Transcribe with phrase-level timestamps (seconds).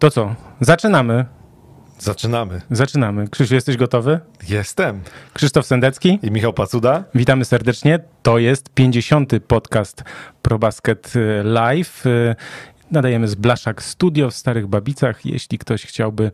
[0.00, 0.34] To co?
[0.60, 1.24] Zaczynamy.
[1.98, 2.60] Zaczynamy.
[2.70, 3.28] Zaczynamy.
[3.28, 4.20] Krzysiu, jesteś gotowy?
[4.48, 5.00] Jestem.
[5.34, 6.18] Krzysztof Sendecki.
[6.22, 7.04] I Michał Pacuda.
[7.14, 7.98] Witamy serdecznie.
[8.22, 9.32] To jest 50.
[9.46, 10.04] podcast
[10.42, 12.06] ProBasket y, Live.
[12.06, 12.36] Y,
[12.90, 15.26] nadajemy z Blaszak Studio w Starych Babicach.
[15.26, 16.30] Jeśli ktoś chciałby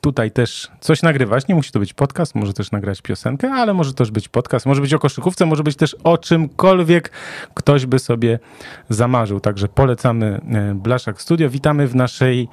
[0.00, 3.94] tutaj też coś nagrywać, nie musi to być podcast, może też nagrać piosenkę, ale może
[3.94, 7.10] też być podcast, może być o koszykówce, może być też o czymkolwiek
[7.54, 8.38] ktoś by sobie
[8.88, 9.40] zamarzył.
[9.40, 10.40] Także polecamy
[10.70, 11.50] y, Blaszak Studio.
[11.50, 12.48] Witamy w naszej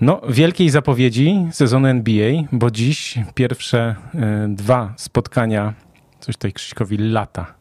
[0.00, 4.18] no, wielkiej zapowiedzi sezonu NBA, bo dziś pierwsze y,
[4.48, 5.74] dwa spotkania,
[6.20, 7.54] coś tutaj Krzyśkowi lata.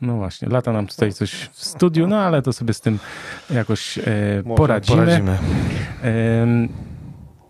[0.00, 2.98] No właśnie, lata nam tutaj coś w studiu, no ale to sobie z tym
[3.50, 4.02] jakoś y,
[4.56, 4.98] poradzimy.
[4.98, 5.38] poradzimy.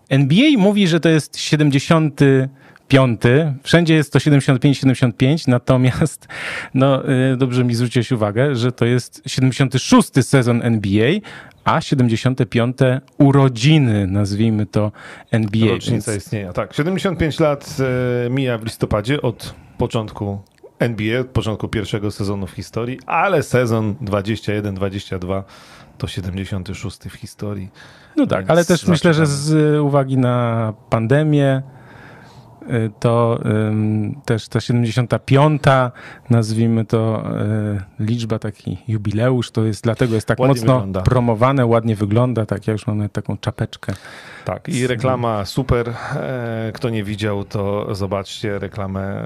[0.09, 3.21] NBA mówi, że to jest 75.
[3.63, 6.27] Wszędzie jest to 75-75, natomiast
[6.73, 11.11] no, y, dobrze mi zwróciłeś uwagę, że to jest 76 sezon NBA,
[11.63, 12.77] a 75.
[13.17, 14.91] urodziny, nazwijmy to
[15.31, 15.69] NBA.
[15.69, 16.53] Rocznica Więc istnienia.
[16.53, 17.77] Tak, 75 lat
[18.25, 20.39] e, mija w listopadzie od początku
[20.79, 25.43] NBA, od początku pierwszego sezonu w historii, ale sezon 21-22
[25.97, 27.69] to 76 w historii.
[28.15, 31.61] no tak, ale też myślę, że z uwagi na pandemię,
[32.99, 35.61] to ym, też ta 75.
[36.29, 37.23] nazwijmy to
[37.99, 41.01] y, liczba, taki jubileusz, to jest dlatego jest tak Ładnie mocno wygląda.
[41.01, 43.93] promowane, ładnie wygląda, tak ja już mam taką czapeczkę.
[44.45, 45.89] Tak, i reklama super.
[46.15, 49.23] E, Kto nie widział, to zobaczcie reklamę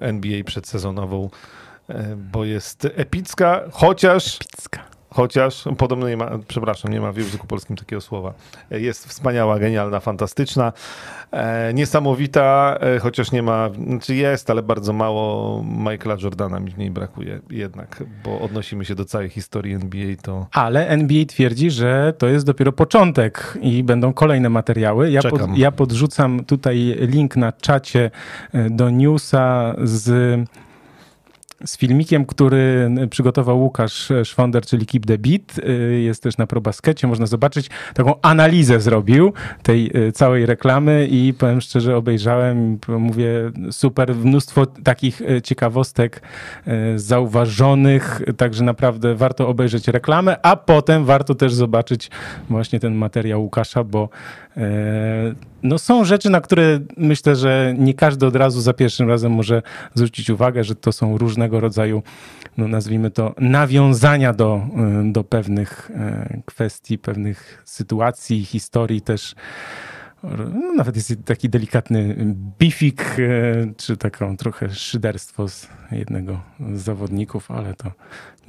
[0.00, 1.30] NBA przedsezonową,
[1.88, 4.89] e, bo jest epicka, chociaż Picka.
[5.14, 8.34] Chociaż podobno nie ma, przepraszam, nie ma w języku polskim takiego słowa.
[8.70, 10.72] Jest wspaniała, genialna, fantastyczna,
[11.30, 16.78] e, niesamowita, e, chociaż nie ma, znaczy jest, ale bardzo mało Michaela Jordana mi w
[16.78, 22.14] niej brakuje jednak, bo odnosimy się do całej historii NBA, to Ale NBA twierdzi, że
[22.18, 25.10] to jest dopiero początek i będą kolejne materiały.
[25.10, 28.10] Ja, pod, ja podrzucam tutaj link na czacie
[28.52, 30.40] e, do newsa z,
[31.64, 35.42] z filmikiem, który przygotował Łukasz Szwonder, czyli Keep the Beat.
[35.58, 37.70] E, Jest też na ProBaskecie, można zobaczyć.
[37.94, 39.32] Taką analizę zrobił
[39.62, 43.30] tej e, całej reklamy i powiem szczerze, obejrzałem, mówię,
[43.70, 46.22] super, mnóstwo takich e, ciekawostek
[46.96, 52.10] zauważonych, także naprawdę warto obejrzeć reklamę, a potem warto też zobaczyć
[52.48, 54.08] właśnie ten materiał Łukasza, bo
[55.62, 59.62] no są rzeczy, na które myślę, że nie każdy od razu za pierwszym razem może
[59.94, 62.02] zwrócić uwagę, że to są różnego rodzaju,
[62.56, 69.34] no nazwijmy to, nawiązania do, e, do pewnych e, kwestii, pewnych sytuacji, historii też.
[70.52, 72.16] No, nawet jest taki delikatny
[72.58, 73.16] bifik, e,
[73.76, 76.40] czy taką trochę szyderstwo z jednego
[76.74, 77.92] z zawodników, ale to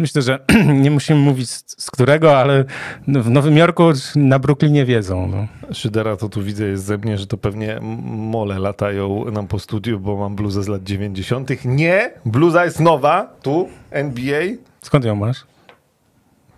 [0.02, 0.40] myślę, że
[0.84, 2.66] nie musimy mówić z, z którego, ale
[3.08, 3.84] w Nowym Jorku
[4.16, 5.28] na Brooklynie wiedzą.
[5.28, 5.48] No.
[5.74, 10.00] Szydera to tu widzę jest ze mnie, że to pewnie mole latają nam po studiu,
[10.00, 11.50] bo mam bluzę z lat 90.
[11.66, 14.42] Nie, bluza jest nowa, tu, NBA,
[14.82, 15.46] Skąd ją masz?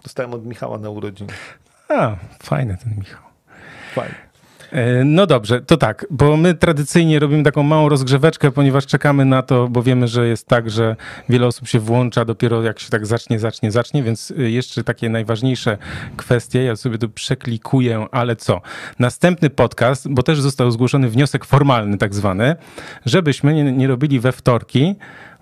[0.04, 1.34] dostałem od Michała na urodziny.
[1.90, 3.22] A, fajny ten Michał.
[3.94, 4.16] Fajnie.
[4.74, 9.42] E, No dobrze, to tak, bo my tradycyjnie robimy taką małą rozgrzeweczkę, ponieważ czekamy na
[9.42, 10.96] to, bo wiemy, że jest tak, że
[11.30, 15.10] wiele osób się włącza dopiero jak się tak zacznie, zacznie, zacznie, więc y, jeszcze takie
[15.10, 15.78] najważniejsze
[16.18, 18.62] kwestie, ja sobie tu przeklikuję, ale co?
[19.00, 22.56] Następny podcast, bo też został zgłoszony wniosek formalny tak zwany,
[23.06, 24.96] żebyśmy nie, nie robili we wtorki,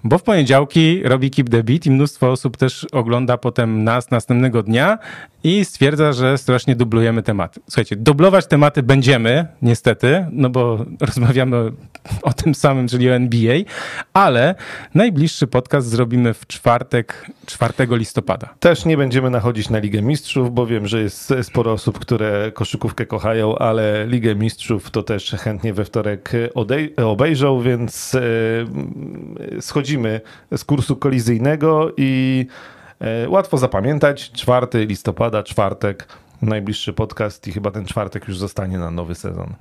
[0.04, 4.64] bo w poniedziałki robi Keep the Beat i mnóstwo osób też ogląda potem nas następnego
[4.64, 4.98] dnia
[5.44, 7.60] i stwierdza, że strasznie dublujemy tematy.
[7.68, 11.72] Słuchajcie, dublować tematy będziemy, niestety, no bo rozmawiamy
[12.22, 13.56] o, tym samym, czyli o NBA,
[14.14, 14.56] ale
[14.96, 18.50] najbliższy podcast zrobimy w czwartek, 4 listopada.
[18.60, 23.06] Też nie będziemy nachodzić na Ligę Mistrzów, bo wiem, że jest sporo osób, które koszykówkę
[23.06, 26.32] kochają, ale Ligę Mistrzów to też chętnie we wtorek
[26.98, 28.22] obejrzą, więc e,
[29.62, 30.22] schodzimy
[30.58, 32.46] z kursu kolizyjnego i
[33.28, 34.32] łatwo zapamiętać.
[34.32, 36.08] 4 listopada, czwartek,
[36.42, 39.54] najbliższy podcast i chyba ten czwartek już zostanie na nowy sezon.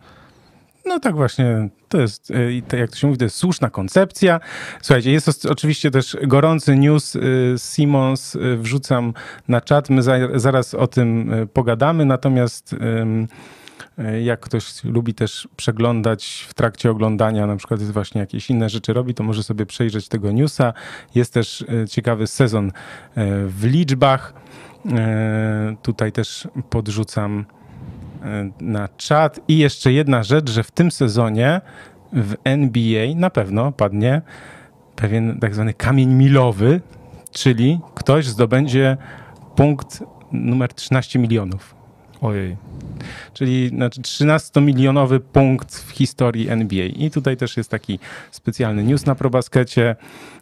[0.85, 2.33] No tak właśnie, to jest,
[2.69, 4.41] to, jak to się mówi, to jest słuszna koncepcja.
[4.83, 9.15] Słuchajcie, jest oczywiście też gorący news y, Simons, wrzucam
[9.49, 12.77] na czat, my za, zaraz o tym pogadamy, natomiast y,
[14.23, 19.15] jak ktoś lubi też przeglądać w trakcie oglądania, na przykład właśnie jakieś inne rzeczy robi,
[19.15, 20.73] to może sobie przejrzeć tego newsa.
[21.15, 22.73] Jest też y, ciekawy sezon y,
[23.47, 24.35] w liczbach.
[25.83, 27.45] Tutaj też podrzucam
[28.23, 29.41] e, na czat.
[29.49, 31.61] I jeszcze jedna rzecz, że w tym sezonie
[32.13, 34.23] w NBA na pewno padnie
[34.97, 36.81] pewien tak zwany kamień milowy,
[37.31, 38.97] czyli ktoś zdobędzie
[39.57, 41.80] punkt numer 13 milionów.
[42.21, 42.57] Ojej.
[43.33, 46.87] Czyli znaczy 13-milionowy punkt w historii NBA.
[46.87, 47.99] I tutaj też jest taki
[48.31, 49.97] specjalny news na probaskecie,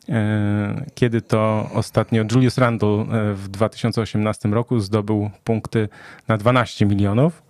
[0.08, 5.88] e, kiedy to ostatnio Julius Randle e, w 2018 roku zdobył punkty
[6.28, 7.42] na 12 milionów.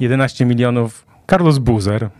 [0.00, 2.10] 11 milionów Carlos Boozer,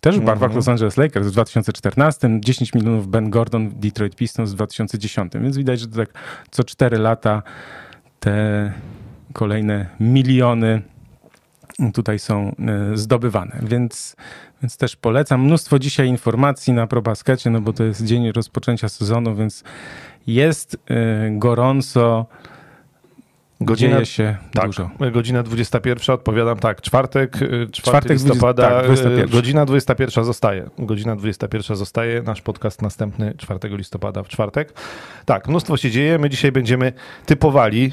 [0.00, 0.56] też w barwach -hmm.
[0.56, 5.32] Los Angeles Lakers w 2014, 10 milionów Ben Gordon w Detroit Pistons w 2010.
[5.34, 6.08] Więc widać, że to tak
[6.50, 7.42] co 4 lata
[8.20, 8.72] te
[9.34, 10.82] kolejne miliony
[11.94, 14.16] tutaj są e, zdobywane, więc,
[14.62, 15.44] więc też polecam.
[15.44, 19.64] Mnóstwo dzisiaj informacji na ProBaskecie, no bo to jest dzień rozpoczęcia sezonu, więc
[20.26, 22.26] jest e, gorąco.
[23.64, 24.90] Godzina, Dzieje się tak, dużo.
[25.12, 29.30] Godzina 21, odpowiadam tak, czwartek, 4 czwartek listopada, 20, tak, 21.
[29.30, 30.70] godzina 21 zostaje.
[30.78, 34.72] Godzina 21 zostaje, nasz podcast następny 4 listopada w czwartek.
[35.24, 36.92] Tak, mnóstwo się dzieje, my dzisiaj będziemy
[37.26, 37.92] typowali,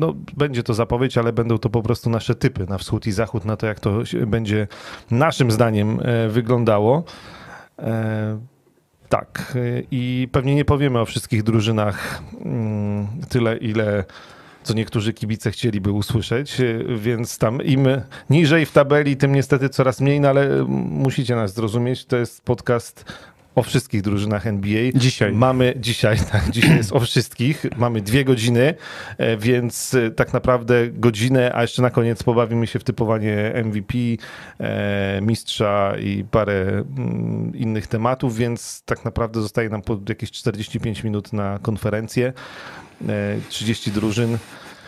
[0.00, 3.44] no, będzie to zapowiedź, ale będą to po prostu nasze typy na wschód i zachód,
[3.44, 4.68] na to jak to będzie
[5.10, 7.04] naszym zdaniem e, wyglądało.
[7.78, 8.54] E,
[9.08, 9.54] tak,
[9.90, 14.04] i pewnie nie powiemy o wszystkich drużynach mm, tyle, ile
[14.64, 16.56] co niektórzy kibice chcieliby usłyszeć,
[16.96, 17.88] więc tam im
[18.30, 23.04] niżej w tabeli, tym niestety coraz mniej, no ale musicie nas zrozumieć, to jest podcast
[23.54, 24.82] o wszystkich drużynach NBA.
[24.94, 25.32] Dzisiaj.
[25.32, 27.66] Mamy dzisiaj, tak, dzisiaj jest o wszystkich.
[27.76, 28.74] Mamy dwie godziny,
[29.18, 33.98] e, więc e, tak naprawdę godzinę, a jeszcze na koniec pobawimy się w typowanie MVP,
[34.60, 41.32] e, mistrza i parę mm, innych tematów, więc tak naprawdę zostaje nam jakieś 45 minut
[41.32, 42.32] na konferencję.
[43.48, 44.38] 30 drużyn.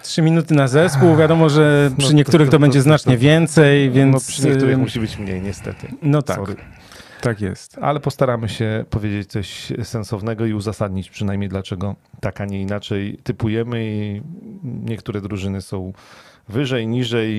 [0.03, 1.17] Trzy minuty na zespół.
[1.17, 4.13] Wiadomo, że przy no, niektórych to, to, to będzie to, znacznie więcej, więc.
[4.13, 5.89] No, przy niektórych musi być mniej, niestety.
[6.03, 6.37] No tak.
[6.37, 6.57] Sorry.
[7.21, 7.79] Tak jest.
[7.79, 13.85] Ale postaramy się powiedzieć coś sensownego i uzasadnić przynajmniej, dlaczego tak, a nie inaczej typujemy
[13.85, 14.23] i
[14.65, 15.93] niektóre drużyny są
[16.49, 17.33] wyżej, niżej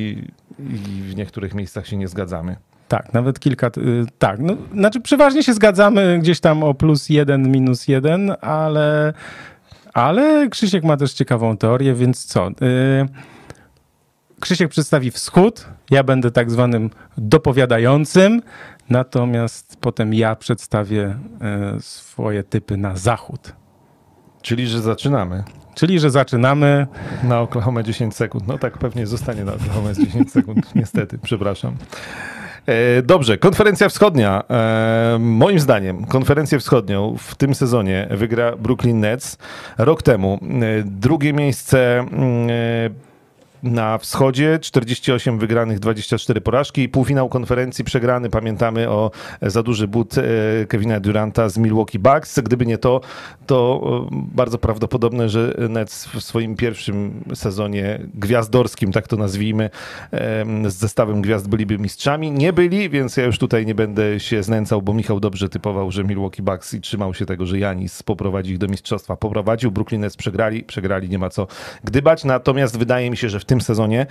[0.60, 2.56] i w niektórych miejscach się nie zgadzamy.
[2.88, 3.68] Tak, nawet kilka.
[3.68, 9.14] Y, tak, no, znaczy przeważnie się zgadzamy gdzieś tam o plus jeden, minus jeden, ale
[9.98, 12.48] ale Krzysiek ma też ciekawą teorię, więc co?
[12.48, 13.08] Yy,
[14.40, 18.42] Krzysiek przedstawi wschód, ja będę tak zwanym dopowiadającym,
[18.90, 21.18] natomiast potem ja przedstawię
[21.74, 23.54] yy, swoje typy na zachód.
[24.42, 25.44] Czyli, że zaczynamy.
[25.76, 26.88] Czyli, że zaczynamy.
[27.24, 28.48] Na Oklahoma 10 sekund.
[28.48, 31.76] No tak, pewnie zostanie na Oklahoma 10 sekund, niestety, przepraszam.
[32.68, 34.44] E, dobrze, konferencja wschodnia.
[34.50, 39.38] E, moim zdaniem konferencję wschodnią w tym sezonie wygra Brooklyn Nets.
[39.78, 42.50] Rok temu e, drugie miejsce mm,
[43.72, 49.12] na wschodzie, 48 wygranych, 24 porażki półfinał konferencji przegrany, pamiętamy o
[49.42, 50.22] za duży but e,
[50.66, 52.40] Kevina Duranta z Milwaukee Bucks.
[52.40, 53.02] Gdyby nie to,
[53.46, 53.82] to
[54.12, 59.70] e, bardzo prawdopodobne, że Nets w swoim pierwszym sezonie gwiazdorskim, tak to nazwijmy,
[60.68, 62.32] z zestawem gwiazd byliby mistrzami.
[62.32, 66.04] Nie byli, więc ja już tutaj nie będę się znęcał, bo Michał dobrze typował, że
[66.04, 69.16] Milwaukee Bucks i trzymał się tego, że Janis poprowadzi ich do mistrzostwa.
[69.16, 71.48] Poprowadził, Brooklyn Nets przegrali, przegrali, nie ma co
[71.84, 74.06] gdybać, natomiast wydaje mi się, że w tym sezonie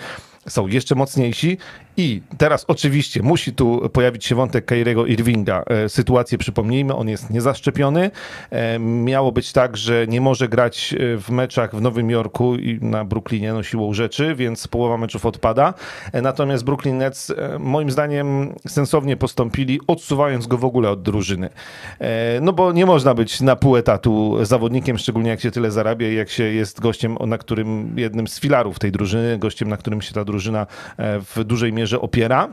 [0.48, 1.58] są jeszcze mocniejsi
[1.96, 5.62] i teraz oczywiście musi tu pojawić się wątek Kairiego Irvinga.
[5.66, 8.10] E, sytuację przypomnijmy, on jest niezaszczepiony.
[8.50, 12.78] E, miało być tak, że nie może grać e, w meczach w Nowym Jorku i
[12.82, 15.74] na Brooklynie, no siłą rzeczy, więc połowa meczów odpada.
[16.12, 21.50] Natomiast Brooklyn Nets moim zdaniem sensownie postąpili, odsuwając go w ogóle od drużyny.
[22.40, 26.14] No bo nie można być na pół etatu zawodnikiem, szczególnie jak się tyle zarabia i
[26.14, 30.14] jak się jest gościem, na którym jednym z filarów tej drużyny, gościem, na którym się
[30.14, 30.66] ta drużyna
[30.98, 32.48] w dużej mierze że opiera.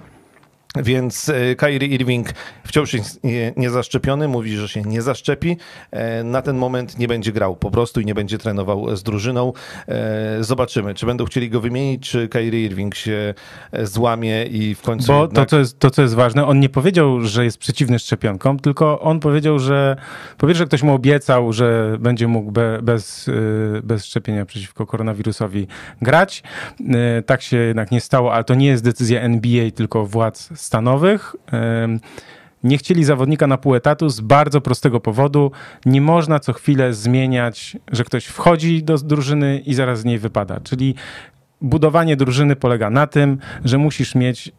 [0.75, 2.30] Więc e, Kyrie Irving
[2.63, 3.22] wciąż jest
[3.58, 5.58] niezaszczepiony, mówi, że się nie zaszczepi.
[5.92, 9.53] E, na ten moment nie będzie grał po prostu i nie będzie trenował z drużyną.
[9.88, 13.34] E, zobaczymy, czy będą chcieli go wymienić, czy Kyrie Irving się
[13.84, 15.08] złamie i w końcu...
[15.08, 15.46] Bo jednak...
[15.46, 19.00] to, co jest, to, co jest ważne, on nie powiedział, że jest przeciwny szczepionkom, tylko
[19.00, 19.96] on powiedział, że
[20.38, 23.30] po pierwsze ktoś mu obiecał, że będzie mógł be, bez,
[23.84, 25.68] bez szczepienia przeciwko koronawirusowi
[26.01, 26.44] grać.
[27.25, 31.36] Tak się jednak nie stało, ale to nie jest decyzja NBA, tylko władz stanowych.
[32.63, 35.51] Nie chcieli zawodnika na pół etatu z bardzo prostego powodu.
[35.86, 40.60] Nie można co chwilę zmieniać, że ktoś wchodzi do drużyny i zaraz z niej wypada.
[40.60, 40.96] Czyli
[41.62, 44.51] budowanie drużyny polega na tym, że musisz mieć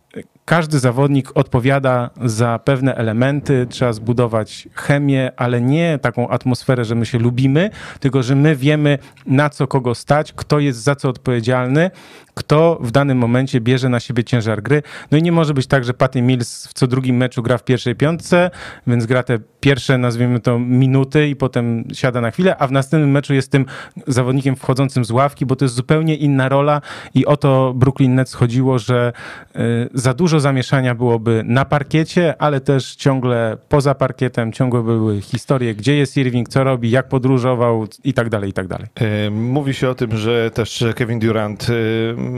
[0.45, 7.07] każdy zawodnik odpowiada za pewne elementy, trzeba zbudować chemię, ale nie taką atmosferę, że my
[7.07, 7.71] się lubimy,
[8.01, 11.91] tylko że my wiemy na co kogo stać, kto jest za co odpowiedzialny,
[12.35, 14.83] kto w danym momencie bierze na siebie ciężar gry.
[15.11, 17.65] No i nie może być tak, że Patty Mills w co drugim meczu gra w
[17.65, 18.51] pierwszej piątce,
[18.87, 23.11] więc gra te pierwsze, nazwijmy to, minuty i potem siada na chwilę, a w następnym
[23.11, 23.67] meczu jest tym
[24.07, 26.81] zawodnikiem wchodzącym z ławki, bo to jest zupełnie inna rola
[27.15, 29.13] i o to Brooklyn Nets chodziło, że
[29.57, 29.61] y,
[29.95, 35.97] za dużo zamieszania byłoby na parkiecie, ale też ciągle poza parkietem, ciągle były historie, gdzie
[35.97, 38.87] jest Irving, co robi, jak podróżował i tak dalej, i tak dalej.
[38.95, 41.75] E, mówi się o tym, że też Kevin Durant e,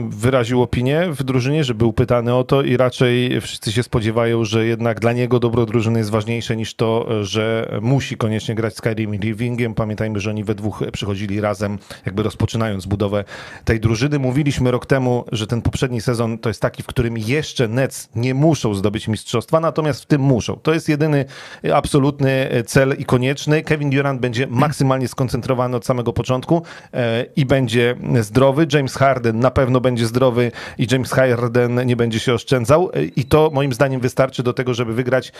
[0.09, 4.65] wyraził opinię w drużynie, że był pytany o to i raczej wszyscy się spodziewają, że
[4.65, 9.07] jednak dla niego dobro drużyny jest ważniejsze niż to, że musi koniecznie grać z Kyrie
[9.23, 9.73] Irvingiem.
[9.73, 13.23] Pamiętajmy, że oni we dwóch przychodzili razem, jakby rozpoczynając budowę
[13.65, 14.19] tej drużyny.
[14.19, 18.33] Mówiliśmy rok temu, że ten poprzedni sezon to jest taki, w którym jeszcze Nets nie
[18.33, 20.55] muszą zdobyć mistrzostwa, natomiast w tym muszą.
[20.55, 21.25] To jest jedyny
[21.73, 23.63] absolutny cel i konieczny.
[23.63, 26.61] Kevin Durant będzie maksymalnie skoncentrowany od samego początku
[26.93, 28.67] e, i będzie zdrowy.
[28.73, 33.25] James Harden na pewno będzie zdrowy i James Harden nie będzie się oszczędzał e, i
[33.25, 35.31] to moim zdaniem wystarczy do tego, żeby wygrać.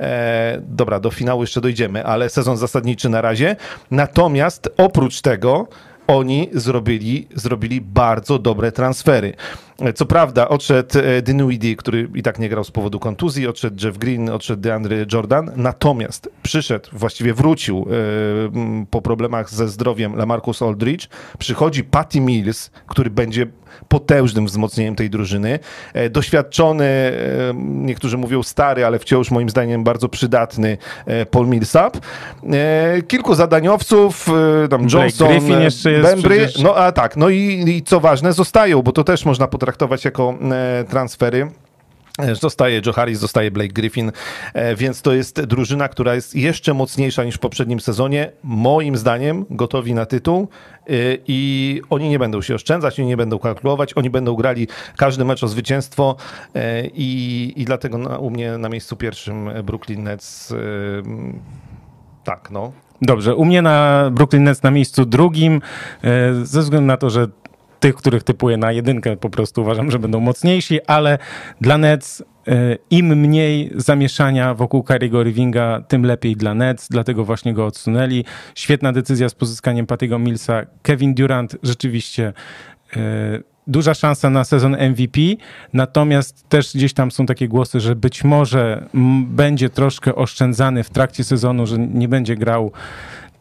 [0.00, 3.56] E, dobra, do finału jeszcze dojdziemy, ale sezon zasadniczy na razie.
[3.90, 5.68] Natomiast oprócz tego
[6.06, 9.34] oni zrobili, zrobili bardzo dobre transfery.
[9.94, 13.98] Co prawda odszedł e, Dinwiddie, który i tak nie grał z powodu kontuzji, odszedł Jeff
[13.98, 21.08] Green, odszedł DeAndre Jordan, natomiast przyszedł, właściwie wrócił e, po problemach ze zdrowiem Lamarcus Aldridge,
[21.38, 23.46] przychodzi Patty Mills, który będzie
[23.88, 25.58] potężnym wzmocnieniem tej drużyny.
[25.94, 27.12] E, doświadczony,
[27.54, 30.78] niektórzy mówią stary, ale wciąż moim zdaniem bardzo przydatny
[31.30, 31.96] Paul Millsap.
[33.08, 34.26] Kilku zadaniowców,
[34.70, 35.28] tam Johnson,
[36.02, 39.65] Bembry, no a tak, no i, i co ważne, zostają, bo to też można potrafić
[39.66, 41.50] traktować jako e, transfery.
[42.18, 44.12] E, zostaje Joe Harris, zostaje Blake Griffin,
[44.54, 48.32] e, więc to jest drużyna, która jest jeszcze mocniejsza niż w poprzednim sezonie.
[48.44, 50.48] Moim zdaniem gotowi na tytuł
[51.26, 55.44] i oni nie będą się oszczędzać, oni nie będą kalkulować, oni będą grali każdy mecz
[55.44, 56.16] o zwycięstwo
[56.94, 60.54] i, i dlatego na, u mnie na miejscu pierwszym Brooklyn Nets
[62.24, 62.72] tak, no.
[63.02, 65.60] Dobrze, u mnie na Brooklyn Nets na miejscu drugim,
[66.42, 67.28] ze względu na to, że
[67.86, 71.18] tych, których typuję na jedynkę, po prostu uważam, że będą mocniejsi, ale
[71.60, 77.54] dla Nets e, im mniej zamieszania wokół Kyriego Irvinga, tym lepiej dla Nets, dlatego właśnie
[77.54, 78.24] go odsunęli.
[78.54, 80.62] Świetna decyzja z pozyskaniem Patty'ego Millsa.
[80.82, 82.32] Kevin Durant rzeczywiście
[82.96, 83.00] e,
[83.66, 85.20] duża szansa na sezon MVP,
[85.72, 88.86] natomiast też gdzieś tam są takie głosy, że być może
[89.26, 92.72] będzie troszkę oszczędzany w trakcie sezonu, że nie będzie grał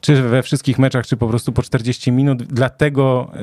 [0.06, 2.44] czy we wszystkich meczach, czy po prostu po 40 minut.
[2.44, 3.40] Dlatego e,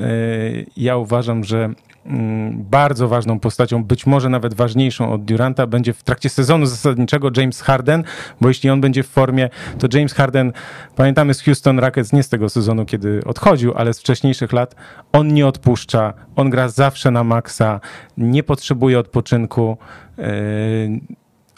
[0.77, 1.69] ja uważam, że
[2.05, 7.29] mm, bardzo ważną postacią, być może nawet ważniejszą od Duranta, będzie w trakcie sezonu zasadniczego
[7.37, 8.03] James Harden,
[8.41, 10.53] bo jeśli on będzie w formie, to James Harden,
[10.95, 14.75] pamiętamy z Houston Rockets, nie z tego sezonu, kiedy odchodził, ale z wcześniejszych lat,
[15.11, 17.79] on nie odpuszcza, on gra zawsze na maksa,
[18.17, 19.77] nie potrzebuje odpoczynku.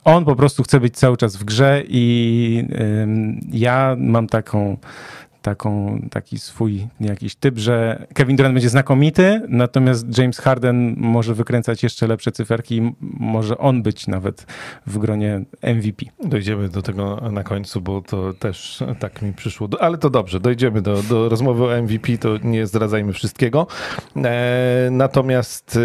[0.05, 2.67] On po prostu chce być cały czas w grze i
[3.51, 4.77] ja mam taką
[5.45, 11.83] taką, taki swój jakiś typ, że Kevin Durant będzie znakomity, natomiast James Harden może wykręcać
[11.83, 14.45] jeszcze lepsze cyferki i może on być nawet
[14.87, 16.05] w gronie MVP.
[16.23, 19.69] Dojdziemy do tego na końcu, bo to też tak mi przyszło.
[19.79, 23.67] Ale to dobrze, dojdziemy do, do rozmowy o MVP, to nie zdradzajmy wszystkiego.
[24.15, 25.79] E, natomiast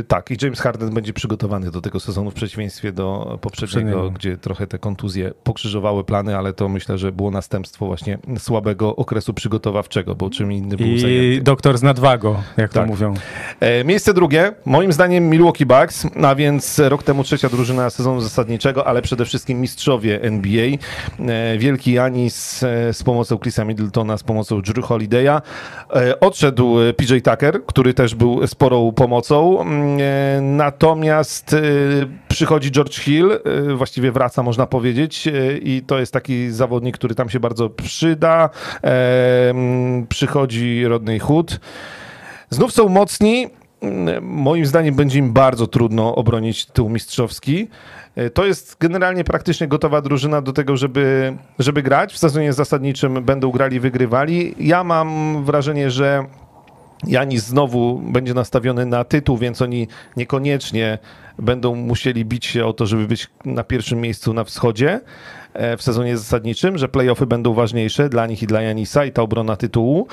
[0.00, 4.36] e, tak, i James Harden będzie przygotowany do tego sezonu w przeciwieństwie do poprzedniego, gdzie
[4.36, 10.14] trochę te kontuzje pokrzyżowały plany, ale to myślę, że było następstwo właśnie słabego okresu przygotowawczego,
[10.14, 11.42] bo czym inny był I zajęty.
[11.42, 12.82] doktor z nadwagą, jak tak.
[12.82, 13.14] to mówią.
[13.60, 18.86] E, miejsce drugie, moim zdaniem Milwaukee Bucks, a więc rok temu trzecia drużyna sezonu zasadniczego,
[18.86, 20.66] ale przede wszystkim mistrzowie NBA.
[21.18, 25.40] E, wielki Janis e, z pomocą Chrisa Middletona, z pomocą Drew Holiday'a.
[26.20, 29.60] Odszedł PJ Tucker, który też był sporą pomocą.
[29.60, 31.56] Mm, natomiast
[32.34, 33.30] przychodzi George Hill,
[33.76, 35.28] właściwie wraca można powiedzieć
[35.62, 38.50] i to jest taki zawodnik, który tam się bardzo przyda
[40.08, 41.60] przychodzi Rodney Hood.
[42.50, 43.46] Znów są mocni.
[44.20, 47.68] Moim zdaniem będzie im bardzo trudno obronić tytuł mistrzowski.
[48.16, 52.12] E, to jest generalnie praktycznie gotowa drużyna do tego, żeby, żeby grać.
[52.12, 54.54] W sezonie zasadniczym będą grali, wygrywali.
[54.58, 56.24] Ja mam wrażenie, że
[57.06, 60.98] Janis znowu będzie nastawiony na tytuł, więc oni niekoniecznie
[61.38, 65.00] będą musieli bić się o to, żeby być na pierwszym miejscu na wschodzie
[65.78, 69.56] w sezonie zasadniczym, że playoffy będą ważniejsze dla nich i dla Janisa i ta obrona
[69.56, 70.06] tytułu.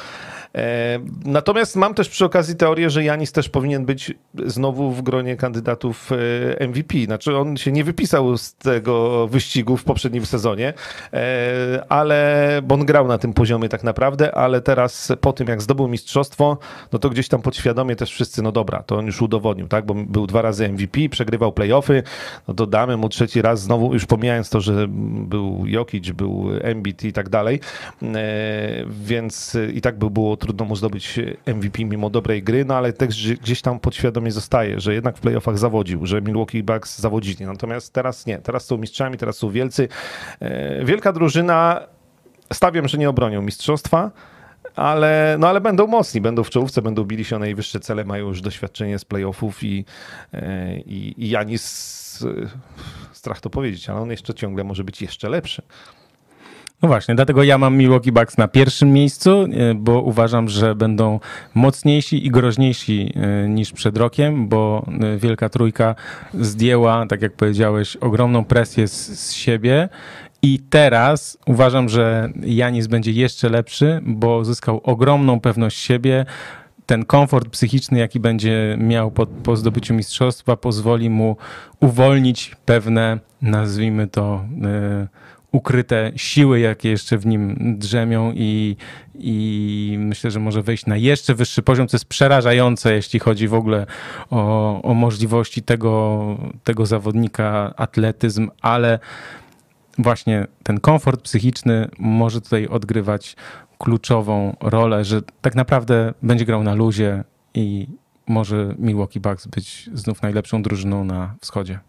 [0.56, 4.14] E, natomiast mam też przy okazji teorię, że Janis też powinien być
[4.46, 6.12] znowu w gronie kandydatów
[6.60, 6.98] e, MVP.
[7.06, 10.74] Znaczy on się nie wypisał z tego wyścigu w poprzednim sezonie,
[11.14, 15.62] e, ale bo on grał na tym poziomie tak naprawdę, ale teraz po tym jak
[15.62, 16.58] zdobył mistrzostwo,
[16.92, 19.94] no to gdzieś tam podświadomie też wszyscy, no dobra, to on już udowodnił, tak, bo
[19.94, 22.04] był dwa razy MVP, przegrywał playoffy,
[22.48, 27.04] no to damy mu trzeci raz znowu, już pomijając to, że był Jokic, był Embiid
[27.04, 27.60] i tak dalej,
[28.90, 33.34] więc i tak by było trudno mu zdobyć MVP mimo dobrej gry, no ale też
[33.34, 37.46] gdzieś tam podświadomie zostaje, że jednak w playoffach zawodził, że Milwaukee Bucks zawodzili.
[37.46, 39.88] Natomiast teraz nie, teraz są mistrzami, teraz są wielcy.
[40.40, 41.82] E, wielka drużyna,
[42.54, 44.12] stawiam, że nie obronią mistrzostwa,
[44.76, 48.28] ale, no ale będą mocni, będą w czołówce, będą bili się o najwyższe cele, mają
[48.28, 49.86] już doświadczenie z playoffów i,
[50.34, 52.50] e, i, i Janis, e,
[53.14, 55.62] strach to powiedzieć, ale on jeszcze ciągle może być jeszcze lepszy.
[56.82, 61.20] No właśnie, dlatego ja mam Milwaukee Bucks na pierwszym miejscu, e, bo uważam, że będą
[61.54, 65.96] mocniejsi i groźniejsi e, niż przed rokiem, bo e, Wielka Trójka
[66.34, 69.90] zdjęła, tak jak powiedziałeś, ogromną presję z, z siebie
[70.42, 76.26] i teraz uważam, że Janis będzie jeszcze lepszy, bo zyskał ogromną pewność siebie.
[76.86, 81.38] Ten komfort psychiczny, jaki będzie miał po, po zdobyciu mistrzostwa, pozwoli mu
[81.80, 85.08] uwolnić pewne, nazwijmy to, yy,
[85.52, 88.76] ukryte siły, jakie jeszcze w nim drzemią i,
[89.16, 93.54] i myślę, że może wejść na jeszcze wyższy poziom, co jest przerażające, jeśli chodzi w
[93.54, 93.86] ogóle
[94.30, 99.00] o, o możliwości tego, tego zawodnika, atletyzm, ale
[99.98, 103.36] właśnie ten komfort psychiczny może tutaj odgrywać
[103.78, 107.88] kluczową rolę, że tak naprawdę będzie grał na luzie i
[108.28, 111.80] może Milwaukee Bucks być znów najlepszą drużyną na wschodzie.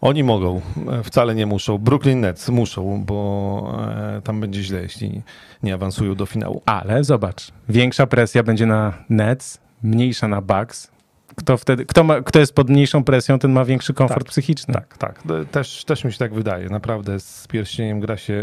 [0.00, 0.60] Oni mogą,
[0.92, 1.78] e, wcale nie muszą.
[1.78, 3.78] Brooklyn Nets muszą, bo
[4.16, 5.22] e, tam będzie źle, jeśli
[5.62, 6.62] nie awansują do finału.
[6.66, 10.90] Ale zobacz, większa presja będzie na Nets, mniejsza na Bucks.
[11.36, 14.74] Kto, wtedy, kto, ma, kto jest pod mniejszą presją, ten ma większy komfort tak, psychiczny.
[14.74, 15.22] Tak, tak.
[15.50, 16.68] Też, też mi się tak wydaje.
[16.68, 18.34] Naprawdę z pierścieniem gra się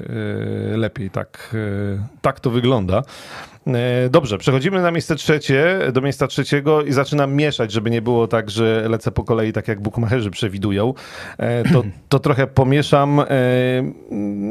[0.71, 1.09] y, lepiej.
[1.09, 1.55] Tak,
[2.21, 3.03] tak to wygląda.
[3.75, 8.27] E, dobrze, przechodzimy na miejsce trzecie, do miejsca trzeciego i zaczynam mieszać, żeby nie było
[8.27, 10.93] tak, że lecę po kolei tak jak bukmacherzy przewidują.
[11.37, 13.19] E, to, to trochę pomieszam.
[13.19, 13.25] E,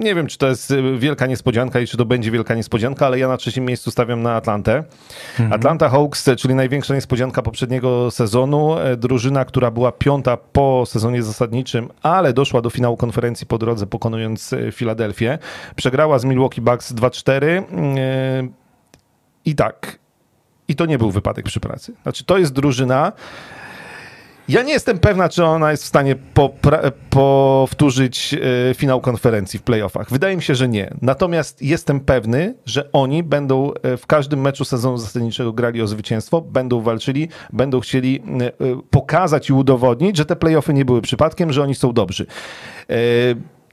[0.00, 3.28] nie wiem, czy to jest wielka niespodzianka i czy to będzie wielka niespodzianka, ale ja
[3.28, 4.84] na trzecim miejscu stawiam na Atlantę.
[5.30, 5.52] Mhm.
[5.52, 8.76] Atlanta Hawks, czyli największa niespodzianka poprzedniego sezonu.
[8.96, 14.54] Drużyna, która była piąta po sezonie zasadniczym, ale doszła do finału konferencji po drodze, pokonując
[14.72, 15.38] Filadelfię.
[15.76, 17.62] Przegrała z Milwaukee Bucks 2-4
[19.46, 19.98] i tak.
[20.68, 21.92] I to nie był wypadek przy pracy.
[22.02, 23.12] Znaczy, to jest drużyna.
[24.48, 26.16] Ja nie jestem pewna, czy ona jest w stanie
[27.10, 28.34] powtórzyć
[28.70, 30.10] e, finał konferencji w playoffach.
[30.10, 30.94] Wydaje mi się, że nie.
[31.02, 36.40] Natomiast jestem pewny, że oni będą e, w każdym meczu sezonu zasadniczego grali o zwycięstwo,
[36.40, 38.52] będą walczyli, będą chcieli e,
[38.90, 42.26] pokazać i udowodnić, że te playoffy nie były przypadkiem, że oni są dobrzy.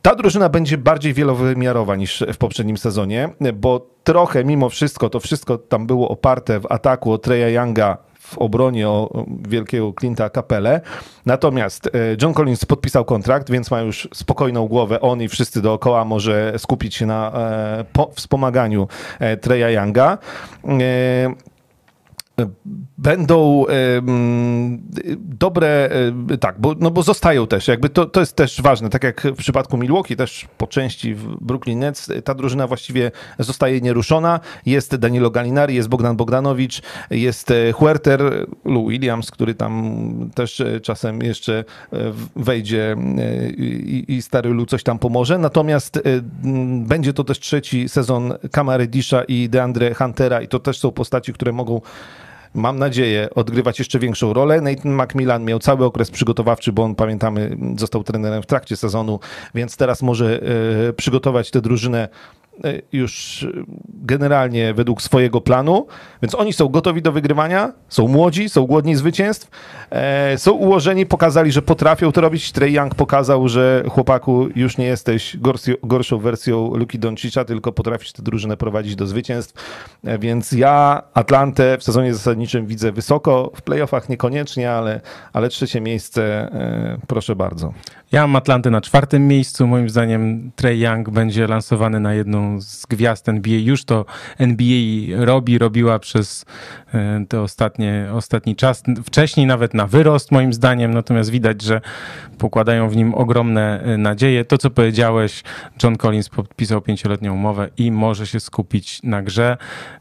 [0.03, 5.57] Ta drużyna będzie bardziej wielowymiarowa niż w poprzednim sezonie, bo trochę mimo wszystko to wszystko
[5.57, 10.81] tam było oparte w ataku o Treya Younga w obronie o wielkiego Clint'a Capelle.
[11.25, 11.89] Natomiast e,
[12.21, 15.01] John Collins podpisał kontrakt, więc ma już spokojną głowę.
[15.01, 17.85] On i wszyscy dookoła może skupić się na e,
[18.15, 18.87] wspomaganiu
[19.19, 20.17] e, Treya Younga
[22.97, 23.65] będą
[25.17, 25.89] dobre,
[26.39, 29.35] tak, bo, no bo zostają też, jakby to, to jest też ważne, tak jak w
[29.35, 35.31] przypadku Milwaukee, też po części w Brooklyn Nets, ta drużyna właściwie zostaje nieruszona, jest Danilo
[35.31, 41.65] Galinari, jest Bogdan Bogdanowicz, jest e, Huerter, Lou Williams, który tam też e, czasem jeszcze
[41.93, 41.97] e,
[42.35, 42.95] wejdzie
[43.57, 46.01] i, i stary Lou coś tam pomoże, natomiast
[46.87, 51.33] będzie to też trzeci sezon Kamary Disha i DeAndre Huntera i to też są postaci,
[51.33, 51.81] które mogą
[52.53, 54.61] mam nadzieję, odgrywać jeszcze większą rolę.
[54.61, 59.19] Nathan Macmillan miał cały okres przygotowawczy, bo on, pamiętamy, został trenerem w trakcie sezonu,
[59.55, 60.41] więc teraz może
[60.89, 62.09] e, przygotować tę drużynę
[62.91, 63.47] już
[63.87, 65.87] generalnie według swojego planu,
[66.21, 69.49] więc oni są gotowi do wygrywania, są młodzi, są głodni zwycięstw,
[69.89, 72.51] e, są ułożeni, pokazali, że potrafią to robić.
[72.51, 75.37] Trey Young pokazał, że chłopaku już nie jesteś
[75.83, 79.53] gorszą wersją Luki Doncicza, tylko potrafisz tę drużynę prowadzić do zwycięstw,
[80.03, 85.01] e, więc ja Atlantę w sezonie zasadniczym widzę wysoko, w playoffach niekoniecznie, ale,
[85.33, 86.23] ale trzecie miejsce
[87.07, 87.73] proszę bardzo.
[88.13, 92.85] Ja mam Atlantę na czwartym miejscu, moim zdaniem Trey Young będzie lansowany na jedną z
[92.85, 93.59] gwiazd NBA.
[93.59, 94.05] Już to
[94.39, 96.45] NBA robi, robiła przez
[96.93, 98.83] e, te ostatnie, ostatni czas.
[99.05, 101.81] Wcześniej nawet na wyrost moim zdaniem, natomiast widać, że
[102.37, 104.45] pokładają w nim ogromne e, nadzieje.
[104.45, 105.43] To, co powiedziałeś,
[105.83, 109.57] John Collins podpisał pięcioletnią umowę i może się skupić na grze.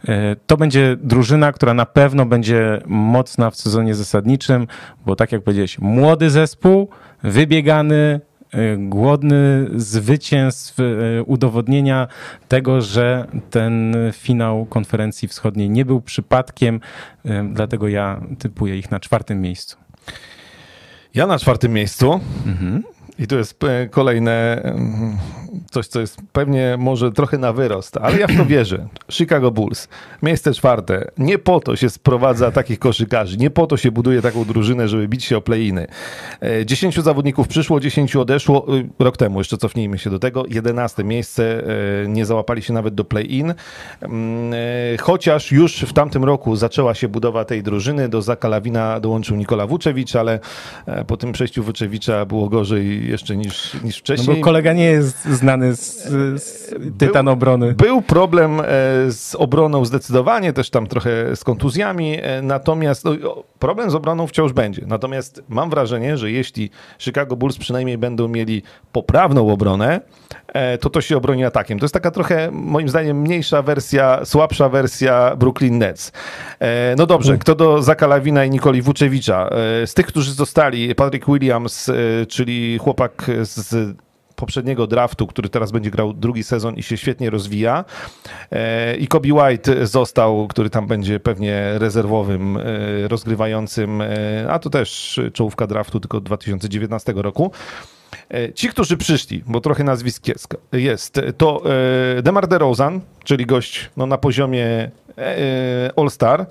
[0.08, 4.66] E, to będzie drużyna, która na pewno będzie mocna w sezonie zasadniczym,
[5.06, 6.88] bo tak jak powiedziałeś, młody zespół,
[7.22, 12.08] wybiegany, e, głodny zwycięstw, e, udowodnienia
[12.48, 16.80] tego, że ten finał konferencji wschodniej nie był przypadkiem,
[17.52, 19.76] dlatego ja typuję ich na czwartym miejscu.
[21.14, 22.20] Ja na czwartym miejscu.
[22.46, 22.82] Mhm.
[23.22, 24.62] I to jest e, kolejne
[25.70, 28.88] coś, co jest pewnie może trochę na wyrost, ale ja w to wierzę.
[29.10, 29.88] Chicago Bulls,
[30.22, 31.10] miejsce czwarte.
[31.18, 35.08] Nie po to się sprowadza takich koszykarzy, nie po to się buduje taką drużynę, żeby
[35.08, 35.86] bić się o play-iny.
[36.40, 38.66] E, dziesięciu zawodników przyszło, dziesięciu odeszło.
[38.78, 40.44] E, rok temu, jeszcze cofnijmy się do tego.
[40.48, 41.62] Jedenaste miejsce,
[42.08, 43.54] nie załapali się nawet do play-in.
[44.00, 44.52] Mm,
[45.00, 48.08] chociaż już w tamtym roku zaczęła się budowa tej drużyny.
[48.08, 50.40] Do Zaka Lawina dołączył Nikola Vucevic, ale
[51.06, 54.28] po tym przejściu Vucevicza było gorzej jeszcze niż, niż wcześniej.
[54.28, 56.08] No bo kolega nie jest znany z,
[56.42, 57.72] z tytan obrony.
[57.72, 58.64] Był problem e,
[59.10, 63.12] z obroną zdecydowanie, też tam trochę z kontuzjami, e, natomiast no,
[63.58, 64.82] problem z obroną wciąż będzie.
[64.86, 70.00] Natomiast mam wrażenie, że jeśli Chicago Bulls przynajmniej będą mieli poprawną obronę,
[70.80, 71.78] to to się obroni atakiem.
[71.78, 76.12] To jest taka trochę, moim zdaniem, mniejsza wersja, słabsza wersja Brooklyn Nets.
[76.96, 79.50] No dobrze, kto do Zakalawina i Nikoli Wuczewicza?
[79.86, 81.90] Z tych, którzy zostali, Patrick Williams,
[82.28, 83.96] czyli chłopak z
[84.42, 87.84] poprzedniego draftu, który teraz będzie grał drugi sezon i się świetnie rozwija.
[88.50, 92.62] E, I Kobe White został, który tam będzie pewnie rezerwowym, e,
[93.08, 94.06] rozgrywającym, e,
[94.50, 97.52] a to też czołówka draftu tylko 2019 roku.
[98.54, 100.26] Ci, którzy przyszli, bo trochę nazwisk
[100.72, 101.62] jest, to
[102.22, 104.90] Demar DeRozan, czyli gość no, na poziomie
[105.96, 106.46] All-Star,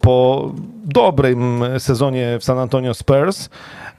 [0.00, 0.52] po
[0.84, 3.48] dobrym sezonie w San Antonio Spurs.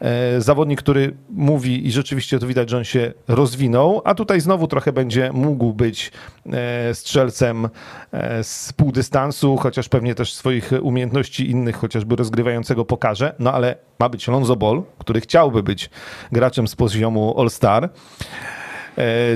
[0.01, 4.67] E, zawodnik, który mówi i rzeczywiście to widać, że on się rozwinął, a tutaj znowu
[4.67, 6.11] trochę będzie mógł być
[6.45, 7.69] e, strzelcem
[8.11, 13.75] e, z pół dystansu, chociaż pewnie też swoich umiejętności innych, chociażby rozgrywającego pokaże, no ale
[13.99, 15.89] ma być Lonzo Ball, który chciałby być
[16.31, 17.89] graczem z poziomu All-Star.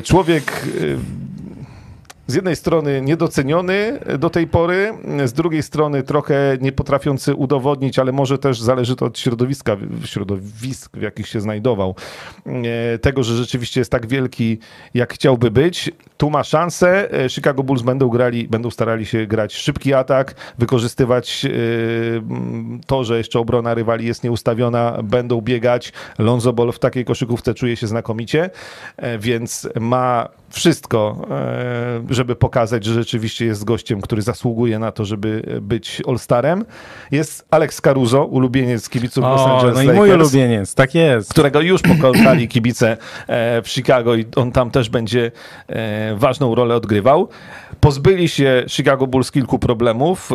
[0.04, 0.65] Człowiek
[2.32, 4.94] z jednej strony niedoceniony do tej pory,
[5.26, 10.98] z drugiej strony trochę nie potrafiący udowodnić, ale może też zależy to od środowiska, środowisk,
[10.98, 11.96] w jakich się znajdował,
[12.46, 14.60] e, tego, że rzeczywiście jest tak wielki,
[14.94, 15.91] jak chciałby być.
[16.17, 17.13] Tu ma szansę.
[17.13, 21.50] E, Chicago Bulls będą grali, będą starali się grać szybki atak, wykorzystywać e,
[22.88, 25.94] to, że jeszcze obrona rywali jest nieustawiona, będą biegać.
[26.20, 28.50] Lonzo Ball w takiej koszykówce czuje się znakomicie,
[29.20, 35.60] więc ma wszystko, e, żeby pokazać, że rzeczywiście jest gościem, który zasługuje na to, żeby
[35.62, 36.66] być All-Starem.
[37.12, 39.96] Jest Alex Caruso, ulubieniec kibiców o, Los Angeles no Lakers.
[39.96, 41.32] i mój ulubieniec, tak jest.
[41.32, 45.32] Którego już pokonali kibice e, w Chicago i on tam też będzie
[45.68, 47.30] e, ważną rolę odgrywał.
[47.82, 50.30] Pozbyli się Chicago Bulls kilku problemów.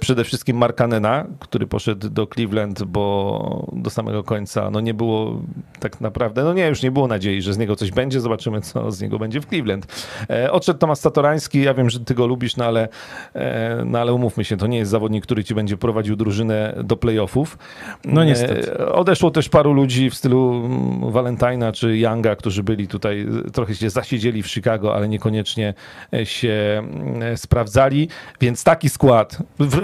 [0.00, 5.42] Przede wszystkim Markanena, który poszedł do Cleveland, bo do samego końca no nie było
[5.80, 8.20] tak naprawdę, no nie, już nie było nadziei, że z niego coś będzie.
[8.20, 9.86] Zobaczymy, co z niego będzie w Cleveland.
[10.30, 12.88] E, odszedł Tomasz Satorański, ja wiem, że ty go lubisz, no ale,
[13.34, 16.96] e, no ale umówmy się, to nie jest zawodnik, który ci będzie prowadził drużynę do
[16.96, 17.58] playoffów.
[18.04, 18.72] No niestety.
[18.72, 23.74] E, odeszło też paru ludzi w stylu mm, Valentina czy Younga, którzy byli tutaj, trochę
[23.74, 25.74] się zasiedzieli w Chicago, ale niekoniecznie
[26.24, 26.67] się
[27.36, 28.08] sprawdzali,
[28.40, 29.38] więc taki skład,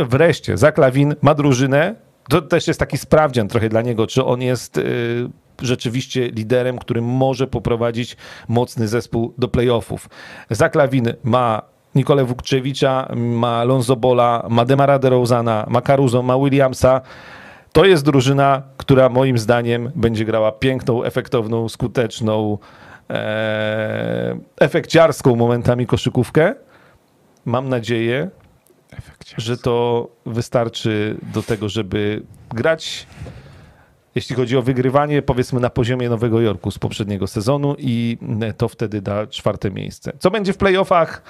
[0.09, 1.94] wreszcie, Zaklawin ma drużynę,
[2.29, 4.81] to też jest taki sprawdzian trochę dla niego, czy on jest
[5.62, 8.16] rzeczywiście liderem, który może poprowadzić
[8.49, 10.09] mocny zespół do playoffów.
[10.51, 11.62] Zaklawin ma
[11.94, 17.01] Nikolę Wukczewicza, ma Lonzo Bola, ma Demara DeRozana, ma Caruso, ma Williamsa.
[17.73, 22.59] To jest drużyna, która moim zdaniem będzie grała piękną, efektowną, skuteczną,
[23.11, 26.55] e, efekciarską momentami koszykówkę.
[27.44, 28.30] Mam nadzieję,
[29.37, 33.07] że to wystarczy do tego, żeby grać
[34.14, 38.18] jeśli chodzi o wygrywanie, powiedzmy na poziomie Nowego Jorku z poprzedniego sezonu i
[38.57, 40.12] to wtedy da czwarte miejsce.
[40.18, 41.22] Co będzie w playoffach?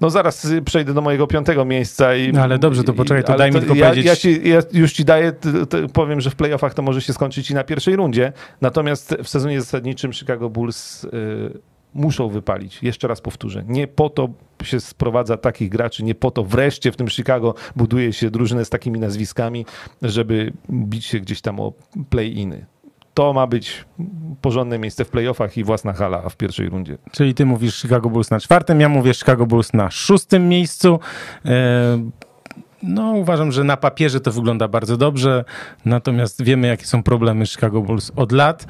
[0.00, 2.14] No zaraz przejdę do mojego piątego miejsca.
[2.14, 4.06] I, no ale dobrze, to poczekaj, to daj mi tylko ja, powiedzieć.
[4.06, 5.32] Ja, ci, ja, już ci daję,
[5.92, 8.32] powiem, że w playoffach to może się skończyć i na pierwszej rundzie.
[8.60, 11.08] Natomiast w sezonie zasadniczym Chicago Bulls y,
[11.96, 12.82] muszą wypalić.
[12.82, 13.64] Jeszcze raz powtórzę.
[13.68, 14.28] Nie po to
[14.62, 18.70] się sprowadza takich graczy, nie po to wreszcie w tym Chicago buduje się drużynę z
[18.70, 19.66] takimi nazwiskami,
[20.02, 21.72] żeby bić się gdzieś tam o
[22.10, 22.66] play-iny.
[23.16, 23.84] to ma być
[24.40, 26.98] porządne miejsce w playoffach i własna hala w pierwszej rundzie.
[27.12, 31.00] Czyli ty mówisz Chicago Bulls na czwartym, ja mówię Chicago Bulls na szóstym miejscu.
[32.86, 35.44] No, uważam, że na papierze to wygląda bardzo dobrze,
[35.84, 38.66] natomiast wiemy, jakie są problemy Chicago Bulls od lat.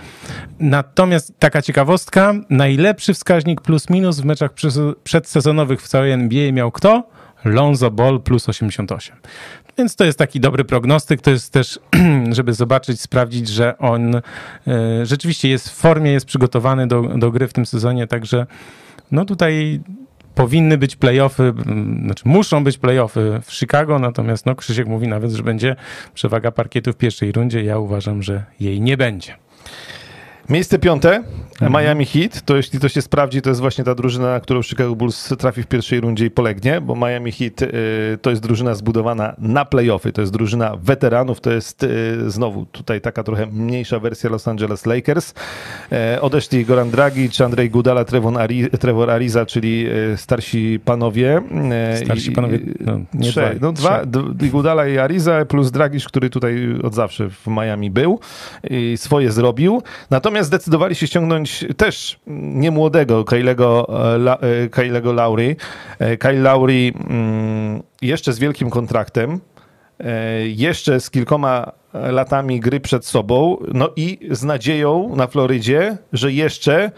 [0.61, 4.51] Natomiast taka ciekawostka, najlepszy wskaźnik plus-minus w meczach
[5.05, 7.09] przedsezonowych w całej NBA miał kto?
[7.45, 9.17] Lonzo Ball plus 88.
[9.79, 11.21] Więc to jest taki dobry prognostyk.
[11.21, 11.81] To jest też,
[12.31, 14.23] żeby zobaczyć, sprawdzić, że on e,
[15.03, 18.07] rzeczywiście jest w formie, jest przygotowany do, do gry w tym sezonie.
[18.07, 18.47] Także
[19.11, 19.81] no tutaj
[20.37, 21.55] powinny być playoffy,
[22.05, 25.77] znaczy muszą być playoffy w Chicago, natomiast no Krzysiek mówi nawet, że będzie
[26.15, 27.65] przewaga parkietu w pierwszej rundzie.
[27.65, 29.35] Ja uważam, że jej nie będzie.
[30.49, 31.23] Miejsce piąte,
[31.63, 31.73] mhm.
[31.73, 32.43] Miami Heat.
[32.43, 35.63] To jeśli to się sprawdzi, to jest właśnie ta drużyna, na którą Chicago Bulls trafi
[35.63, 37.69] w pierwszej rundzie i polegnie, bo Miami Heat y,
[38.23, 40.13] to jest drużyna zbudowana na playoffy.
[40.13, 41.41] To jest drużyna weteranów.
[41.41, 45.35] To jest y, znowu tutaj taka trochę mniejsza wersja Los Angeles Lakers.
[46.15, 51.43] Y, odeszli Goran Dragic, Andrzej Gudala, Trevor, Ari, Trevor Ariza, czyli y, starsi panowie.
[51.95, 56.05] Y, starsi panowie, no, nie trzej, dwa, no dwa, dwa, Gudala i Ariza plus Dragic,
[56.05, 58.21] który tutaj od zawsze w Miami był
[58.71, 59.83] i swoje zrobił.
[60.11, 63.89] Natomiast Natomiast zdecydowali się ściągnąć też niemłodego Kylego,
[64.43, 65.57] e, Kylego Lowry.
[65.99, 69.41] E, Kyle Lowry mm, jeszcze z wielkim kontraktem,
[70.01, 76.33] e, jeszcze z kilkoma latami gry przed sobą, no i z nadzieją na Florydzie, że
[76.33, 76.91] jeszcze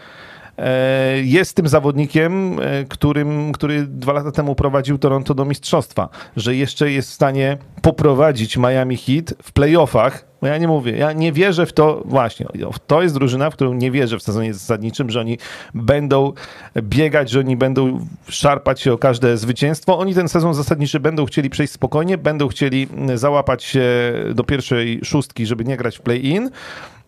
[1.23, 7.09] jest tym zawodnikiem, którym, który dwa lata temu prowadził Toronto do mistrzostwa, że jeszcze jest
[7.09, 11.73] w stanie poprowadzić Miami Heat w playoffach bo ja nie mówię, ja nie wierzę w
[11.73, 12.45] to, właśnie,
[12.87, 15.37] to jest drużyna, w którą nie wierzę w sezonie zasadniczym, że oni
[15.73, 16.33] będą
[16.81, 19.99] biegać, że oni będą szarpać się o każde zwycięstwo.
[19.99, 25.45] Oni ten sezon zasadniczy będą chcieli przejść spokojnie, będą chcieli załapać się do pierwszej szóstki,
[25.45, 26.49] żeby nie grać w play-in.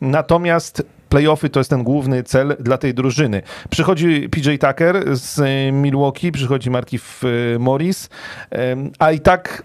[0.01, 3.41] Natomiast playoffy to jest ten główny cel dla tej drużyny.
[3.69, 5.41] Przychodzi PJ Tucker z
[5.73, 7.21] Milwaukee, przychodzi Markif
[7.59, 8.09] Morris,
[8.99, 9.63] a i tak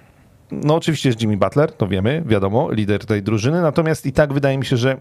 [0.51, 4.59] no oczywiście jest Jimmy Butler, to wiemy, wiadomo, lider tej drużyny, natomiast i tak wydaje
[4.59, 4.97] mi się, że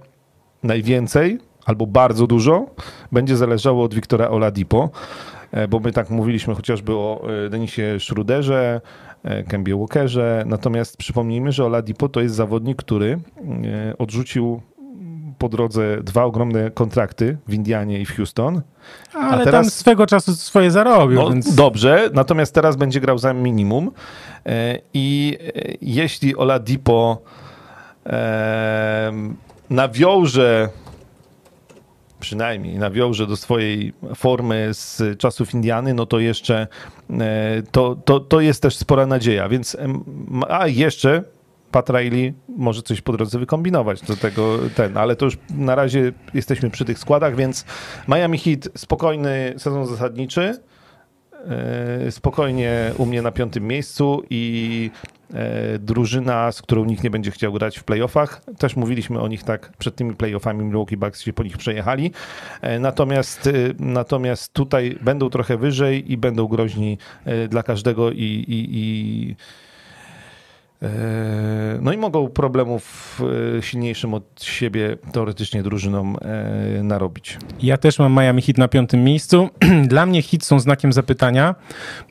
[0.63, 2.65] najwięcej albo bardzo dużo
[3.12, 4.89] będzie zależało od Wiktora Oladipo,
[5.51, 8.81] e, bo my tak mówiliśmy chociażby o e, Denisie Schruderze,
[9.23, 13.19] e, Kembie Walkerze, natomiast przypomnijmy, że Oladipo to jest zawodnik, który
[13.97, 14.62] odrzucił
[15.45, 18.62] po drodze dwa ogromne kontrakty w Indianie i w Houston.
[19.13, 21.19] Ale teraz, tam swego czasu swoje zarobił.
[21.21, 21.55] No, więc...
[21.55, 23.91] Dobrze, natomiast teraz będzie grał za minimum
[24.45, 27.21] e, i e, jeśli Oladipo
[28.05, 29.12] e,
[29.69, 30.69] nawiąże
[32.19, 36.67] przynajmniej nawiąże do swojej formy z czasów Indiany, no to jeszcze
[37.71, 39.49] to, to, to jest też spora nadzieja.
[39.49, 39.77] Więc
[40.49, 41.23] a jeszcze
[41.75, 41.89] Pat
[42.47, 46.85] może coś po drodze wykombinować do tego ten, ale to już na razie jesteśmy przy
[46.85, 47.65] tych składach, więc
[48.07, 50.59] Miami Heat spokojny sezon zasadniczy,
[51.47, 54.91] e, spokojnie u mnie na piątym miejscu i
[55.33, 58.41] e, drużyna, z którą nikt nie będzie chciał grać w playoffach.
[58.57, 62.11] Też mówiliśmy o nich tak przed tymi playoffami, Milwaukee Bucks się po nich przejechali.
[62.61, 66.97] E, natomiast, natomiast tutaj będą trochę wyżej i będą groźni
[67.49, 69.35] dla każdego i, i, i
[71.81, 73.21] no i mogą problemów
[73.57, 77.38] e, silniejszym od siebie teoretycznie drużynom e, narobić.
[77.61, 79.49] Ja też mam Miami Hit na piątym miejscu.
[79.88, 81.55] Dla mnie hit są znakiem zapytania,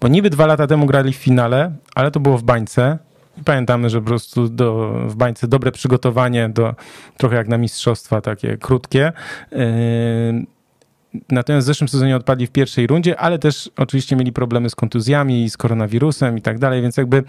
[0.01, 2.99] bo niby dwa lata temu grali w finale, ale to było w bańce.
[3.39, 6.75] I pamiętamy, że po prostu do, w bańce dobre przygotowanie, do,
[7.17, 9.13] trochę jak na mistrzostwa, takie krótkie.
[11.31, 15.51] Natomiast w zeszłym sezonie odpadli w pierwszej rundzie, ale też oczywiście mieli problemy z kontuzjami,
[15.51, 17.23] z koronawirusem i tak dalej, więc jakby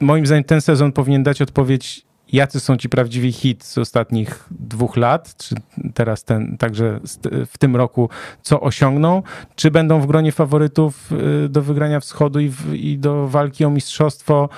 [0.00, 4.96] moim zdaniem ten sezon powinien dać odpowiedź, jacy są ci prawdziwi hit z ostatnich dwóch
[4.96, 5.54] lat, czy
[5.94, 7.00] teraz ten, także
[7.46, 8.08] w tym roku,
[8.42, 9.22] co osiągną,
[9.56, 11.12] czy będą w gronie faworytów
[11.44, 14.48] y, do wygrania wschodu i, w, i do walki o mistrzostwo,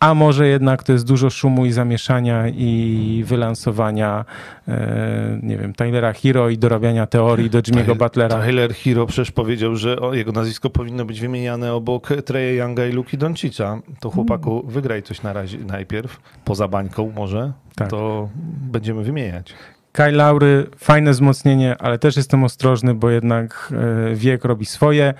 [0.00, 4.24] a może jednak to jest dużo szumu i zamieszania i wylansowania,
[4.68, 8.42] e, nie wiem, Tylera Hero i dorabiania teorii do Jimmy'ego Butlera.
[8.42, 12.92] Tyler Hero przecież powiedział, że o, jego nazwisko powinno być wymieniane obok Treya Younga i
[12.92, 13.80] Luki Doncicza.
[14.00, 14.72] To chłopaku, hmm.
[14.72, 17.90] wygraj coś na razie najpierw, poza bańką może, tak.
[17.90, 18.28] to
[18.72, 19.54] będziemy wymieniać.
[19.92, 23.72] Kyle Laury, fajne wzmocnienie, ale też jestem ostrożny, bo jednak
[24.10, 25.14] e, wiek robi swoje.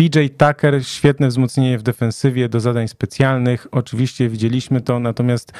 [0.00, 3.66] PJ Tucker, świetne wzmocnienie w defensywie do zadań specjalnych.
[3.72, 5.52] Oczywiście widzieliśmy to, natomiast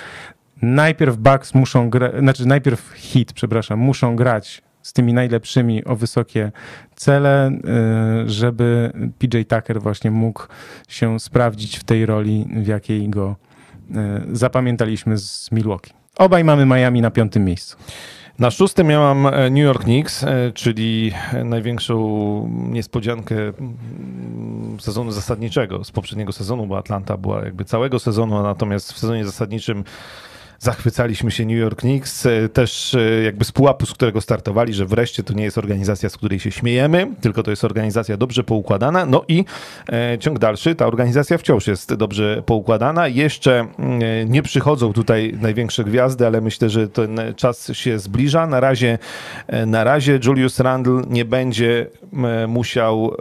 [0.63, 6.53] najpierw Bucks muszą grać, znaczy najpierw Hit, przepraszam, muszą grać z tymi najlepszymi o wysokie
[6.97, 7.53] cele, e,
[8.27, 10.47] żeby PJ Tucker właśnie mógł
[10.89, 13.37] się sprawdzić w tej roli, w jakiej go
[13.95, 15.93] e, zapamiętaliśmy z Milwaukee.
[16.19, 17.77] obaj mamy Miami na piątym miejscu.
[18.41, 20.25] Na szóstym miałam New York Knicks,
[20.55, 21.13] czyli
[21.45, 21.97] największą
[22.71, 25.85] niespodziankę mm, sezonu zasadniczego.
[25.85, 29.85] Z poprzedniego sezonu, bo Atlanta była jakby całego sezonu, natomiast w sezonie zasadniczym
[30.61, 34.87] zachwycaliśmy się New York Knicks, e, też e, jakby z pułapu, z którego startowali, że
[34.87, 39.07] wreszcie to nie jest organizacja, z której się śmiejemy, tylko to jest organizacja dobrze poukładana.
[39.07, 39.45] No i
[39.93, 43.09] e, ciąg dalszy, ta organizacja wciąż jest dobrze poukładana.
[43.09, 43.67] Jeszcze
[44.27, 48.47] nie przychodzą tutaj największe gwiazdy, ale myślę, że ten czas się zbliża.
[48.47, 48.99] Na razie,
[49.67, 51.87] na razie Julius Randle nie będzie
[52.49, 53.17] musiał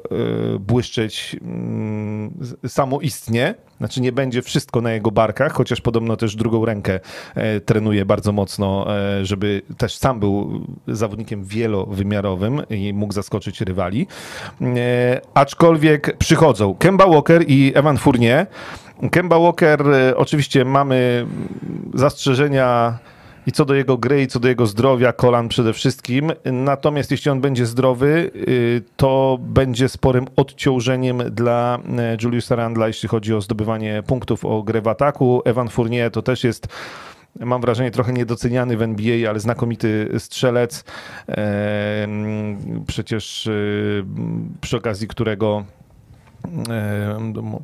[0.60, 1.36] błyszczeć
[2.68, 7.00] samoistnie, znaczy nie będzie wszystko na jego barkach, chociaż podobno też drugą rękę
[7.36, 14.08] e, trenuje bardzo mocno, e, żeby też sam był zawodnikiem wielowymiarowym i mógł zaskoczyć rywali.
[14.62, 18.48] E, aczkolwiek przychodzą Kemba Walker i Evan Fournier.
[19.12, 19.84] Kemba Walker
[20.16, 21.26] oczywiście mamy
[21.94, 22.98] zastrzeżenia
[23.48, 26.32] i co do jego gry, i co do jego zdrowia, kolan przede wszystkim.
[26.46, 33.10] Natomiast jeśli on będzie zdrowy, y, to będzie sporym odciążeniem dla e, Juliusa Randla, jeśli
[33.10, 35.42] chodzi o zdobywanie punktów o grę w ataku.
[35.46, 36.68] Evan Fournier to też jest
[37.40, 40.84] mam wrażenie, trochę niedoceniany w NBA, ale znakomity strzelec.
[41.30, 42.08] E,
[42.88, 44.06] przecież y,
[44.62, 45.66] przy okazji którego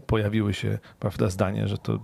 [0.08, 2.00] pojawiły się prawda, zdanie, że to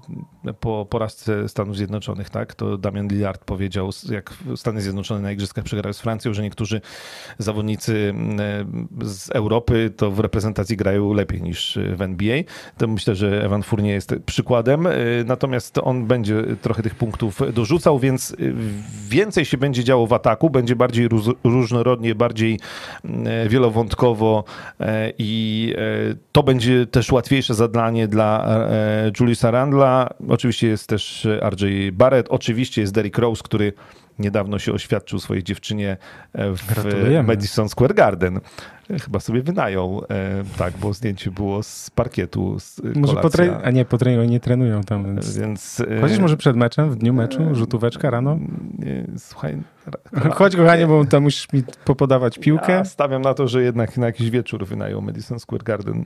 [0.59, 5.93] po porażce Stanów Zjednoczonych, tak, to Damian Lillard powiedział, jak Stany Zjednoczone na Igrzyskach przegrały
[5.93, 6.81] z Francją, że niektórzy
[7.37, 8.13] zawodnicy
[9.01, 12.37] z Europy to w reprezentacji grają lepiej niż w NBA.
[12.77, 14.91] To myślę, że Evan Fournier jest przykładem, e,
[15.25, 18.35] natomiast on będzie trochę tych punktów dorzucał, więc
[19.09, 21.07] więcej się będzie działo w ataku, będzie bardziej
[21.43, 22.59] różnorodnie, bardziej
[23.47, 24.43] wielowątkowo
[24.79, 30.09] e, i e, to będzie będzie też łatwiejsze zadanie dla e, Juliusa Randla.
[30.29, 33.73] Oczywiście jest też RJ Barrett, oczywiście jest Derrick Rose, który
[34.21, 35.97] niedawno się oświadczył swojej dziewczynie
[36.33, 38.39] e, w Madison Square Garden.
[39.01, 42.59] Chyba sobie wynają, e, tak, bo zdjęcie było z parkietu.
[42.59, 45.37] Z może po tre- a nie, po treningu nie trenują tam, więc...
[45.37, 48.39] więc Chodzisz może przed meczem, w dniu meczu, rzutóweczka rano?
[48.79, 49.57] Nie, słuchaj...
[50.33, 52.71] Chodź kochanie, bo tam musisz mi popodawać piłkę.
[52.71, 56.05] Ja stawiam na to, że jednak na jakiś wieczór wynają Madison Square Garden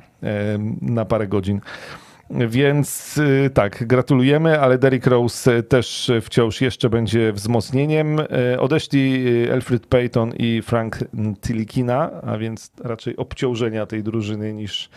[0.81, 1.61] na parę godzin.
[2.29, 8.19] Więc y, tak, gratulujemy, ale Derrick Rose też wciąż jeszcze będzie wzmocnieniem.
[8.53, 10.99] Y, odeszli y, Alfred Payton i Frank
[11.41, 14.89] Tilikina, a więc raczej obciążenia tej drużyny niż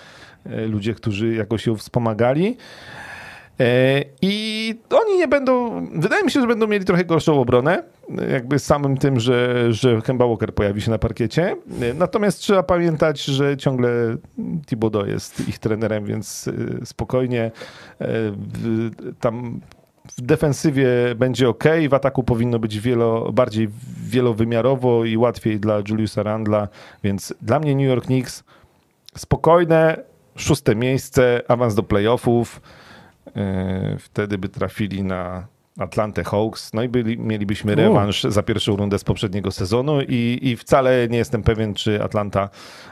[0.68, 2.56] ludzie, którzy jakoś ją wspomagali.
[3.60, 7.82] E, I oni nie będą, wydaje mi się, że będą mieli trochę gorszą obronę,
[8.32, 11.56] jakby samym tym, że, że Kemba Walker pojawi się na parkiecie.
[11.82, 14.16] E, natomiast trzeba pamiętać, że ciągle
[14.66, 16.48] Thibodeau jest ich trenerem, więc
[16.82, 17.50] e, spokojnie
[19.20, 19.60] tam
[20.16, 23.68] w defensywie będzie ok, w ataku powinno być wielo, bardziej
[24.02, 26.68] wielowymiarowo i łatwiej dla Juliusa Randla,
[27.04, 28.44] więc dla mnie New York Knicks
[29.16, 30.02] spokojne,
[30.36, 32.60] szóste miejsce, awans do playoffów.
[33.36, 35.46] E, wtedy by trafili na
[35.78, 38.30] Atlantę Hawks, no i byli, mielibyśmy rewanż U.
[38.30, 42.48] za pierwszą rundę z poprzedniego sezonu i, i wcale nie jestem pewien, czy Atlanta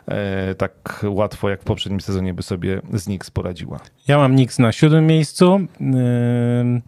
[0.08, 3.80] e, tak łatwo jak w poprzednim sezonie by sobie z Knicks poradziła.
[4.08, 5.60] Ja mam Knicks na siódmym miejscu.
[5.80, 6.82] Yy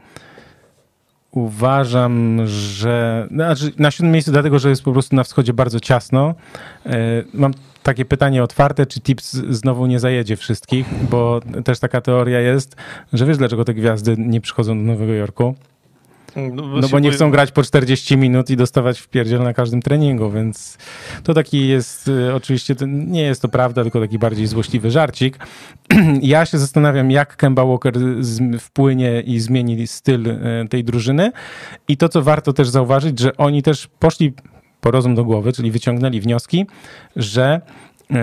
[1.31, 6.35] uważam, że znaczy na siódmym miejscu dlatego, że jest po prostu na wschodzie bardzo ciasno.
[6.87, 6.97] E,
[7.35, 12.77] mam takie pytanie otwarte, czy Tips znowu nie zajedzie wszystkich, bo też taka teoria jest,
[13.13, 15.55] że wiesz dlaczego te gwiazdy nie przychodzą do Nowego Jorku?
[16.37, 19.83] No, no bo nie chcą grać po 40 minut i dostawać w pierdziel na każdym
[19.83, 20.79] treningu, więc
[21.23, 25.39] to taki jest, y, oczywiście nie jest to prawda, tylko taki bardziej złośliwy żarcik.
[26.23, 27.95] ja się zastanawiam, jak Kemba Walker
[28.61, 31.33] wpłynie i zmieni styl y, tej drużyny
[31.89, 34.33] i to, co warto też zauważyć, że oni też poszli
[34.81, 36.67] po rozum do głowy, czyli wyciągnęli wnioski,
[37.17, 37.61] że
[38.11, 38.15] y,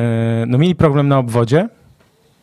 [0.47, 1.69] no, mieli problem na obwodzie,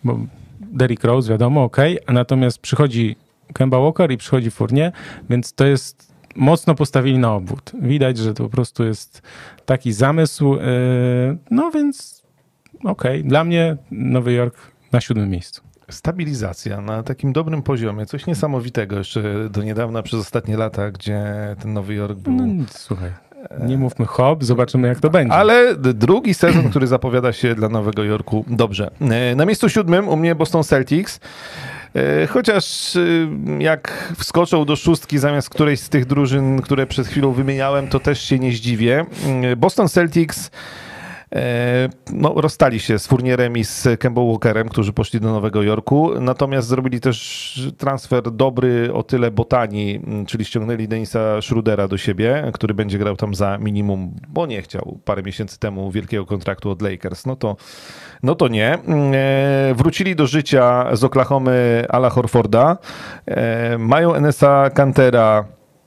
[0.05, 0.18] bo
[0.61, 3.16] Derrick Rose, wiadomo, ok, a natomiast przychodzi
[3.55, 4.92] Kemba Walker i przychodzi Fournier,
[5.31, 7.72] więc to jest mocno postawili na obwód.
[7.81, 9.22] Widać, że to po prostu jest
[9.66, 10.55] taki zamysł.
[10.55, 10.61] E,
[11.51, 12.22] no więc
[12.85, 13.29] okej, okay.
[13.29, 14.57] dla mnie Nowy Jork
[14.92, 15.62] na siódmym miejscu.
[15.90, 21.25] Stabilizacja na takim dobrym poziomie, coś niesamowitego jeszcze do niedawna przez ostatnie lata, gdzie
[21.62, 22.33] ten Nowy Jork był.
[22.33, 23.11] No, słuchaj,
[23.61, 25.35] nie mówmy hop, zobaczymy jak to będzie.
[25.35, 28.90] Ale drugi sezon, który zapowiada się dla Nowego Jorku dobrze.
[29.00, 31.20] E, na miejscu siódmym u mnie Boston Celtics.
[31.94, 33.28] E, chociaż y,
[33.59, 38.22] jak wskoczą do szóstki zamiast którejś z tych drużyn, które przed chwilą wymieniałem, to też
[38.22, 39.05] się nie zdziwię.
[39.42, 40.91] E, Boston Celtics E,
[42.12, 46.68] no, rozstali się z Fournierem i z Kemba Walkerem, którzy poszli do Nowego Jorku, natomiast
[46.68, 52.99] zrobili też transfer dobry o tyle botani, czyli ściągnęli Denisa Schrudera do siebie, który będzie
[52.99, 57.27] grał tam za minimum, bo nie chciał parę miesięcy temu wielkiego kontraktu od Lakers.
[57.27, 57.57] No to,
[58.23, 58.79] no to nie.
[59.12, 62.78] E, wrócili do życia z Oklahomy Ala Horforda.
[63.26, 65.45] E, mają NSA Cantera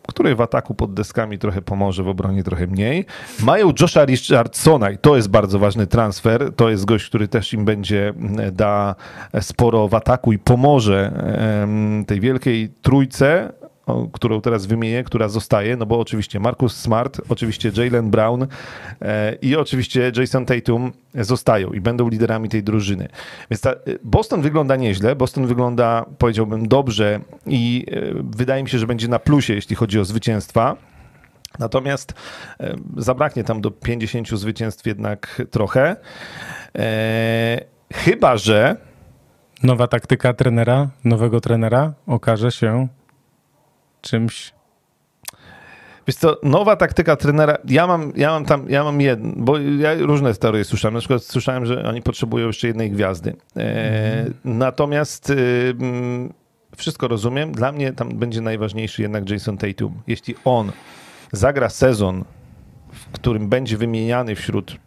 [0.08, 3.06] który w ataku pod deskami trochę pomoże, w obronie trochę mniej.
[3.43, 6.53] Mają Josha Richardsona i to jest bardzo ważny transfer.
[6.56, 8.14] To jest gość, który też im będzie
[8.51, 8.95] da
[9.41, 11.12] sporo w ataku i pomoże
[12.08, 13.53] tej wielkiej trójce
[14.14, 18.48] którą teraz wymienię, która zostaje, no bo oczywiście Marcus Smart, oczywiście Jalen Brown
[19.02, 23.08] e, i oczywiście Jason Tatum zostają i będą liderami tej drużyny.
[23.52, 28.80] Więc ta, e, Boston wygląda nieźle, Boston wygląda, powiedziałbym, dobrze i e, wydaje mi się,
[28.80, 30.76] że będzie na plusie, jeśli chodzi o zwycięstwa.
[31.60, 32.14] Natomiast
[32.98, 35.96] zabraknie tam do 50 zwycięstw jednak trochę.
[37.94, 38.76] Chyba, że.
[39.64, 42.88] Nowa taktyka trenera, nowego trenera okaże się
[44.06, 44.53] czymś.
[46.08, 49.93] Wiesz co, nowa taktyka trenera, ja mam, ja mam tam, ja mam jedno, bo ja
[49.93, 53.36] różne teorie słyszałem, na przykład słyszałem, że oni potrzebują jeszcze jednej gwiazdy.
[53.56, 54.34] E, mm.
[54.43, 55.36] Natomiast e,
[56.78, 60.01] wszystko rozumiem, dla mnie tam będzie najważniejszy jednak Jason Tatum.
[60.08, 60.72] Jeśli on
[61.32, 62.24] zagra sezon,
[62.91, 64.78] w którym będzie wymieniany wśród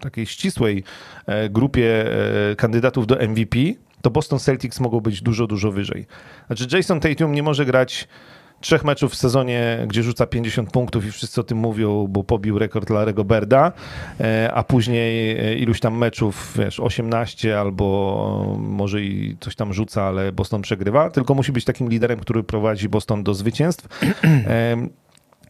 [0.00, 0.84] takiej ścisłej
[1.26, 2.06] e, grupie
[2.50, 3.58] e, kandydatów do MVP,
[4.02, 6.06] to Boston Celtics mogą być dużo, dużo wyżej.
[6.46, 8.08] Znaczy Jason Tatum nie może grać
[8.62, 12.58] trzech meczów w sezonie, gdzie rzuca 50 punktów i wszyscy o tym mówią, bo pobił
[12.58, 13.72] rekord Larego Berda,
[14.20, 20.02] e, a później e, iluś tam meczów, wiesz, 18 albo może i coś tam rzuca,
[20.02, 23.88] ale Boston przegrywa, tylko musi być takim liderem, który prowadzi Boston do zwycięstw.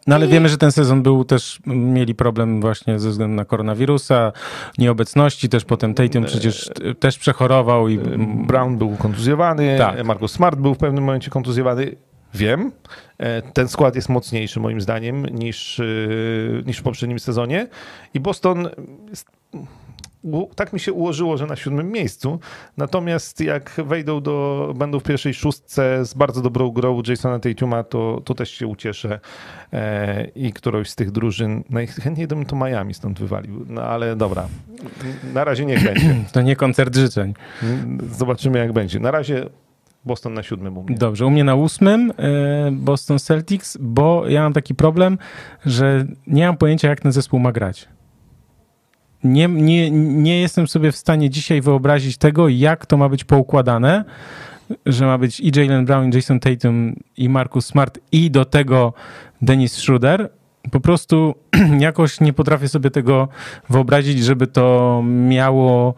[0.07, 4.31] No ale wiemy, że ten sezon był też, mieli problem właśnie ze względu na koronawirusa,
[4.77, 7.99] nieobecności, też potem Tatum przecież też przechorował i...
[8.47, 10.03] Brown był kontuzjowany, tak.
[10.03, 11.95] Marcus Smart był w pewnym momencie kontuzjowany.
[12.33, 12.71] Wiem,
[13.17, 15.83] e, ten skład jest mocniejszy moim zdaniem niż, e,
[16.65, 17.67] niż w poprzednim sezonie
[18.13, 18.69] i Boston
[19.09, 19.27] jest
[20.55, 22.39] tak mi się ułożyło, że na siódmym miejscu.
[22.77, 28.21] Natomiast jak wejdą do, będą w pierwszej szóstce z bardzo dobrą grą Jasona Tatuma, to,
[28.25, 29.19] to też się ucieszę
[29.73, 34.47] e, i którąś z tych drużyn, najchętniej bym to Miami stąd wywalił, no ale dobra,
[35.33, 36.15] na razie niech będzie.
[36.33, 37.33] To nie koncert życzeń.
[38.11, 38.99] Zobaczymy jak będzie.
[38.99, 39.49] Na razie
[40.05, 40.97] Boston na siódmym u mnie.
[40.97, 45.17] Dobrze, u mnie na ósmym e, Boston Celtics, bo ja mam taki problem,
[45.65, 47.87] że nie mam pojęcia jak ten zespół ma grać
[49.23, 54.05] nie, nie, nie jestem sobie w stanie dzisiaj wyobrazić tego, jak to ma być poukładane,
[54.85, 58.93] że ma być i Jalen Brown, i Jason Tatum, i Marcus Smart, i do tego
[59.41, 60.29] Dennis Schroeder.
[60.71, 61.35] Po prostu
[61.79, 63.27] jakoś nie potrafię sobie tego
[63.69, 65.95] wyobrazić, żeby to miało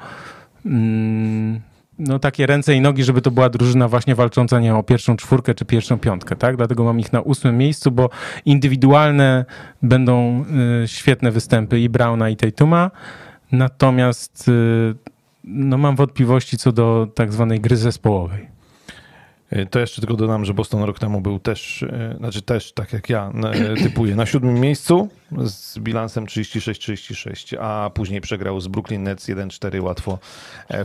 [0.65, 1.61] mm,
[1.99, 5.53] no, takie ręce i nogi, żeby to była drużyna właśnie walcząca nie o pierwszą czwórkę
[5.53, 6.57] czy pierwszą piątkę, tak?
[6.57, 8.09] Dlatego mam ich na ósmym miejscu, bo
[8.45, 9.45] indywidualne
[9.81, 10.45] będą
[10.83, 12.91] y, świetne występy i Brauna i Tatuma,
[13.51, 14.95] natomiast y,
[15.43, 18.54] no, mam wątpliwości co do tak zwanej gry zespołowej.
[19.49, 22.93] E, to jeszcze tylko dodam, że Boston rok temu był też, e, znaczy też tak
[22.93, 29.03] jak ja e, typuję, na siódmym miejscu z bilansem 36-36, a później przegrał z Brooklyn
[29.03, 30.19] Nets 1-4 łatwo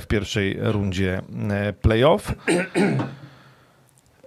[0.00, 1.22] w pierwszej rundzie
[1.82, 2.34] playoff.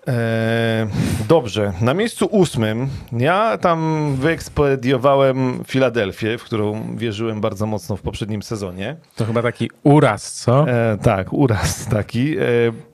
[0.08, 0.88] E,
[1.28, 8.44] dobrze, na miejscu ósmym ja tam wyekspediowałem Filadelfię, w którą wierzyłem bardzo mocno w poprzednim
[8.44, 8.96] sezonie.
[9.16, 10.70] To chyba taki uraz, co?
[10.70, 12.38] E, tak, uraz taki.
[12.38, 12.44] E,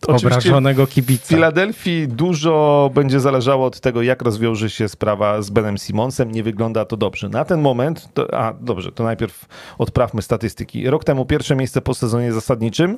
[0.07, 1.25] Obrażonego kibica.
[1.25, 6.31] W Filadelfii dużo będzie zależało od tego, jak rozwiąże się sprawa z Benem Simonsem.
[6.31, 7.29] Nie wygląda to dobrze.
[7.29, 9.45] Na ten moment, to, a dobrze, to najpierw
[9.77, 10.89] odprawmy statystyki.
[10.89, 12.97] Rok temu pierwsze miejsce po sezonie zasadniczym,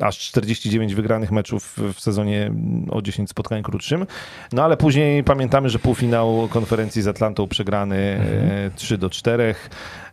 [0.00, 2.52] aż 49 wygranych meczów w sezonie
[2.90, 4.06] o 10 spotkań krótszym.
[4.52, 8.70] No ale później pamiętamy, że półfinał konferencji z Atlantą przegrany mhm.
[8.76, 9.54] 3 do 4.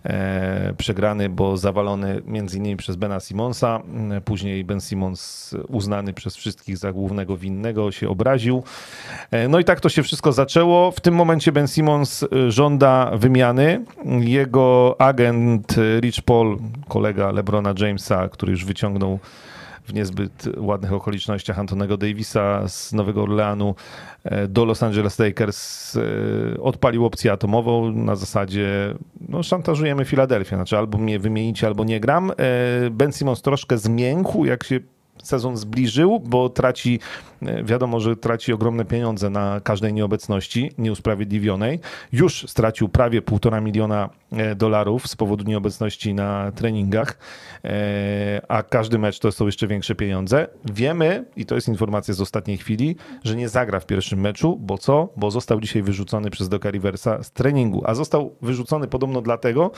[0.06, 3.82] E, przegrany, bo zawalony między innymi przez Bena Simonsa.
[4.26, 8.64] Później Ben Simons uznany przez wszystkich za głównego winnego się obraził.
[9.32, 10.92] E, no i tak to się wszystko zaczęło.
[10.92, 13.86] W tym momencie Ben Simons e, żąda wymiany.
[14.20, 16.58] Jego agent Rich Paul,
[16.90, 19.20] kolega LeBrona Jamesa, który już wyciągnął
[19.88, 23.76] w niezbyt ładnych okolicznościach Antonego Davisa z Nowego Orleanu
[24.24, 26.02] e, do Los Angeles Lakers e,
[26.62, 28.96] odpalił opcję atomową na zasadzie
[29.30, 32.32] no, szantażujemy Filadelfię, znaczy albo mnie wymienicie, albo nie gram.
[32.32, 32.36] E,
[32.92, 34.80] ben Simmons troszkę zmiękł, jak się
[35.24, 37.00] sezon zbliżył, bo traci,
[37.64, 41.80] wiadomo, że traci ogromne pieniądze na każdej nieobecności nieusprawiedliwionej.
[42.12, 47.18] Już stracił prawie półtora miliona e, dolarów z powodu nieobecności na treningach,
[47.64, 50.48] e, a każdy mecz to są jeszcze większe pieniądze.
[50.66, 54.78] Wiemy, i to jest informacja z ostatniej chwili, że nie zagra w pierwszym meczu, bo
[54.78, 55.10] co?
[55.18, 59.72] Bo został dzisiaj wyrzucony przez Doka Riversa z treningu, a został wyrzucony podobno dlatego,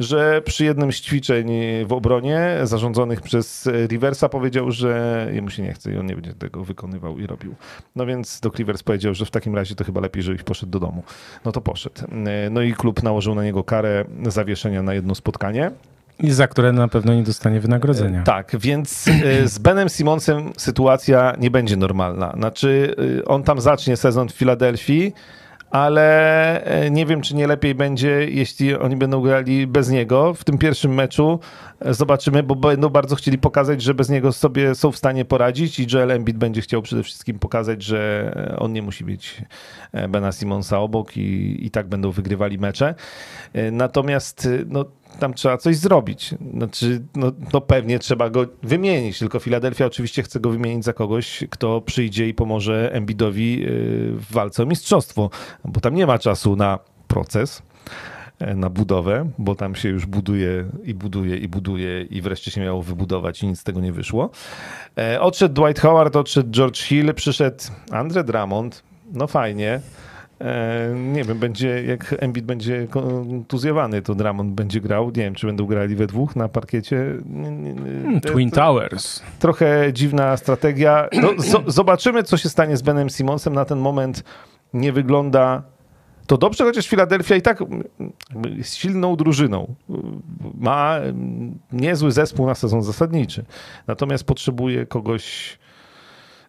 [0.00, 1.46] że przy jednym z ćwiczeń
[1.86, 6.34] w obronie zarządzonych przez Riversa powiedział, że jemu się nie chce i on nie będzie
[6.34, 7.54] tego wykonywał i robił.
[7.96, 10.80] No więc Doc Rivers powiedział, że w takim razie to chyba lepiej, żebyś poszedł do
[10.80, 11.02] domu.
[11.44, 12.02] No to poszedł.
[12.50, 15.70] No i klub nałożył na niego karę zawieszenia na jedno spotkanie.
[16.18, 18.22] I za które na pewno nie dostanie wynagrodzenia.
[18.22, 22.32] Tak, więc e, z Benem Simonsem sytuacja nie będzie normalna.
[22.36, 25.12] Znaczy, e, on tam zacznie sezon w Filadelfii,
[25.70, 30.34] ale e, nie wiem, czy nie lepiej będzie, jeśli oni będą grali bez niego.
[30.34, 31.40] W tym pierwszym meczu
[31.80, 35.86] zobaczymy, bo będą bardzo chcieli pokazać, że bez niego sobie są w stanie poradzić i
[35.92, 39.42] Joel Embiid będzie chciał przede wszystkim pokazać, że on nie musi mieć
[40.08, 42.94] Bena Simonsa obok i, i tak będą wygrywali mecze.
[43.72, 44.84] Natomiast no,
[45.18, 46.34] tam trzeba coś zrobić.
[46.54, 51.44] Znaczy, no, no pewnie trzeba go wymienić, tylko Filadelfia oczywiście chce go wymienić za kogoś,
[51.50, 55.30] kto przyjdzie i pomoże Embidowi y, w walce o mistrzostwo,
[55.64, 57.62] bo tam nie ma czasu na proces,
[58.38, 62.60] e, na budowę, bo tam się już buduje i buduje i buduje i wreszcie się
[62.60, 64.30] miało wybudować i nic z tego nie wyszło.
[64.98, 69.80] E, odszedł Dwight Howard, odszedł George Hill, przyszedł Andre Drummond, no fajnie,
[70.94, 75.06] nie wiem, będzie, jak Embiid będzie kontuzjowany, to Drummond będzie grał.
[75.06, 77.14] Nie wiem, czy będą grali we dwóch na parkiecie.
[77.32, 79.22] Hmm, Twin Towers.
[79.38, 81.08] Trochę dziwna strategia.
[81.12, 81.30] No,
[81.66, 83.54] zobaczymy, co się stanie z Benem Simonsem.
[83.54, 84.24] Na ten moment
[84.74, 85.62] nie wygląda
[86.26, 87.64] to dobrze, chociaż Filadelfia i tak
[88.56, 89.74] jest silną drużyną.
[90.54, 90.96] Ma
[91.72, 93.44] niezły zespół na sezon zasadniczy.
[93.86, 95.58] Natomiast potrzebuje kogoś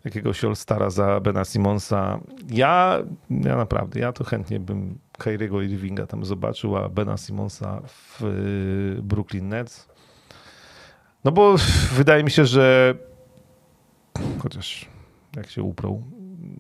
[0.08, 2.20] jakiegoś All-Stara za Bena Simonsa.
[2.50, 3.00] Ja,
[3.30, 9.02] ja naprawdę, ja to chętnie bym Kyriego Irvinga tam zobaczył, a Bena Simonsa w y,
[9.02, 9.90] Brooklyn Nets.
[11.24, 11.56] No bo
[11.94, 12.96] wydaje mi się, że
[14.40, 14.86] chociaż
[15.36, 16.04] jak się uprą,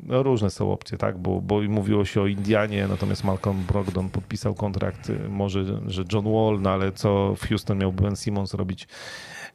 [0.03, 4.55] no różne są opcje, tak, bo, bo mówiło się o Indianie, natomiast Malcolm Brogdon podpisał
[4.55, 8.87] kontrakt, może, że John Wall, no ale co w Houston miałby Ben Simmons robić?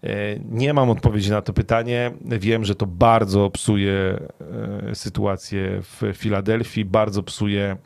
[0.05, 2.11] E, nie mam odpowiedzi na to pytanie.
[2.25, 4.21] Wiem, że to bardzo psuje
[4.91, 7.77] e, sytuację w Filadelfii, bardzo psuje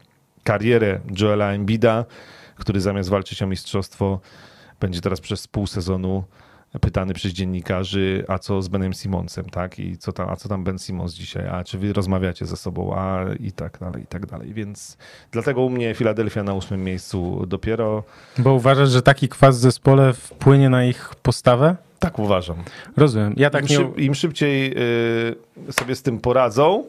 [0.45, 2.05] karierę Joela Embida,
[2.57, 4.21] który zamiast walczyć o mistrzostwo
[4.81, 6.25] będzie teraz przez pół sezonu
[6.81, 9.79] pytany przez dziennikarzy, a co z Benem Simonsem, tak?
[9.79, 11.49] I co tam, a co tam Ben Simons dzisiaj?
[11.49, 12.95] A czy wy rozmawiacie ze sobą?
[12.95, 14.55] A i tak dalej, i tak dalej.
[14.55, 14.97] Więc
[15.31, 18.05] dlatego u mnie Filadelfia na ósmym miejscu dopiero.
[18.39, 21.77] Bo uważasz, że taki kwas w zespole wpłynie na ich postawę?
[21.99, 22.57] Tak uważam.
[22.97, 23.35] Rozumiem.
[23.37, 23.77] Ja tak Im, nie...
[23.77, 24.75] szyb, im szybciej
[25.69, 26.85] y, sobie z tym poradzą,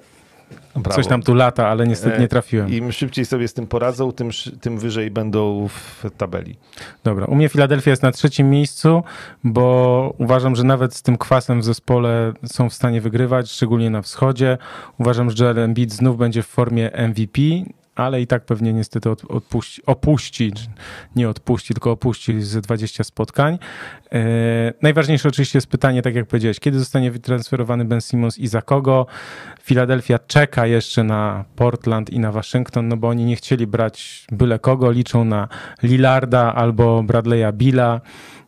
[0.76, 0.96] Brawo.
[0.96, 2.74] Coś tam tu lata, ale niestety nie e, trafiłem.
[2.74, 4.30] Im szybciej sobie z tym poradzą, tym,
[4.62, 6.56] tym wyżej będą w tabeli.
[7.04, 9.04] Dobra, u mnie Filadelfia jest na trzecim miejscu,
[9.44, 14.02] bo uważam, że nawet z tym kwasem w zespole są w stanie wygrywać, szczególnie na
[14.02, 14.58] wschodzie.
[14.98, 17.42] Uważam, że Joel Embiid znów będzie w formie MVP
[17.98, 20.54] ale i tak pewnie niestety odpuści, opuści,
[21.16, 23.60] nie odpuści, tylko opuści ze 20 spotkań.
[24.12, 28.62] E, najważniejsze oczywiście jest pytanie, tak jak powiedziałeś, kiedy zostanie wytransferowany Ben Simmons i za
[28.62, 29.06] kogo?
[29.62, 34.60] Filadelfia czeka jeszcze na Portland i na Waszyngton, no bo oni nie chcieli brać byle
[34.60, 35.48] kogo, liczą na
[35.84, 38.02] Lillarda albo Bradley'a Billa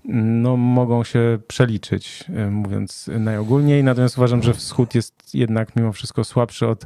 [0.06, 3.84] no, mogą się przeliczyć, e, mówiąc najogólniej.
[3.84, 6.86] Natomiast uważam, że wschód jest jednak mimo wszystko słabszy od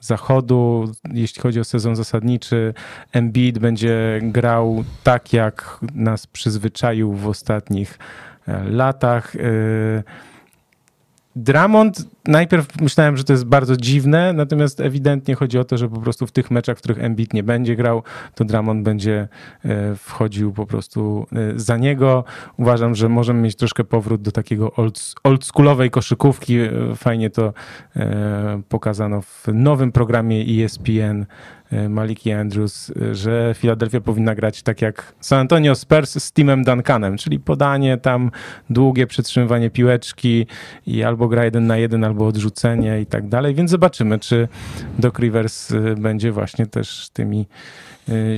[0.00, 0.92] zachodu.
[1.12, 2.74] Jeśli chodzi o sezon zasadniczy,
[3.12, 7.98] Embiid będzie grał tak, jak nas przyzwyczaił w ostatnich
[8.48, 9.36] e, latach.
[11.36, 16.00] Dramond, najpierw myślałem, że to jest bardzo dziwne, natomiast ewidentnie chodzi o to, że po
[16.00, 18.02] prostu w tych meczach, w których Embiid nie będzie grał,
[18.34, 19.28] to Dramond będzie
[19.64, 22.24] e, wchodził po prostu e, za niego.
[22.56, 26.58] Uważam, że możemy mieć troszkę powrót do takiego old, oldschoolowej koszykówki.
[26.58, 27.52] E, fajnie to
[28.68, 31.26] pokazano w nowym programie ESPN
[31.88, 37.16] Maliki Andrews, e, że Philadelphia powinna grać tak jak San Antonio Spurs z Timem Duncanem,
[37.16, 38.30] czyli podanie tam,
[38.70, 40.46] długie przytrzymywanie piłeczki
[40.86, 43.54] i albo gra jeden na jeden, albo odrzucenie i tak dalej.
[43.54, 44.48] Więc zobaczymy, czy
[44.98, 47.46] Doc Rivers e, będzie właśnie też tymi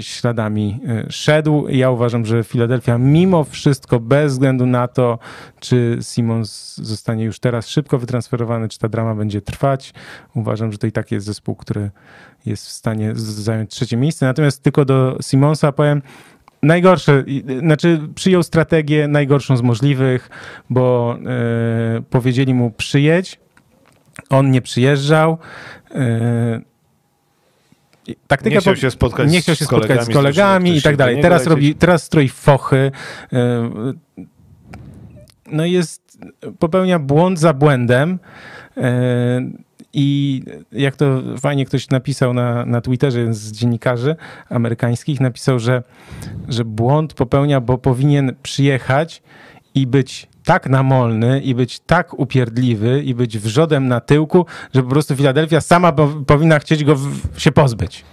[0.00, 1.68] śladami szedł.
[1.68, 5.18] Ja uważam, że Philadelphia mimo wszystko, bez względu na to,
[5.60, 9.94] czy Simons zostanie już teraz szybko wytransferowany, czy ta drama będzie trwać,
[10.34, 11.90] uważam, że to i tak jest zespół, który
[12.46, 14.26] jest w stanie zająć trzecie miejsce.
[14.26, 16.02] Natomiast tylko do Simonsa powiem,
[16.62, 17.24] najgorsze,
[17.60, 20.30] znaczy przyjął strategię najgorszą z możliwych,
[20.70, 23.40] bo e, powiedzieli mu przyjedź,
[24.30, 25.38] on nie przyjeżdżał.
[28.26, 30.96] Taktyka nie chciał się spotkać, nie chciał się z spotkać kolegami, z kolegami i tak
[30.96, 31.20] dalej.
[31.22, 32.76] Teraz robi, teraz stroi fochy.
[33.32, 33.36] y,
[35.52, 36.18] No jest,
[36.59, 38.18] popełnia błąd za błędem.
[38.76, 38.80] y,
[39.92, 40.42] I
[40.72, 44.16] jak to fajnie ktoś napisał na, na Twitterze z dziennikarzy
[44.50, 45.82] amerykańskich, napisał, że,
[46.48, 49.22] że błąd popełnia, bo powinien przyjechać
[49.74, 54.88] i być tak namolny i być tak upierdliwy i być wrzodem na tyłku, że po
[54.88, 58.05] prostu Filadelfia sama po, powinna chcieć go w, się pozbyć.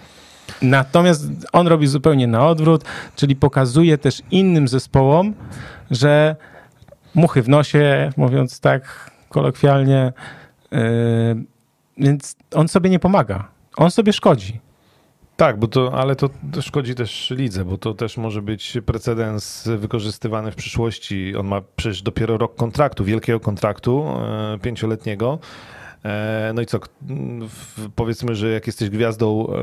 [0.61, 2.83] Natomiast on robi zupełnie na odwrót,
[3.15, 5.33] czyli pokazuje też innym zespołom,
[5.91, 6.35] że
[7.15, 10.13] muchy w nosie, mówiąc tak kolokwialnie,
[10.71, 10.79] yy,
[11.97, 13.47] więc on sobie nie pomaga.
[13.77, 14.59] On sobie szkodzi.
[15.37, 16.29] Tak, bo to, ale to,
[16.61, 21.35] szkodzi też lidze, bo to też może być precedens wykorzystywany w przyszłości.
[21.35, 25.39] On ma przecież dopiero rok kontraktu, wielkiego kontraktu, e, pięcioletniego.
[26.53, 26.79] No i co,
[27.95, 29.53] powiedzmy, że jak jesteś gwiazdą e,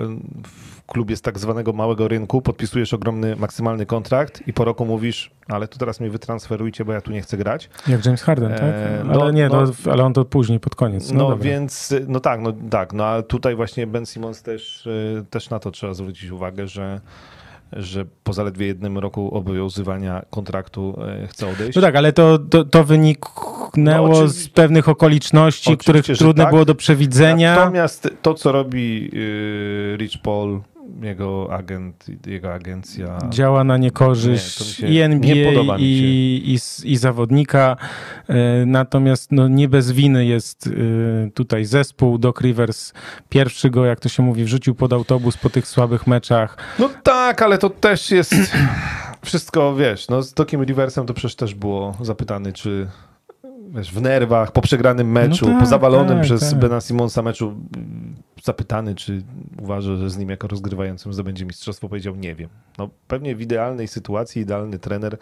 [0.47, 5.31] w klubie z tak zwanego małego rynku, podpisujesz ogromny, maksymalny kontrakt i po roku mówisz,
[5.49, 7.71] ale to teraz mnie wytransferujcie, bo ja tu nie chcę grać.
[7.89, 8.63] Jak James Harden, tak?
[8.63, 11.13] Eee, Ale no- nie, no- no, ale on to później, pod koniec.
[11.13, 14.89] No, No, więc, no tak, no tak, no ale tutaj właśnie Ben Simmons też,
[15.31, 17.01] też na to trzeba zwrócić uwagę, że,
[17.73, 21.77] że po zaledwie jednym roku obowiązywania kontraktu y, chce odejść.
[21.77, 26.53] No tak, ale to, to, to wyniknęło No, z pewnych okoliczności, których że trudno tak.
[26.53, 27.57] było do przewidzenia.
[27.57, 30.61] Natomiast to, co robi y, Rich Paul,
[31.03, 36.97] jego agent, jego agencja, działa na niekorzyść Nie, i nie NBA mi i, i, i
[36.97, 37.77] zawodnika.
[38.29, 42.19] E, Natomiast no, nie bez winy jest e, tutaj zespół.
[42.19, 42.93] Doc Rivers
[43.29, 46.57] pierwszy go, jak to się mówi, wrzucił pod autobus po tych słabych meczach.
[46.79, 48.35] No tak, ale to też jest
[49.23, 52.87] wszystko, wiesz, no z Dokiem Riversem to przecież też było zapytany, czy
[53.75, 56.59] wiesz, w nerwach, po przegranym meczu, No tak, po zawalonym tak, przez tak.
[56.59, 57.57] Bena Simonsa meczu
[58.43, 59.23] zapytany, czy
[59.63, 62.49] uważa, że z nim jako rozgrywającym zdobędzie mistrzostwo, powiedział nie wiem.
[62.79, 65.17] No pewnie w idealnej sytuacji idealny trener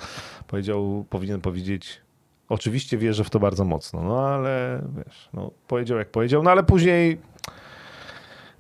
[0.47, 2.01] powiedział, powinien powiedzieć
[2.49, 6.63] oczywiście wierzę w to bardzo mocno, no ale wiesz, no powiedział jak powiedział, no ale
[6.63, 7.19] później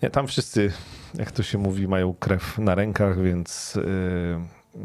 [0.02, 0.72] nie, tam wszyscy,
[1.14, 4.80] jak to się mówi, mają krew na rękach, więc yy,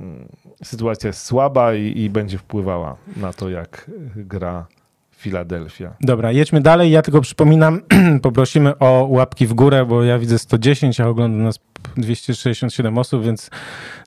[0.63, 4.67] sytuacja jest słaba i, i będzie wpływała na to, jak gra
[5.23, 5.95] Filadelfia.
[6.01, 6.91] Dobra, jedźmy dalej.
[6.91, 7.81] Ja tylko przypominam,
[8.21, 11.59] poprosimy o łapki w górę, bo ja widzę 110, a ogląda nas
[11.97, 13.49] 267 osób, więc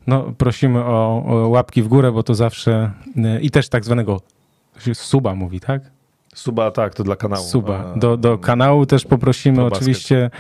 [0.07, 4.21] no, prosimy o, o łapki w górę, bo to zawsze y, i też tak zwanego
[4.95, 5.96] suba mówi, tak?
[6.37, 7.45] Suba, tak, to dla kanału.
[7.45, 7.93] Suba.
[7.97, 10.31] Do, do kanału też poprosimy oczywiście.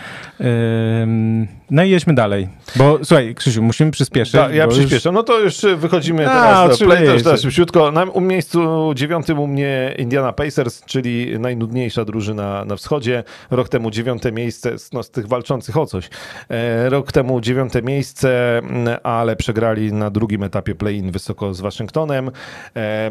[1.70, 2.48] No i jedźmy dalej.
[2.76, 4.32] Bo słuchaj, Krzysiu, musimy przyspieszyć.
[4.32, 5.04] Da, ja bo już-.
[5.12, 7.92] No to już wychodzimy A, teraz do play, też, też szybciutko.
[7.92, 13.24] Na u miejscu dziewiątym u mnie Indiana Pacers, czyli najnudniejsza drużyna na wschodzie.
[13.50, 16.10] Rok temu dziewiąte miejsce, no z tych walczących o coś.
[16.50, 18.60] E, Rok temu dziewiąte miejsce,
[19.02, 22.30] ale przegrali na drugim etapie play-in wysoko z Waszyngtonem.
[22.76, 23.10] E,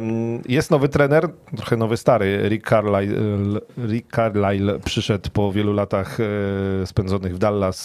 [0.49, 6.85] Jest nowy trener, trochę nowy stary, Rick Carlisle, Rick Carlisle przyszedł po wielu latach e,
[6.87, 7.79] spędzonych w Dallas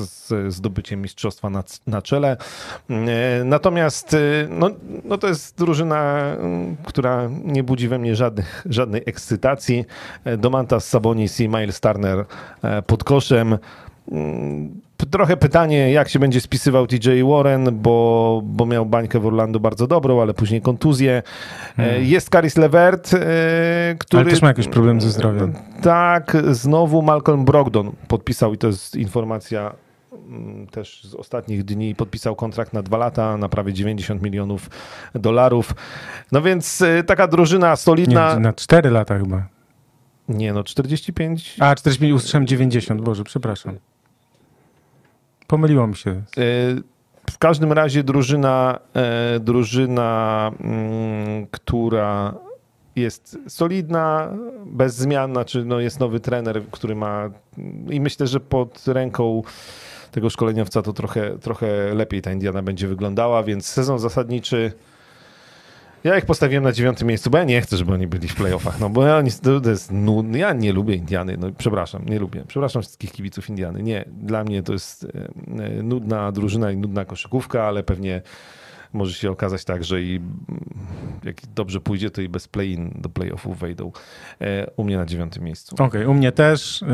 [0.00, 2.36] z- zdobyciem mistrzostwa na, na czele.
[2.90, 4.18] E, Natomiast e,
[4.50, 4.70] no,
[5.04, 9.84] no to jest drużyna, m, która nie budzi we mnie żadnych, żadnej ekscytacji.
[10.38, 12.24] Domantas Sabonis i Miles Turner
[12.86, 13.58] pod koszem.
[15.10, 19.86] Trochę pytanie, jak się będzie spisywał TJ Warren, bo, bo miał bańkę w Orlando bardzo
[19.86, 21.22] dobrą, ale później kontuzję.
[21.78, 23.18] E, Jest Caris Levert, e,
[23.98, 24.22] który...
[24.22, 25.54] Ale też ma jakieś problemy ze zdrowiem.
[25.82, 29.74] Tak, znowu Malcolm Brogdon podpisał i to jest informacja
[30.28, 34.70] mm, też z ostatnich dni, podpisał kontrakt na dwa lata na prawie 90 milionów
[35.14, 35.74] dolarów.
[36.32, 38.38] No więc taka drużyna Nie, solidna.
[38.38, 39.46] na 4 lata chyba.
[40.28, 41.56] Nie no, 45.
[41.60, 43.78] A, 45, usłyszałem 90, Boże, przepraszam.
[45.50, 46.10] Pomyliło mi się.
[46.10, 46.82] Y,
[47.30, 52.34] W każdym razie drużyna, e, drużyna, mm, która
[52.96, 54.32] jest solidna,
[54.66, 57.30] bez zmian, znaczy no jest nowy trener, który ma
[57.90, 59.42] i myślę, że pod ręką
[60.10, 64.72] tego szkoleniowca to trochę, trochę lepiej ta Indiana będzie wyglądała, więc sezon zasadniczy
[66.04, 68.80] ja ich postawiłem na dziewiątym miejscu, bo ja nie chcę, żeby oni byli w playoffach,
[68.80, 70.38] no bo ja, to, jest nudne.
[70.38, 72.44] Ja nie lubię Indiany, no przepraszam, nie lubię.
[72.48, 73.82] Przepraszam wszystkich kibiców Indiany.
[73.82, 75.08] Nie, dla mnie to jest e,
[75.64, 78.22] e, nudna drużyna i nudna koszykówka, ale pewnie
[78.92, 80.20] może się okazać tak, że i
[81.24, 83.92] jak dobrze pójdzie, to i bez play-in do playoffów wejdą.
[84.76, 85.74] U mnie na dziewiątym miejscu.
[85.74, 86.84] Okej, okay, u mnie też.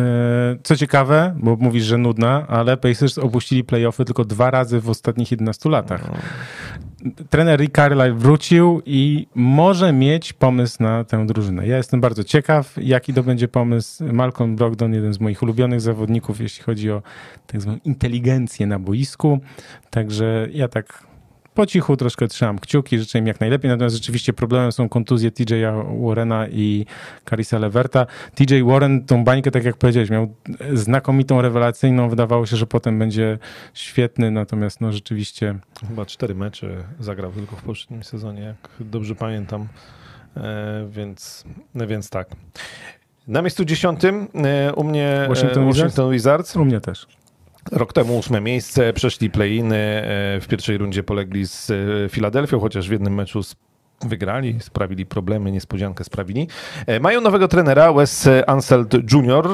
[0.63, 5.31] Co ciekawe, bo mówisz, że nudna, ale Pacers opuścili playoffy tylko dwa razy w ostatnich
[5.31, 6.11] 11 latach.
[6.11, 6.17] No
[7.31, 11.67] trener Rick Carlisle wrócił i może mieć pomysł na tę drużynę.
[11.67, 14.05] Ja jestem bardzo ciekaw, jaki to będzie pomysł.
[14.13, 17.03] Malcolm Brogdon, jeden z moich ulubionych zawodników, jeśli chodzi o
[17.47, 19.39] tak zwaną inteligencję na boisku.
[19.91, 21.07] Także ja tak
[21.57, 25.55] po cichu troszkę trzymam kciuki, życzę im jak najlepiej, natomiast rzeczywiście problemem są kontuzje TJ
[26.01, 26.87] Warrena i
[27.31, 28.07] Carissa Leverta.
[28.35, 30.35] TJ Warren tą bańkę, tak jak powiedziałeś, miał
[30.75, 33.39] znakomitą, rewelacyjną, wydawało się, że potem będzie
[33.75, 35.59] świetny, natomiast no rzeczywiście...
[35.89, 39.69] Chyba cztery mecze zagrał tylko w poprzednim sezonie, jak dobrze pamiętam,
[40.37, 41.45] e, więc,
[41.75, 42.29] no więc tak.
[43.29, 46.45] Na miejscu dziesiątym e, u mnie Washington, Washington Wizards.
[46.45, 46.57] Wizards.
[46.57, 47.07] U mnie też.
[47.73, 51.75] Rok temu ósme miejsce, przeszli play-iny, e, w pierwszej rundzie polegli z e,
[52.09, 53.41] Filadelfią, chociaż w jednym meczu
[54.01, 56.49] wygrali, sprawili problemy, niespodziankę sprawili.
[56.87, 59.49] E, mają nowego trenera, Wes Anseld Jr.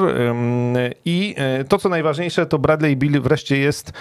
[1.05, 1.35] I
[1.69, 3.91] to, co najważniejsze, to Bradley Bill wreszcie jest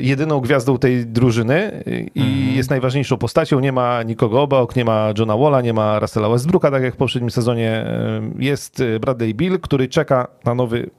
[0.00, 2.56] jedyną gwiazdą tej drużyny i mm.
[2.56, 3.60] jest najważniejszą postacią.
[3.60, 6.96] Nie ma nikogo obok, nie ma Johna Walla, nie ma Russella Westbrooka, tak jak w
[6.96, 7.86] poprzednim sezonie.
[8.38, 10.90] Jest Bradley Bill, który czeka na nowy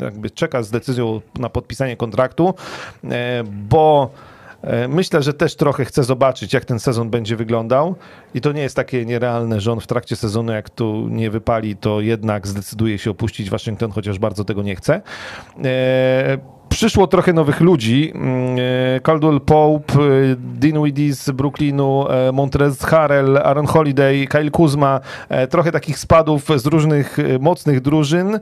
[0.00, 2.54] jakby czeka z decyzją na podpisanie kontraktu,
[3.04, 4.10] e, bo
[4.62, 7.94] e, Myślę, że też trochę chce zobaczyć, jak ten sezon będzie wyglądał.
[8.34, 11.76] I to nie jest takie nierealne, że on w trakcie sezonu, jak tu nie wypali,
[11.76, 15.02] to jednak zdecyduje się opuścić Waszyngton, chociaż bardzo tego nie chce.
[15.64, 18.12] E, przyszło trochę nowych ludzi.
[18.14, 18.56] Mm,
[18.96, 19.98] e, Caldwell Pope, e,
[20.38, 25.00] Dinwiddie z Brooklynu, e, Montrez Harrell, Aaron Holiday, Kyle Kuzma.
[25.50, 28.40] Trochę takich spadów z różnych mocnych drużyn.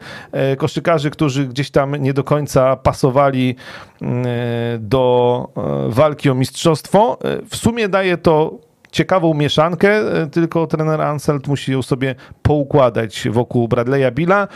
[0.59, 3.57] Koszykarzy, którzy gdzieś tam nie do końca pasowali
[4.03, 4.25] mm,
[4.79, 5.49] do
[5.89, 7.19] walki o mistrzostwo.
[7.51, 8.59] W sumie daje to
[8.93, 10.01] ciekawą mieszankę,
[10.33, 14.49] tylko trener Anselt musi ją sobie poukładać wokół Bradley'a Billa.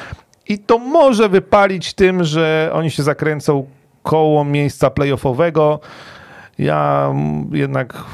[0.49, 3.66] I to może wypalić tym, że oni się zakręcą
[4.03, 5.80] koło miejsca playoffowego.
[6.59, 7.12] Ja
[7.53, 8.05] jednak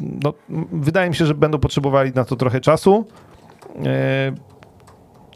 [0.00, 0.34] no,
[0.72, 3.06] wydaje mi się, że będą potrzebowali na to trochę czasu.
[3.84, 4.32] E,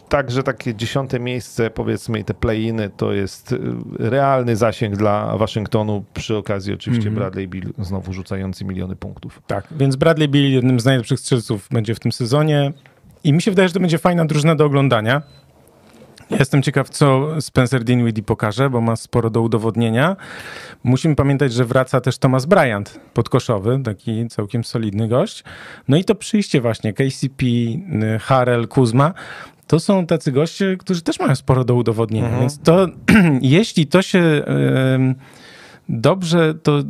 [0.09, 3.57] także takie dziesiąte miejsce, powiedzmy, i te play-iny to jest e,
[4.09, 6.03] realny zasięg dla Waszyngtonu.
[6.13, 7.21] Przy okazji, oczywiście, mm -hmm.
[7.21, 9.41] Bradley Bill znowu rzucający miliony punktów.
[9.47, 12.73] Tak, więc Bradley Bill jednym z najlepszych strzelców będzie w tym sezonie.
[13.23, 15.21] I mi się wydaje, że to będzie fajna drużyna do oglądania.
[16.31, 20.15] Jestem ciekaw, co Spencer Dinwiddie pokaże, bo ma sporo do udowodnienia.
[20.83, 25.43] Musimy pamiętać, że wraca też Thomas Bryant, podkoszowy, taki całkiem solidny gość.
[25.87, 27.45] No i to przyjście właśnie KCP,
[28.19, 29.13] Harrell, Kuzma,
[29.67, 32.25] to są tacy goście, którzy też mają sporo do udowodnienia.
[32.25, 32.41] Mhm.
[32.41, 32.87] Więc to,
[33.41, 34.43] jeśli to się
[35.89, 36.83] dobrze to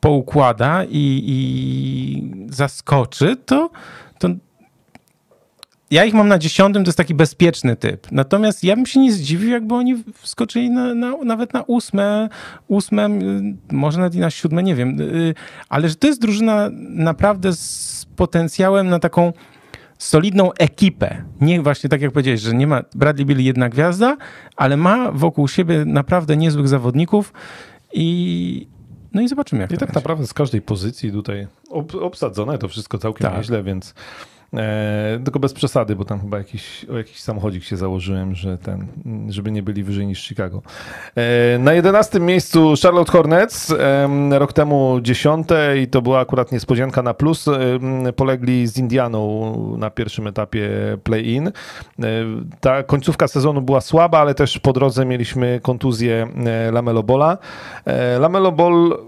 [0.00, 3.70] poukłada i, i zaskoczy, to,
[4.18, 4.28] to
[5.90, 8.12] ja ich mam na dziesiątym, to jest taki bezpieczny typ.
[8.12, 12.28] Natomiast ja bym się nie zdziwił, jakby oni wskoczyli na, na, nawet na ósme,
[12.68, 13.08] ósme,
[13.72, 15.00] może nawet i na siódme, nie wiem.
[15.00, 15.34] Y,
[15.68, 19.32] ale że to jest drużyna naprawdę z potencjałem na taką
[19.98, 21.24] solidną ekipę.
[21.40, 24.16] Nie właśnie tak jak powiedziałeś, że nie ma Bradley Bill jedna gwiazda,
[24.56, 27.32] ale ma wokół siebie naprawdę niezłych zawodników
[27.92, 28.68] i
[29.14, 29.94] no i zobaczymy jak I tak będzie.
[29.94, 31.46] naprawdę z każdej pozycji tutaj
[32.00, 33.36] obsadzone to wszystko całkiem tak.
[33.36, 33.94] nieźle, więc
[34.56, 38.86] E, tylko bez przesady, bo tam chyba jakiś, o jakiś samochodzik się założyłem, że ten,
[39.28, 40.62] żeby nie byli wyżej niż Chicago.
[41.16, 47.02] E, na jedenastym miejscu Charlotte Hornets, e, rok temu dziesiąte i to była akurat niespodzianka
[47.02, 47.46] na plus.
[48.16, 50.68] Polegli z Indianą na pierwszym etapie
[51.04, 51.52] play-in.
[52.60, 56.28] Ta końcówka sezonu była słaba, ale też po drodze mieliśmy kontuzję
[56.72, 57.38] Lamelo Bola.
[58.20, 58.98] Lamelo Ball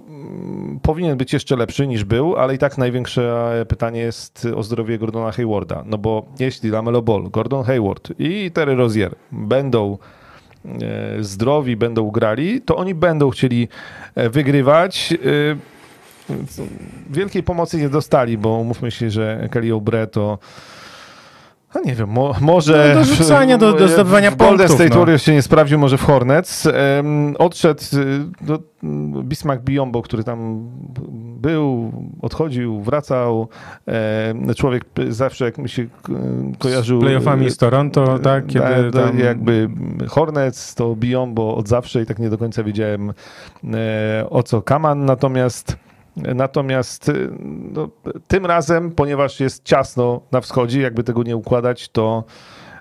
[0.89, 5.33] powinien być jeszcze lepszy niż był, ale i tak największe pytanie jest o zdrowie Gordona
[5.33, 5.83] Haywarda.
[5.87, 9.99] No bo jeśli Lamelo Ball, Gordon Hayward i Terry Rozier będą
[10.65, 10.79] e,
[11.21, 13.69] zdrowi, będą grali, to oni będą chcieli
[14.15, 15.15] e, wygrywać.
[16.31, 16.37] E,
[17.11, 20.39] wielkiej pomocy nie dostali, bo mówmy się, że Kelly Oubre to
[21.75, 22.93] a nie wiem, mo, może...
[22.95, 24.49] No, do rzucania, do, do zdobywania punktów.
[24.49, 24.97] Golden State no.
[24.97, 26.67] Warriors się nie sprawdził, może w Hornets.
[26.67, 28.59] Um, odszedł y, do
[29.23, 30.69] Bismarck Biombo, który tam
[31.41, 31.93] był,
[32.23, 33.49] odchodził, wracał.
[34.57, 35.87] Człowiek zawsze, jak mi się
[36.59, 37.01] kojarzył...
[37.01, 38.47] Z playoffami z Toronto, tak?
[38.47, 39.19] Kiedy tam...
[39.19, 39.69] Jakby
[40.09, 43.13] Hornets to Biombo od zawsze i tak nie do końca wiedziałem
[43.65, 45.77] e, o co Kaman, natomiast
[46.35, 47.31] Natomiast y,
[47.73, 47.89] no,
[48.29, 52.25] tym razem, ponieważ jest ciasno na wschodzie, jakby tego nie układać, to,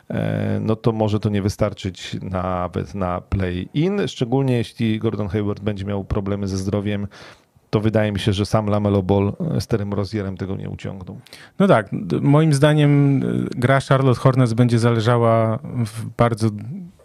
[0.10, 5.86] e, no to może to nie wystarczyć nawet na play-in, szczególnie jeśli Gordon Hayward będzie
[5.86, 7.08] miał problemy ze zdrowiem,
[7.70, 11.20] to wydaje mi się, że sam Lamelo Ball z Terem Rozierem tego nie uciągnął.
[11.60, 11.90] No tak,
[12.22, 13.20] moim zdaniem
[13.56, 16.50] gra Charlotte Hornets będzie zależała w bardzo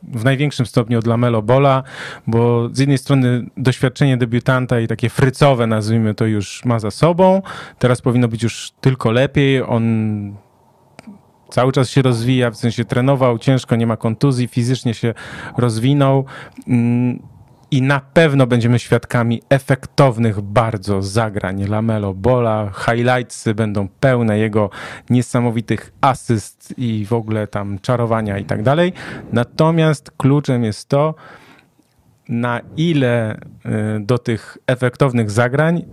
[0.02, 1.82] w największym stopniu od Lamelo Bola,
[2.26, 7.42] bo z jednej strony doświadczenie debiutanta i takie frycowe, nazwijmy to, już ma za sobą.
[7.78, 9.62] Teraz powinno być już tylko lepiej.
[9.62, 9.82] On
[11.50, 15.14] cały czas się rozwija, w sensie trenował ciężko, nie ma kontuzji, fizycznie się
[15.56, 16.24] rozwinął.
[17.72, 22.70] I na pewno będziemy świadkami efektownych bardzo zagrań Lamelo Bola.
[22.74, 24.70] Highlightsy będą pełne jego
[25.10, 28.92] niesamowitych asyst i w ogóle tam czarowania i tak dalej.
[29.32, 31.14] Natomiast kluczem jest to,
[32.28, 33.38] na ile y,
[34.00, 35.84] do tych efektownych zagrań,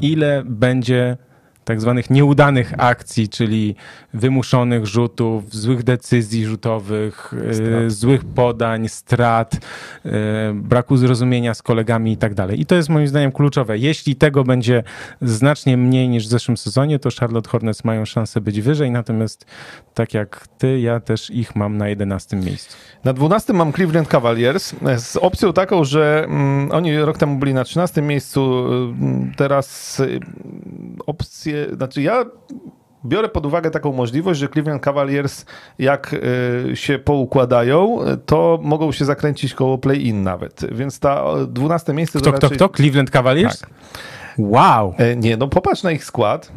[0.00, 1.16] ile będzie
[1.64, 3.74] tak zwanych nieudanych akcji, czyli
[4.14, 7.34] wymuszonych rzutów, złych decyzji rzutowych,
[7.86, 10.10] y, złych podań, strat, y,
[10.54, 12.60] braku zrozumienia z kolegami i tak dalej.
[12.60, 13.78] I to jest moim zdaniem kluczowe.
[13.78, 14.82] Jeśli tego będzie
[15.22, 19.46] znacznie mniej niż w zeszłym sezonie, to Charlotte Hornets mają szansę być wyżej, natomiast
[19.94, 22.76] tak jak ty, ja też ich mam na 11 miejscu.
[23.04, 27.64] Na 12 mam Cleveland Cavaliers z opcją taką, że mm, oni rok temu byli na
[27.64, 28.66] 13 miejscu,
[29.32, 30.20] y, teraz y,
[31.06, 32.24] opcję znaczy ja
[33.04, 35.44] biorę pod uwagę taką możliwość, że Cleveland Cavaliers
[35.78, 40.74] jak y, się poukładają, to mogą się zakręcić koło play-in nawet.
[40.74, 42.18] Więc ta 12 miejsce...
[42.18, 42.56] Kto, to raczej...
[42.56, 42.76] kto, kto?
[42.76, 43.60] Cleveland Cavaliers?
[43.60, 43.70] Tak.
[44.38, 44.94] Wow!
[44.98, 46.52] E, nie, no popatrz na ich skład.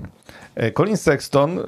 [0.56, 1.60] E, Colin Sexton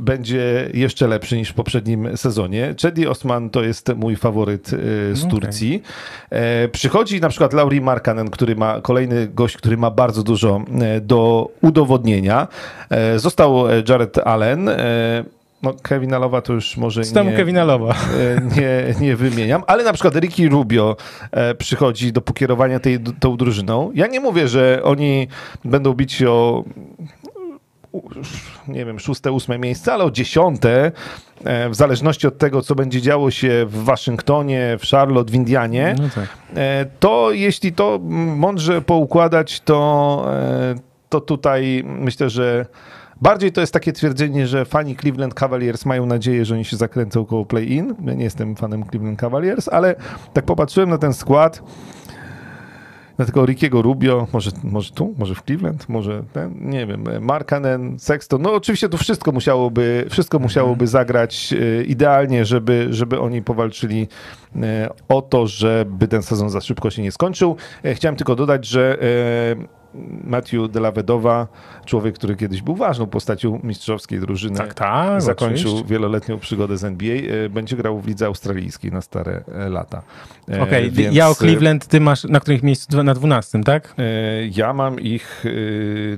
[0.00, 2.74] będzie jeszcze lepszy niż w poprzednim sezonie.
[2.82, 4.76] Chedi Osman to jest mój faworyt e,
[5.16, 5.30] z okay.
[5.30, 5.82] Turcji.
[6.30, 10.64] E, przychodzi na przykład Lauri Markanen, który ma kolejny gość, który ma bardzo dużo
[11.02, 12.48] do udowodnienia.
[13.16, 14.70] Został Jared Allen.
[15.62, 17.94] No, Kevin Alowa to już może nie, Kevin Alowa.
[18.56, 20.96] Nie, nie wymieniam, ale na przykład Ricky Rubio
[21.58, 23.90] przychodzi do pokierowania tej, tą drużyną.
[23.94, 25.28] Ja nie mówię, że oni
[25.64, 26.64] będą bić o
[28.68, 30.92] nie wiem, szóste, ósme miejsce, ale o dziesiąte,
[31.44, 35.94] e, w zależności od tego, co będzie działo się w Waszyngtonie, w Charlotte, w Indianie,
[35.98, 36.28] no tak.
[36.56, 37.98] E, to jeśli to
[38.36, 40.74] mądrze poukładać, to, e,
[41.08, 42.66] to tutaj myślę, że
[43.22, 47.24] Bardziej to jest takie twierdzenie, że fani Cleveland Cavaliers mają nadzieję, że oni się zakręcą
[47.24, 47.94] koło play-in.
[48.04, 49.94] Ja nie jestem fanem Cleveland Cavaliers, ale
[50.32, 51.62] tak popatrzyłem na ten skład
[53.18, 57.98] na tego Rickiego Rubio, może, może tu, może w Cleveland, może ten, nie wiem, Markanen,
[57.98, 60.46] Sexton, no oczywiście tu wszystko musiałoby, wszystko mhm.
[60.46, 64.08] musiałoby zagrać e, idealnie, żeby, żeby oni powalczyli
[64.56, 67.56] e, o to, żeby ten sezon za szybko się nie skończył.
[67.84, 68.98] E, chciałem tylko dodać, że
[70.24, 71.48] Matthew Delavedowa,
[71.84, 75.88] człowiek, który kiedyś był ważną postacią mistrzowskiej drużyny, tak, tak, zakończył oczywiście.
[75.88, 80.02] wieloletnią przygodę z NBA, e, będzie grał w lidze australijskiej na stare e, lata.
[80.48, 83.02] E, Okej, okay, ja o Cleveland, ty masz na którym miejscu?
[83.02, 83.94] Na 12, tak?
[84.50, 85.44] Ja mam ich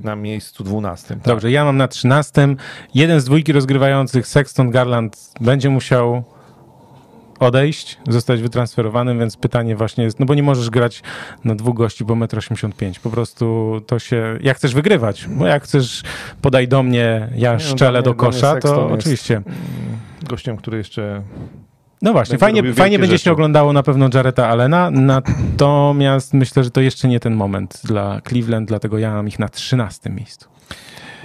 [0.03, 1.07] na miejscu 12.
[1.07, 1.23] Tak.
[1.23, 2.55] Dobrze, ja mam na 13.
[2.93, 6.23] Jeden z dwójki rozgrywających, Sexton Garland, będzie musiał
[7.39, 11.03] odejść, zostać wytransferowanym, więc pytanie właśnie jest, no bo nie możesz grać
[11.43, 12.93] na dwóch gości po 1,85 m.
[13.03, 16.03] Po prostu to się, jak chcesz wygrywać, bo jak chcesz
[16.41, 19.41] podaj do mnie, ja nie, no, szczelę do kosza, to oczywiście.
[20.23, 21.21] Gościem, który jeszcze
[22.01, 23.23] no właśnie, fajnie, fajnie będzie rzeczy.
[23.23, 28.21] się oglądało na pewno Jareta Allena, natomiast myślę, że to jeszcze nie ten moment dla
[28.21, 30.49] Cleveland, dlatego ja mam ich na 13 miejscu.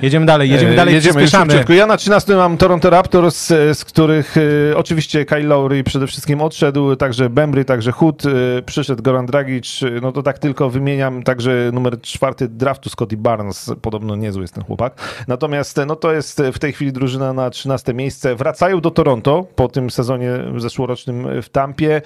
[0.03, 1.73] Jedziemy dalej, jedziemy e, dalej, jedziemy, szybciutko.
[1.73, 6.41] Ja na 13 mam Toronto Raptors, e, z których e, oczywiście Kyle Lowry przede wszystkim
[6.41, 8.23] odszedł, także Bembry, także Hood,
[8.67, 14.17] przyszedł Goran Dragic, no to tak tylko wymieniam, także numer czwarty draftu Scotty Barnes, podobno
[14.17, 14.95] niezły jest ten chłopak.
[15.29, 18.35] Natomiast no to jest w tej chwili drużyna na 13 miejsce.
[18.35, 22.03] Wracają do Toronto po tym sezonie zeszłorocznym w Tampie.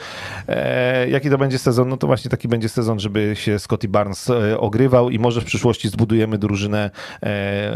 [0.48, 1.88] E, jaki to będzie sezon?
[1.88, 5.88] No to właśnie taki będzie sezon, żeby się Scotty Barnes ogrywał i może w przyszłości
[5.88, 6.90] zbudujemy drużynę
[7.22, 7.75] e,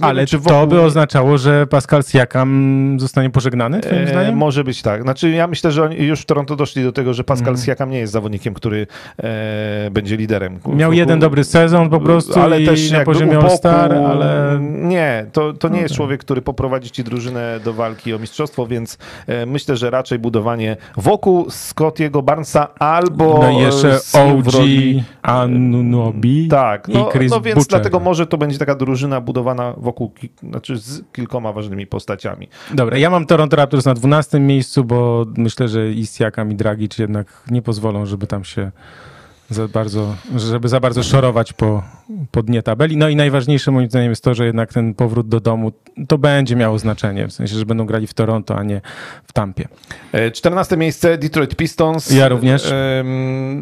[0.00, 4.36] ale czy to by oznaczało, że Pascal Siakam zostanie pożegnany, twoim e, zdaniem?
[4.36, 5.02] Może być tak.
[5.02, 7.66] Znaczy ja myślę, że już w Toronto doszli do tego, że Pascal mm.
[7.66, 8.86] Siakam nie jest zawodnikiem, który
[9.22, 10.58] e, będzie liderem.
[10.66, 14.58] Miał jeden dobry sezon po prostu ale też na poziomie All-Star, ale...
[14.60, 15.82] Nie, to, to nie okay.
[15.82, 20.18] jest człowiek, który poprowadzi ci drużynę do walki o mistrzostwo, więc e, myślę, że raczej
[20.18, 23.38] budowanie wokół Scottiego Barnesa albo...
[23.42, 24.54] No i jeszcze OG
[25.22, 27.70] Anunobi tak, no, i Chris no więc Butcher.
[27.70, 29.89] dlatego może to będzie taka drużyna budowana wokół,
[30.42, 32.48] znaczy z kilkoma ważnymi postaciami.
[32.74, 36.98] Dobra, ja mam Toronto Raptors na 12 miejscu, bo myślę, że i Siakam i Dragic
[36.98, 38.70] jednak nie pozwolą, żeby tam się
[39.50, 41.82] za bardzo, żeby za bardzo szorować po
[42.30, 42.96] po dnie tabeli.
[42.96, 45.72] No i najważniejsze moim zdaniem jest to, że jednak ten powrót do domu
[46.08, 48.80] to będzie miało znaczenie, w sensie, że będą grali w Toronto, a nie
[49.24, 49.68] w Tampie.
[50.32, 52.10] 14 miejsce Detroit Pistons.
[52.10, 52.72] Ja również.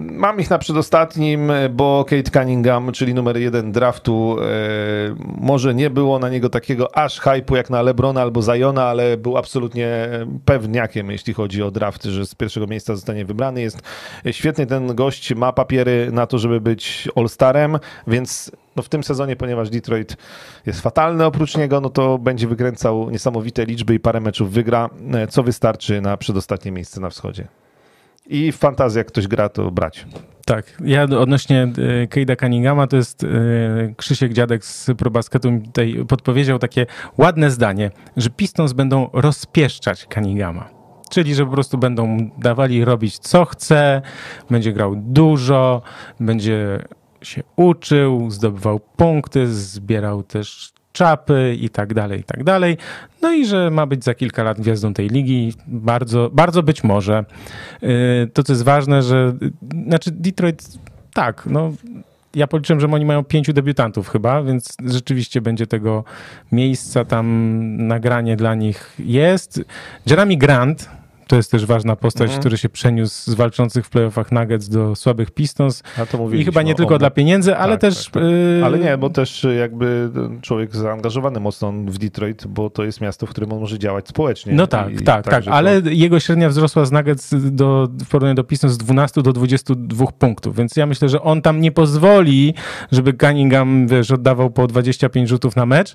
[0.02, 4.36] Mam ich na przedostatnim, bo Kate Cunningham, czyli numer jeden draftu,
[5.38, 9.36] może nie było na niego takiego aż hypu jak na Lebrona albo Zajona, ale był
[9.36, 10.08] absolutnie
[10.44, 13.60] pewniakiem, jeśli chodzi o drafty, że z pierwszego miejsca zostanie wybrany.
[13.60, 13.82] Jest
[14.30, 15.52] świetny ten gość, ma
[16.12, 20.16] na to, żeby być All-Starem, więc no w tym sezonie, ponieważ Detroit
[20.66, 24.90] jest fatalny oprócz niego, no to będzie wykręcał niesamowite liczby i parę meczów wygra,
[25.28, 27.48] co wystarczy na przedostatnie miejsce na wschodzie.
[28.26, 30.06] I w fantazji, jak ktoś gra, to brać.
[30.44, 31.72] Tak, ja odnośnie
[32.10, 33.26] Kejda Cunninghama, to jest
[33.96, 36.86] Krzysiek Dziadek z ProBasketu mi tutaj podpowiedział takie
[37.18, 40.77] ładne zdanie, że Pistons będą rozpieszczać Cunninghama.
[41.10, 44.02] Czyli, że po prostu będą dawali robić co chce,
[44.50, 45.82] będzie grał dużo,
[46.20, 46.78] będzie
[47.22, 52.76] się uczył, zdobywał punkty, zbierał też czapy i tak dalej, i tak dalej.
[53.22, 55.52] No i że ma być za kilka lat gwiazdą tej ligi.
[55.66, 57.24] Bardzo, bardzo być może.
[58.32, 59.34] To, co jest ważne, że
[59.86, 60.78] znaczy Detroit,
[61.14, 61.72] tak, no
[62.34, 66.04] ja policzyłem, że oni mają pięciu debiutantów chyba, więc rzeczywiście będzie tego
[66.52, 69.60] miejsca tam nagranie dla nich jest.
[70.06, 70.90] Jeremy Grant,
[71.28, 72.40] to jest też ważna postać, mm.
[72.40, 75.82] który się przeniósł z walczących w playoffach Nuggets do słabych Pistons.
[76.32, 78.04] I chyba nie tylko dla pieniędzy, ale tak, też...
[78.04, 78.22] Tak, tak.
[78.22, 78.62] Yy...
[78.64, 80.10] Ale nie, bo też jakby
[80.42, 84.52] człowiek zaangażowany mocno w Detroit, bo to jest miasto, w którym on może działać społecznie.
[84.52, 85.88] No tak, I, tak, tak, ale to...
[85.88, 90.56] jego średnia wzrosła z Nuggets do, w porównaniu do Pistons z 12 do 22 punktów,
[90.56, 92.54] więc ja myślę, że on tam nie pozwoli,
[92.92, 95.94] żeby Cunningham, wiesz, oddawał po 25 rzutów na mecz,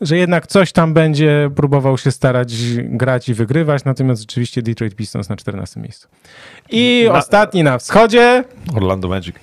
[0.00, 5.28] że jednak coś tam będzie próbował się starać grać i wygrywać, natomiast rzeczywiście Detroit Pistons
[5.28, 6.08] na 14 miejscu.
[6.70, 8.44] I na, ostatni na wschodzie.
[8.76, 9.36] Orlando Magic.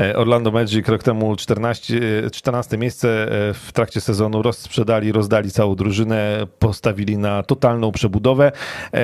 [0.00, 2.00] E, Orlando Magic rok temu 14,
[2.32, 8.52] 14 miejsce e, w trakcie sezonu rozsprzedali, rozdali całą drużynę, postawili na totalną przebudowę,
[8.92, 9.00] e,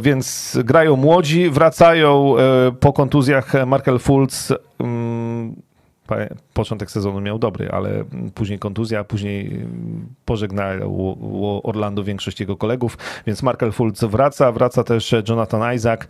[0.00, 2.34] więc grają młodzi, wracają
[2.80, 5.67] po kontuzjach Markel Fultz mm,
[6.54, 8.04] początek sezonu miał dobry, ale
[8.34, 9.66] później kontuzja, później
[10.24, 11.18] pożegnał
[11.62, 16.00] Orlando większość jego kolegów, więc Markel Fultz wraca, wraca też Jonathan Isaac.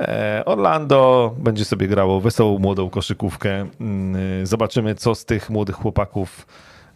[0.00, 3.66] E, Orlando będzie sobie grało wesołą, młodą koszykówkę.
[3.80, 6.46] Mm, zobaczymy, co z tych młodych chłopaków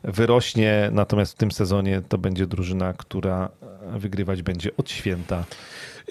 [0.05, 3.49] wyrośnie, natomiast w tym sezonie to będzie drużyna, która
[3.97, 5.45] wygrywać będzie od święta.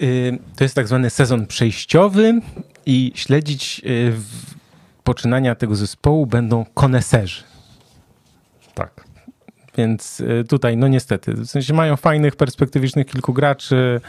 [0.02, 2.40] Y, to jest tak zwany sezon przejściowy
[2.86, 4.12] i śledzić y,
[5.10, 7.42] poczynania tego zespołu będą koneserzy.
[8.74, 9.04] Tak.
[9.76, 14.00] Więc y, tutaj, no niestety, w sensie mają fajnych, perspektywicznych kilku graczy.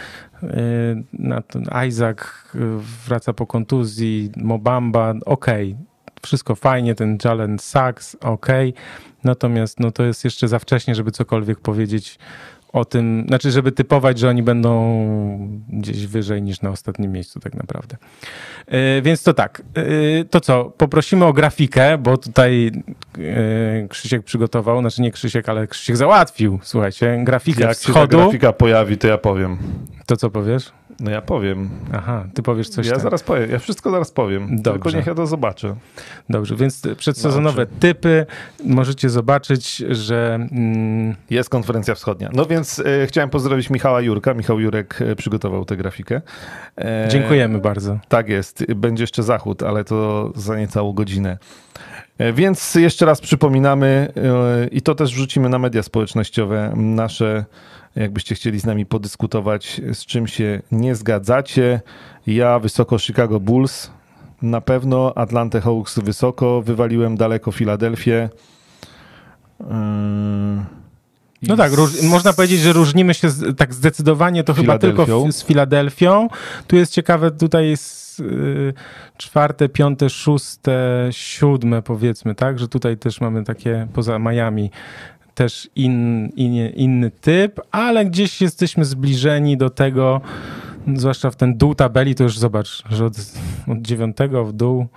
[0.43, 2.17] Y, Isaac
[2.55, 2.59] y,
[3.07, 5.45] wraca po kontuzji, Mobamba, ok,
[6.21, 8.47] wszystko fajnie, ten Jalen Sachs, ok.
[9.23, 12.19] Natomiast no, to jest jeszcze za wcześnie, żeby cokolwiek powiedzieć
[12.73, 17.55] o tym, znaczy, żeby typować, że oni będą gdzieś wyżej niż na ostatnim miejscu, tak
[17.55, 17.97] naprawdę.
[18.67, 19.61] Yy, więc to tak.
[19.75, 20.65] Yy, to co?
[20.65, 22.71] Poprosimy o grafikę, bo tutaj
[23.17, 27.99] yy, Krzysiek przygotował, znaczy nie Krzysiek, ale Krzysiek załatwił, słuchajcie, grafikę Jak schodu.
[27.99, 29.57] Jak się ta grafika pojawi, to ja powiem.
[30.05, 30.71] To co powiesz?
[31.01, 31.69] No ja powiem.
[31.93, 33.01] Aha, ty powiesz coś Ja tam.
[33.01, 34.47] zaraz powiem, ja wszystko zaraz powiem.
[34.61, 34.71] Dobrze.
[34.79, 35.75] Tylko niech ja to zobaczę.
[36.29, 37.79] Dobrze, więc przedsezonowe Dobrze.
[37.79, 38.25] typy
[38.65, 40.35] możecie zobaczyć, że...
[40.51, 41.15] Mm...
[41.29, 42.29] Jest konferencja wschodnia.
[42.33, 44.33] No więc e, chciałem pozdrowić Michała Jurka.
[44.33, 46.21] Michał Jurek e, przygotował tę grafikę.
[46.77, 47.99] E, Dziękujemy bardzo.
[48.09, 48.65] Tak jest.
[48.75, 51.37] Będzie jeszcze zachód, ale to za niecałą godzinę.
[52.17, 54.07] E, więc jeszcze raz przypominamy
[54.63, 57.45] e, i to też wrzucimy na media społecznościowe nasze
[57.95, 61.81] Jakbyście chcieli z nami podyskutować, z czym się nie zgadzacie.
[62.27, 63.91] Ja wysoko Chicago Bulls,
[64.41, 68.29] na pewno Atlanta Hawks wysoko, wywaliłem daleko Filadelfię.
[69.59, 69.65] Yy,
[71.41, 75.43] no tak, róż, można powiedzieć, że różnimy się z, tak zdecydowanie to chyba tylko z
[75.43, 76.27] Filadelfią.
[76.67, 78.73] Tu jest ciekawe, tutaj jest yy,
[79.17, 84.71] czwarte, piąte, szóste, siódme powiedzmy, tak, że tutaj też mamy takie poza Miami
[85.41, 90.21] też in, in, inny typ, ale gdzieś jesteśmy zbliżeni do tego,
[90.95, 93.13] zwłaszcza w ten dół tabeli, to już zobacz, że od,
[93.67, 94.87] od dziewiątego w dół.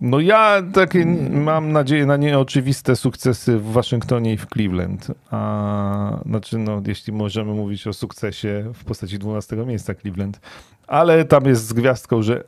[0.00, 5.06] No ja takie mam nadzieję na nieoczywiste sukcesy w Waszyngtonie i w Cleveland.
[5.30, 10.40] A, znaczy, no, jeśli możemy mówić o sukcesie w postaci 12 miejsca Cleveland.
[10.86, 12.44] Ale tam jest z gwiazdką, że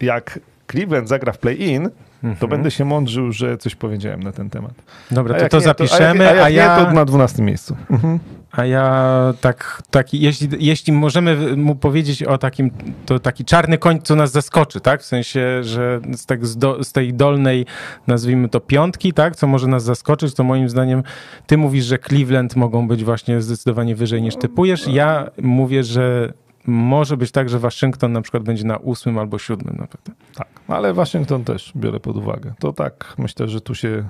[0.00, 1.90] jak Cleveland zagra w play-in,
[2.38, 4.72] to będę się mądrzył, że coś powiedziałem na ten temat.
[5.10, 6.80] Dobra, to to zapiszemy, to, a, jak, a, jak a ja...
[6.80, 7.76] Nie, to na 12 miejscu.
[7.90, 8.18] Mhm.
[8.52, 12.70] A ja tak, taki, jeśli, jeśli możemy mu powiedzieć o takim,
[13.06, 15.02] to taki czarny koń, co nas zaskoczy, tak?
[15.02, 17.66] W sensie, że z, tak z, do, z tej dolnej,
[18.06, 19.36] nazwijmy to piątki, tak?
[19.36, 21.02] Co może nas zaskoczyć, to moim zdaniem
[21.46, 24.88] ty mówisz, że Cleveland mogą być właśnie zdecydowanie wyżej niż typujesz.
[24.88, 26.32] Ja mówię, że
[26.66, 30.14] może być tak, że Waszyngton na przykład będzie na ósmym albo siódmym na pewno.
[30.34, 32.54] Tak, ale Waszyngton też biorę pod uwagę.
[32.58, 34.04] To tak, myślę, że tu się,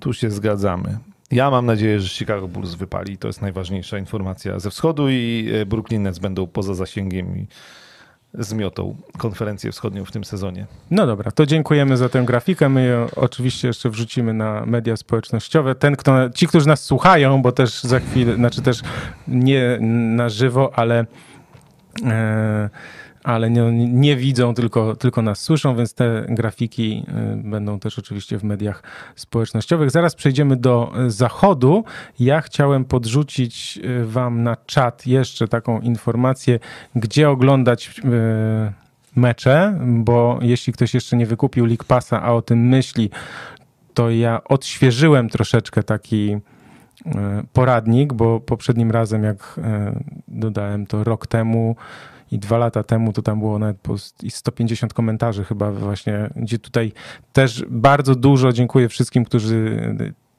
[0.00, 0.98] tu się zgadzamy.
[1.30, 3.18] Ja mam nadzieję, że Chicago Bulls wypali.
[3.18, 7.46] To jest najważniejsza informacja ze wschodu i e, Brooklyn Nets będą poza zasięgiem i
[8.34, 10.66] zmiotą konferencję wschodnią w tym sezonie.
[10.90, 12.68] No dobra, to dziękujemy za tę grafikę.
[12.68, 15.74] My ją oczywiście jeszcze wrzucimy na media społecznościowe.
[15.74, 18.80] Ten, kto, ci, którzy nas słuchają, bo też za chwilę, znaczy też
[19.28, 19.78] nie
[20.16, 21.06] na żywo, ale
[23.22, 28.38] ale nie, nie, widzą, tylko, tylko nas słyszą, więc te grafiki y, będą też oczywiście
[28.38, 28.82] w mediach
[29.16, 29.90] społecznościowych.
[29.90, 31.84] Zaraz przejdziemy do zachodu.
[32.20, 36.58] Ja chciałem podrzucić Wam na czat jeszcze taką informację,
[36.94, 38.00] gdzie oglądać
[39.16, 43.10] mecze, bo jeśli ktoś jeszcze nie wykupił League Passa, a o tym myśli,
[43.94, 46.36] to ja odświeżyłem troszeczkę taki
[47.52, 49.60] poradnik, bo poprzednim razem, jak
[50.28, 51.76] dodałem to rok temu,
[52.30, 53.94] i dwa lata temu to tam było nawet po
[54.28, 56.92] 150 komentarzy chyba właśnie, gdzie tutaj
[57.32, 59.80] też bardzo dużo dziękuję wszystkim, którzy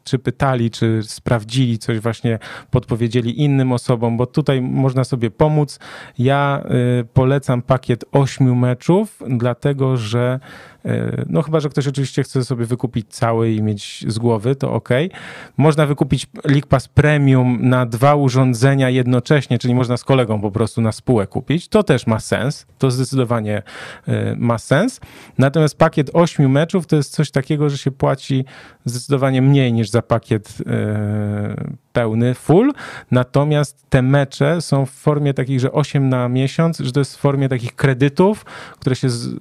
[0.03, 2.39] czy pytali, czy sprawdzili coś, właśnie
[2.71, 5.79] podpowiedzieli innym osobom, bo tutaj można sobie pomóc.
[6.17, 6.63] Ja
[7.13, 10.39] polecam pakiet ośmiu meczów, dlatego że
[10.76, 10.76] E,
[11.29, 14.89] no chyba, że ktoś oczywiście chce sobie wykupić cały i mieć z głowy, to ok.
[15.57, 20.81] Można wykupić League Pass Premium na dwa urządzenia jednocześnie, czyli można z kolegą po prostu
[20.81, 21.67] na spółę kupić.
[21.67, 22.65] To też ma sens.
[22.77, 23.63] To zdecydowanie
[24.07, 24.99] e, ma sens.
[25.37, 28.45] Natomiast pakiet 8 meczów to jest coś takiego, że się płaci
[28.85, 32.73] zdecydowanie mniej niż za pakiet e, pełny, full.
[33.11, 37.19] Natomiast te mecze są w formie takich, że 8 na miesiąc, że to jest w
[37.19, 38.45] formie takich kredytów,
[38.79, 39.39] które się z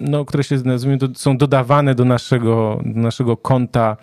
[0.00, 3.96] no, które się nazwijmy, są dodawane do naszego, do naszego konta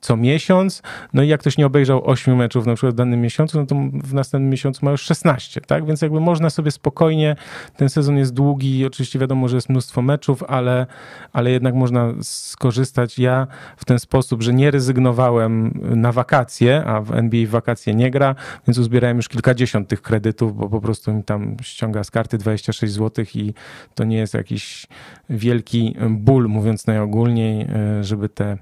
[0.00, 0.82] co miesiąc.
[1.12, 3.74] No i jak ktoś nie obejrzał 8 meczów na przykład w danym miesiącu, no to
[4.04, 5.86] w następnym miesiącu ma już 16, tak?
[5.86, 7.36] Więc jakby można sobie spokojnie,
[7.76, 10.86] ten sezon jest długi, oczywiście wiadomo, że jest mnóstwo meczów, ale,
[11.32, 13.18] ale jednak można skorzystać.
[13.18, 13.46] Ja
[13.76, 18.34] w ten sposób, że nie rezygnowałem na wakacje, a w NBA w wakacje nie gra,
[18.66, 22.94] więc uzbierałem już kilkadziesiąt tych kredytów, bo po prostu mi tam ściąga z karty 26
[22.94, 23.54] zł i
[23.94, 24.86] to nie jest jakiś
[25.30, 28.58] wielki ból, mówiąc najogólniej, e, żeby te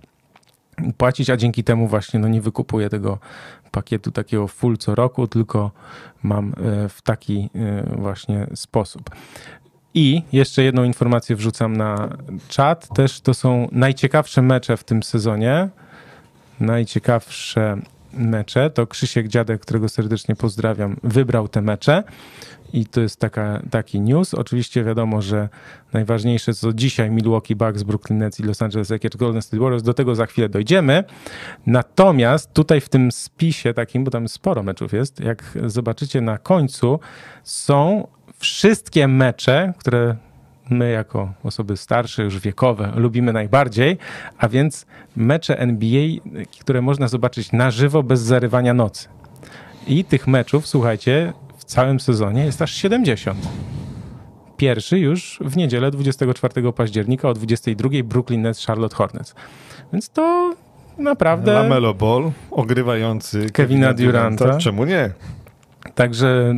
[0.98, 3.18] płacić, a dzięki temu właśnie no nie wykupuję tego
[3.70, 5.70] pakietu takiego full co roku, tylko
[6.22, 9.10] mam e, w taki e, właśnie sposób.
[9.94, 12.16] I jeszcze jedną informację wrzucam na
[12.48, 12.88] czat.
[12.94, 15.68] Też to są najciekawsze mecze w tym sezonie.
[16.60, 17.78] Najciekawsze
[18.12, 18.70] mecze.
[18.70, 22.04] To Krzysiek Dziadek, którego serdecznie pozdrawiam, wybrał te mecze.
[22.72, 24.34] I to jest taka, taki news.
[24.34, 25.48] Oczywiście wiadomo, że
[25.92, 29.82] najważniejsze co dzisiaj Milwaukee Bucks, Brooklyn Nets i Los Angeles Lakers, Golden State Warriors.
[29.82, 31.04] Do tego za chwilę dojdziemy.
[31.66, 37.00] Natomiast tutaj w tym spisie takim, bo tam sporo meczów jest, jak zobaczycie na końcu,
[37.44, 38.06] są
[38.38, 40.16] wszystkie mecze, które
[40.70, 43.98] my jako osoby starsze, już wiekowe, lubimy najbardziej,
[44.38, 46.06] a więc mecze NBA,
[46.60, 49.08] które można zobaczyć na żywo bez zarywania nocy.
[49.86, 51.32] I tych meczów, słuchajcie,
[51.70, 53.38] całym sezonie jest aż 70.
[54.56, 59.34] Pierwszy już w niedzielę 24 października o 22 Brooklyn Nets Charlotte Hornets.
[59.92, 60.54] Więc to
[60.98, 61.52] naprawdę...
[61.52, 64.44] Lamelo Ball, ogrywający Kevina, Kevina Duranta.
[64.44, 64.60] Duranta.
[64.60, 65.10] Czemu nie?
[65.94, 66.54] Także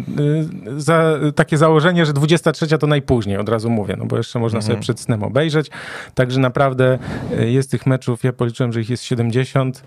[0.76, 4.58] y, za, takie założenie, że 23 to najpóźniej, od razu mówię, no bo jeszcze można
[4.58, 4.72] mhm.
[4.72, 5.70] sobie przed snem obejrzeć.
[6.14, 6.98] Także naprawdę
[7.38, 9.84] y, jest tych meczów, ja policzyłem, że ich jest 70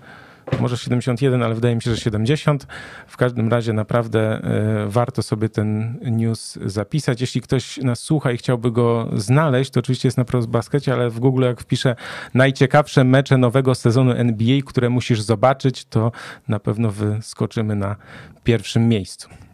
[0.60, 2.66] może 71, ale wydaje mi się, że 70.
[3.06, 7.20] W każdym razie naprawdę e, warto sobie ten news zapisać.
[7.20, 11.20] Jeśli ktoś nas słucha i chciałby go znaleźć, to oczywiście jest na Baskecie, ale w
[11.20, 11.96] Google jak wpiszę
[12.34, 16.12] najciekawsze mecze nowego sezonu NBA, które musisz zobaczyć, to
[16.48, 17.96] na pewno wyskoczymy na
[18.44, 19.45] pierwszym miejscu.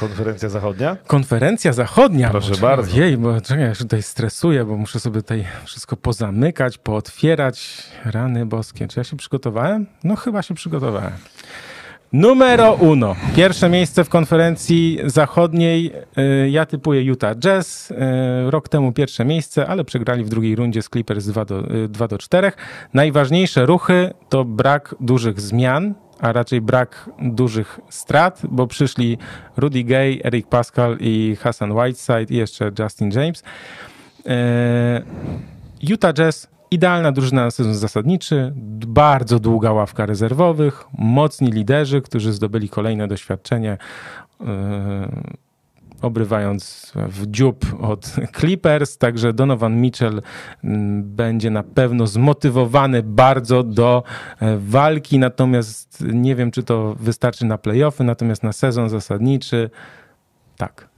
[0.00, 0.96] Konferencja zachodnia?
[1.06, 2.30] Konferencja zachodnia.
[2.30, 3.00] Proszę bo, bardzo.
[3.00, 7.82] Jej, bo czekaj, ja się tutaj stresuję, bo muszę sobie tutaj wszystko pozamykać, pootwierać.
[8.04, 8.88] Rany boskie.
[8.88, 9.86] Czy ja się przygotowałem?
[10.04, 11.12] No chyba się przygotowałem.
[12.12, 13.16] Numero uno.
[13.36, 15.92] Pierwsze miejsce w konferencji zachodniej.
[16.18, 17.90] Y, ja typuję Utah Jazz.
[17.90, 17.94] Y,
[18.50, 22.08] rok temu pierwsze miejsce, ale przegrali w drugiej rundzie z Clippers 2 do, 2 y,
[22.08, 22.52] do 4.
[22.94, 29.18] Najważniejsze ruchy to brak dużych zmian a raczej brak dużych strat, bo przyszli
[29.56, 33.42] Rudy Gay, Eric Pascal i Hassan Whiteside i jeszcze Justin James.
[34.26, 35.02] E,
[35.82, 38.52] Utah Jazz Idealna drużyna na sezon zasadniczy,
[38.86, 43.78] bardzo długa ławka rezerwowych, mocni liderzy, którzy zdobyli kolejne doświadczenie,
[44.40, 44.46] yy,
[46.02, 48.98] obrywając w dziób od Clippers.
[48.98, 50.22] Także Donovan Mitchell
[50.64, 54.02] mm, będzie na pewno zmotywowany bardzo do
[54.40, 59.70] e, walki, natomiast nie wiem, czy to wystarczy na playoffy, natomiast na sezon zasadniczy
[60.56, 60.89] tak.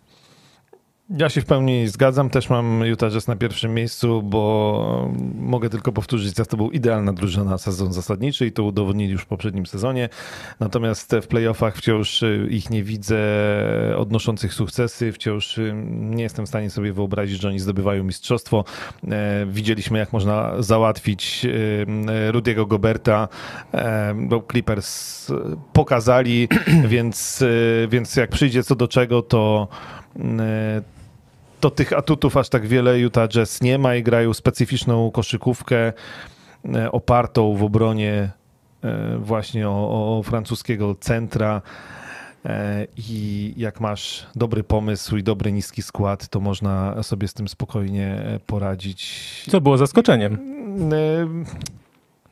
[1.16, 2.30] Ja się w pełni zgadzam.
[2.30, 7.12] Też mam Utah Jazz na pierwszym miejscu, bo mogę tylko powtórzyć, że to był idealna
[7.12, 10.08] drużyna na sezon zasadniczy i to udowodnili już w poprzednim sezonie.
[10.60, 13.18] Natomiast w playoffach wciąż ich nie widzę
[13.96, 15.12] odnoszących sukcesy.
[15.12, 15.60] Wciąż
[15.90, 18.64] nie jestem w stanie sobie wyobrazić, że oni zdobywają mistrzostwo.
[19.10, 23.28] E, widzieliśmy, jak można załatwić e, Rudiego Goberta.
[23.74, 25.30] E, bo Clippers
[25.72, 26.48] pokazali,
[26.88, 27.44] więc,
[27.88, 29.68] więc jak przyjdzie co do czego, to
[31.62, 35.92] to tych atutów aż tak wiele Utah Jazz nie ma i grają specyficzną koszykówkę
[36.74, 38.30] e, opartą w obronie
[38.84, 41.62] e, właśnie o, o francuskiego centra.
[42.44, 47.48] E, I jak masz dobry pomysł i dobry niski skład, to można sobie z tym
[47.48, 49.22] spokojnie poradzić.
[49.50, 50.38] Co było zaskoczeniem?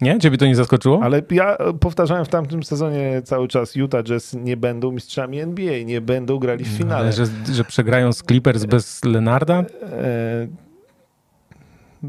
[0.00, 0.18] Nie?
[0.18, 1.00] Ciebie to nie zaskoczyło?
[1.02, 6.00] Ale ja powtarzałem w tamtym sezonie cały czas Utah Jazz nie będą mistrzami NBA, nie
[6.00, 7.00] będą grali w finale.
[7.00, 9.64] Ale że, że przegrają z Clippers bez Lenarda?
[9.82, 10.46] E,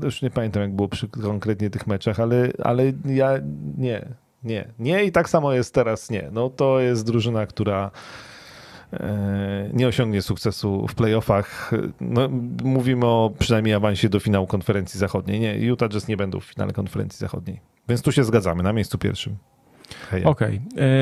[0.04, 3.30] już nie pamiętam jak było przy konkretnie tych meczach, ale, ale ja
[3.78, 4.06] nie,
[4.44, 6.30] nie, nie i tak samo jest teraz nie.
[6.32, 7.92] No to jest drużyna, która
[8.94, 11.72] e, nie osiągnie sukcesu w playoffach.
[12.02, 12.30] No,
[12.64, 15.40] mówimy o przynajmniej awansie do finału konferencji zachodniej.
[15.40, 17.60] Nie, Utah Jazz nie będą w finale konferencji zachodniej.
[17.92, 19.38] Więc tu się zgadzamy, na miejscu pierwszym.
[20.08, 20.26] Okej.
[20.26, 20.62] Okay.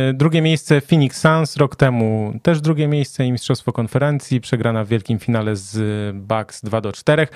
[0.10, 4.88] E, drugie miejsce Phoenix Suns rok temu też drugie miejsce i mistrzostwo konferencji, przegrana w
[4.88, 7.28] wielkim finale z Bucks 2 do 4.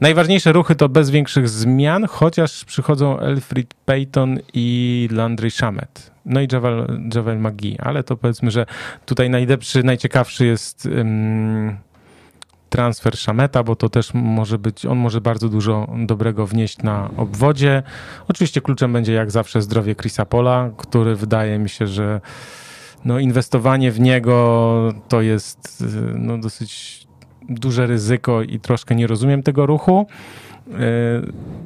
[0.00, 6.10] Najważniejsze ruchy to bez większych zmian, chociaż przychodzą Elfrid Payton i Landry Shamet.
[6.24, 8.66] No i Javel, Javel McGee, ale to powiedzmy, że
[9.06, 11.76] tutaj najlepszy, najciekawszy jest um,
[12.70, 17.82] transfer Szameta, bo to też może być, on może bardzo dużo dobrego wnieść na obwodzie.
[18.28, 22.20] Oczywiście kluczem będzie jak zawsze zdrowie Chrisa Pola, który wydaje mi się, że
[23.04, 25.84] no, inwestowanie w niego to jest
[26.14, 27.00] no, dosyć
[27.48, 30.06] duże ryzyko i troszkę nie rozumiem tego ruchu.
[30.68, 30.74] E,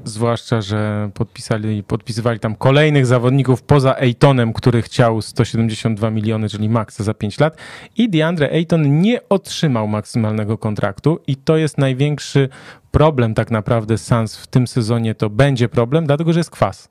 [0.04, 6.98] zwłaszcza, że podpisali, podpisywali tam kolejnych zawodników poza Aytonem, który chciał 172 miliony, czyli max
[6.98, 7.56] za 5 lat
[7.96, 12.48] i DeAndre Ayton nie otrzymał maksymalnego kontraktu i to jest największy
[12.90, 16.88] problem tak naprawdę Suns w tym sezonie, to będzie problem, dlatego że jest kwas.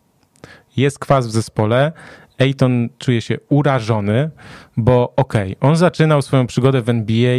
[0.78, 1.92] Jest kwas w zespole,
[2.40, 4.30] Ayton czuje się urażony,
[4.78, 7.38] bo okej, okay, on zaczynał swoją przygodę w NBA,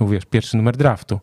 [0.00, 1.20] mówisz, pierwszy numer draftu.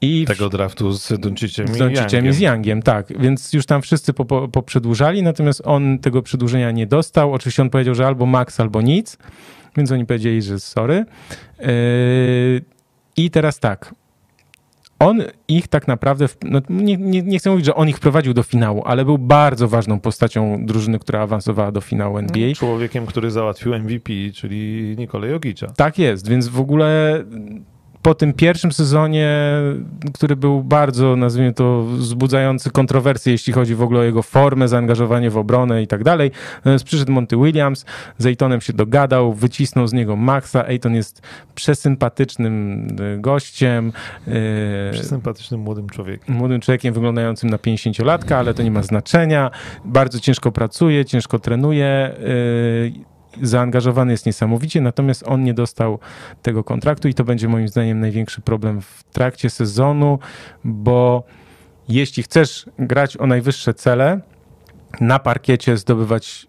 [0.00, 3.18] I Tego draftu z Donciciem z Donciciem i z Youngiem, tak.
[3.20, 4.12] Więc już tam wszyscy
[4.52, 7.32] poprzedłużali, natomiast on tego przedłużenia nie dostał.
[7.32, 9.18] Oczywiście on powiedział, że albo max, albo nic,
[9.76, 11.04] więc oni powiedzieli, że sorry.
[11.58, 11.66] Yy,
[13.16, 13.94] I teraz tak.
[14.98, 18.42] On ich tak naprawdę, no nie, nie, nie, chcę mówić, że on ich prowadził do
[18.42, 22.54] finału, ale był bardzo ważną postacią drużyny, która awansowała do finału NBA.
[22.54, 25.66] Człowiekiem, który załatwił MVP, czyli Nikolaj Jogicza.
[25.66, 27.24] Tak jest, więc w ogóle
[28.08, 29.38] po tym pierwszym sezonie,
[30.14, 35.30] który był bardzo, nazwijmy to, wzbudzający kontrowersje, jeśli chodzi w ogóle o jego formę, zaangażowanie
[35.30, 36.30] w obronę i tak dalej.
[36.56, 37.84] Natomiast przyszedł Monty Williams,
[38.18, 40.66] z Aytonem się dogadał, wycisnął z niego Maxa.
[40.66, 41.22] Ayton jest
[41.54, 42.86] przesympatycznym
[43.16, 43.92] e, gościem.
[44.28, 46.34] E, przesympatycznym młodym człowiekiem.
[46.34, 49.50] Młodym człowiekiem wyglądającym na 50-latka, ale to nie ma znaczenia.
[49.84, 55.98] Bardzo ciężko pracuje, ciężko trenuje e, zaangażowany jest niesamowicie, natomiast on nie dostał
[56.42, 60.18] tego kontraktu i to będzie moim zdaniem największy problem w trakcie sezonu,
[60.64, 61.24] bo
[61.88, 64.20] jeśli chcesz grać o najwyższe cele,
[65.00, 66.46] na parkiecie zdobywać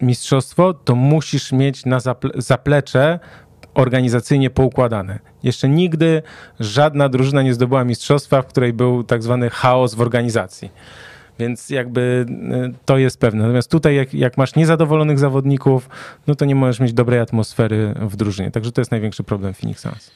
[0.00, 1.98] mistrzostwo, to musisz mieć na
[2.34, 3.18] zaplecze
[3.74, 5.18] organizacyjnie poukładane.
[5.42, 6.22] Jeszcze nigdy
[6.60, 10.70] żadna drużyna nie zdobyła mistrzostwa, w której był tak zwany chaos w organizacji.
[11.38, 12.26] Więc jakby
[12.72, 13.42] y, to jest pewne.
[13.42, 15.88] Natomiast tutaj, jak, jak masz niezadowolonych zawodników,
[16.26, 18.50] no to nie możesz mieć dobrej atmosfery w drużynie.
[18.50, 20.10] Także to jest największy problem Phoenix Suns.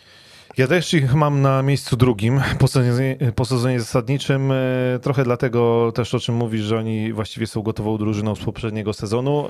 [0.58, 4.52] Ja też ich mam na miejscu drugim po sezonie, po sezonie zasadniczym.
[4.52, 8.92] E, trochę dlatego też o czym mówisz, że oni właściwie są gotową drużyną z poprzedniego
[8.92, 9.46] sezonu.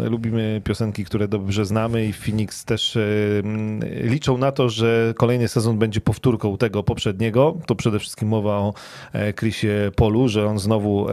[0.00, 3.00] E, lubimy piosenki, które dobrze znamy i Phoenix też e,
[4.02, 7.56] liczą na to, że kolejny sezon będzie powtórką tego poprzedniego.
[7.66, 8.74] To przede wszystkim mowa o
[9.38, 11.06] Chrisie Polu, że on znowu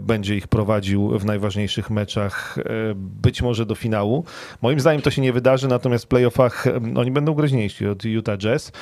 [0.00, 2.58] będzie ich prowadził w najważniejszych meczach,
[2.94, 4.24] być może do finału.
[4.62, 6.66] Moim zdaniem to się nie wydarzy, natomiast w playoffach
[6.96, 8.55] oni będą groźniejsi od Utah Jazz.
[8.56, 8.72] Jazz.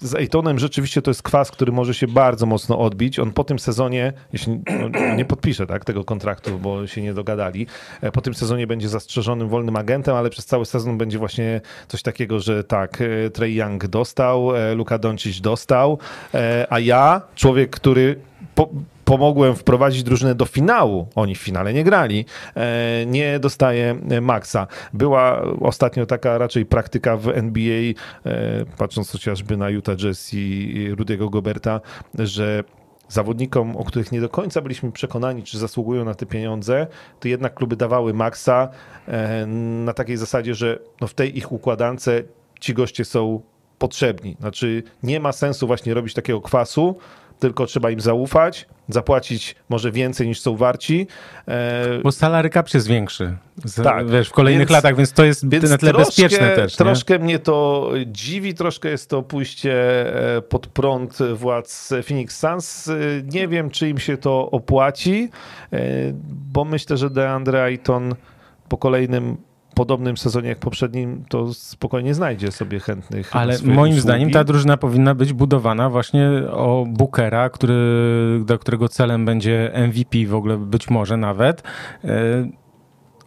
[0.00, 3.18] Z Aytonem rzeczywiście to jest kwas, który może się bardzo mocno odbić.
[3.18, 7.66] On po tym sezonie, jeśli no, nie podpisze tak, tego kontraktu, bo się nie dogadali,
[8.00, 12.02] e, po tym sezonie będzie zastrzeżonym wolnym agentem, ale przez cały sezon będzie właśnie coś
[12.02, 15.98] takiego, że tak, e, Trey Young dostał, e, Luka Doncic dostał,
[16.70, 18.16] a ja, człowiek, który
[18.54, 18.68] po,
[19.08, 21.06] pomogłem wprowadzić drużynę do finału.
[21.14, 22.24] Oni w finale nie grali.
[22.56, 24.66] E, nie dostaje maksa.
[24.92, 27.94] Była ostatnio taka raczej praktyka w NBA, e,
[28.78, 31.80] patrząc chociażby na Utah Jazz i Rudiego Goberta,
[32.18, 32.64] że
[33.08, 36.86] zawodnikom, o których nie do końca byliśmy przekonani, czy zasługują na te pieniądze,
[37.20, 38.68] to jednak kluby dawały maksa
[39.06, 39.46] e,
[39.84, 42.08] na takiej zasadzie, że no w tej ich układance
[42.60, 43.40] ci goście są
[43.78, 44.36] potrzebni.
[44.40, 46.96] Znaczy nie ma sensu właśnie robić takiego kwasu,
[47.38, 51.06] tylko trzeba im zaufać, zapłacić może więcej niż są warci.
[51.48, 55.24] E, Bo salary cap jest większy z, tak, wiesz, w kolejnych więc, latach, więc to
[55.24, 56.76] jest więc na tle troszkę, bezpieczne też.
[56.76, 57.24] Troszkę nie?
[57.24, 59.72] mnie to dziwi, troszkę jest to pójście
[60.36, 62.88] e, pod prąd władz Phoenix Suns.
[62.88, 62.94] E,
[63.24, 65.30] nie wiem, czy im się to opłaci,
[66.52, 68.14] bo myślę, że DeAndre Ayton
[68.68, 69.36] po kolejnym
[69.78, 73.36] podobnym sezonie jak poprzednim, to spokojnie znajdzie sobie chętnych.
[73.36, 74.00] Ale moim usługi.
[74.00, 77.74] zdaniem ta drużyna powinna być budowana właśnie o Bookera, który,
[78.44, 81.62] do którego celem będzie MVP w ogóle być może nawet.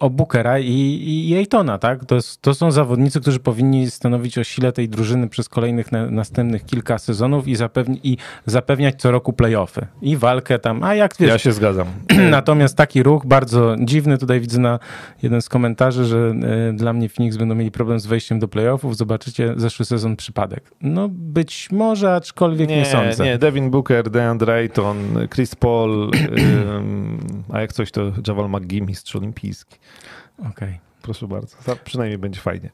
[0.02, 2.06] O Bookera i, i Ejtona, tak?
[2.06, 6.12] To, jest, to są zawodnicy, którzy powinni stanowić o sile tej drużyny przez kolejnych na,
[6.12, 9.88] następnych kilka sezonów i, zapewni, i zapewniać co roku playoffy.
[10.02, 11.30] I walkę tam, a jak wiesz...
[11.30, 11.88] Ja się zgadzam.
[12.32, 14.80] Natomiast taki ruch bardzo dziwny, tutaj widzę na
[15.24, 16.34] jeden z komentarzy, że
[16.70, 20.72] y, dla mnie Phoenix będą mieli problem z wejściem do playoffów, zobaczycie zeszły sezon przypadek.
[20.82, 23.26] No być może, aczkolwiek nie, nie sądzę.
[23.26, 24.98] Nie, Devin Booker, DeAndre Ayton,
[25.34, 26.18] Chris Paul, y,
[27.54, 29.78] a jak coś to Javal McGee, mistrz olimpijski.
[30.40, 30.52] Okej.
[30.52, 30.80] Okay.
[31.02, 31.58] Proszę bardzo.
[31.84, 32.70] Przynajmniej będzie fajnie.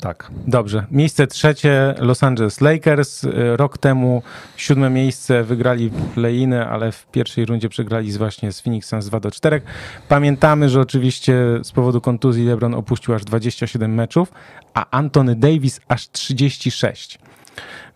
[0.00, 0.30] Tak.
[0.46, 0.86] Dobrze.
[0.90, 3.24] Miejsce trzecie Los Angeles Lakers.
[3.24, 4.22] E, rok temu
[4.56, 9.20] siódme miejsce wygrali play-iny, ale w pierwszej rundzie przegrali z właśnie z Phoenix Suns 2
[9.20, 9.62] do 4.
[10.08, 14.32] Pamiętamy, że oczywiście z powodu kontuzji LeBron opuścił aż 27 meczów,
[14.74, 17.18] a Anthony Davis aż 36.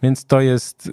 [0.02, 0.92] Więc to jest y,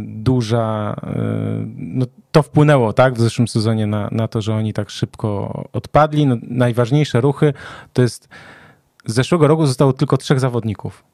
[0.00, 0.96] duża.
[1.02, 5.64] Y, no, to wpłynęło tak w zeszłym sezonie na, na to, że oni tak szybko
[5.72, 6.26] odpadli.
[6.26, 7.52] No, najważniejsze ruchy
[7.92, 8.28] to jest.
[9.06, 11.04] Z zeszłego roku zostało tylko trzech zawodników.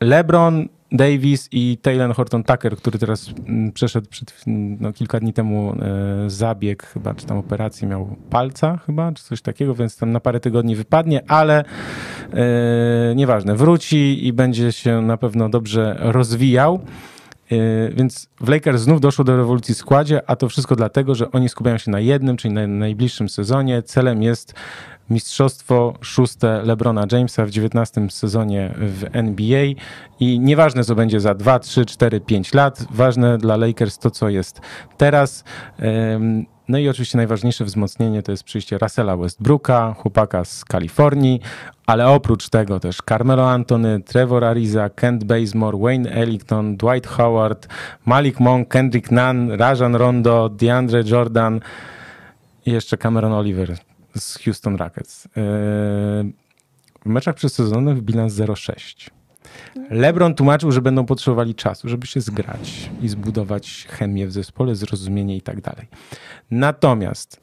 [0.00, 4.44] LeBron, Davis i Taylor Horton Tucker, który teraz mm, przeszedł przed,
[4.80, 9.42] no, kilka dni temu e, zabieg chyba, czy tam operację miał palca chyba, czy coś
[9.42, 11.64] takiego, więc tam na parę tygodni wypadnie, ale
[12.32, 16.80] e, nieważne, wróci i będzie się na pewno dobrze rozwijał.
[17.52, 21.30] E, więc w Lakers znów doszło do rewolucji w składzie, a to wszystko dlatego, że
[21.30, 23.82] oni skupiają się na jednym, czyli na najbliższym sezonie.
[23.82, 24.54] Celem jest
[25.10, 29.64] mistrzostwo szóste LeBrona Jamesa w 19 sezonie w NBA
[30.20, 34.28] i nieważne co będzie za 2, 3, 4, 5 lat, ważne dla Lakers to co
[34.28, 34.60] jest
[34.96, 35.44] teraz.
[36.68, 41.40] No i oczywiście najważniejsze wzmocnienie to jest przyjście Russella Westbrooka, chłopaka z Kalifornii,
[41.86, 47.68] ale oprócz tego też Carmelo Antony, Trevor Ariza, Kent Bazemore, Wayne Ellington, Dwight Howard,
[48.06, 51.60] Malik Monk, Kendrick Nunn, Rajan Rondo, DeAndre Jordan
[52.66, 53.76] i jeszcze Cameron Oliver
[54.16, 55.26] z Houston Rockets.
[55.26, 55.30] E,
[57.02, 59.17] w meczach przedsezonowych bilans 0,6.
[59.90, 65.36] LeBron tłumaczył, że będą potrzebowali czasu, żeby się zgrać i zbudować chemię w zespole, zrozumienie
[65.36, 65.86] i tak dalej.
[66.50, 67.40] Natomiast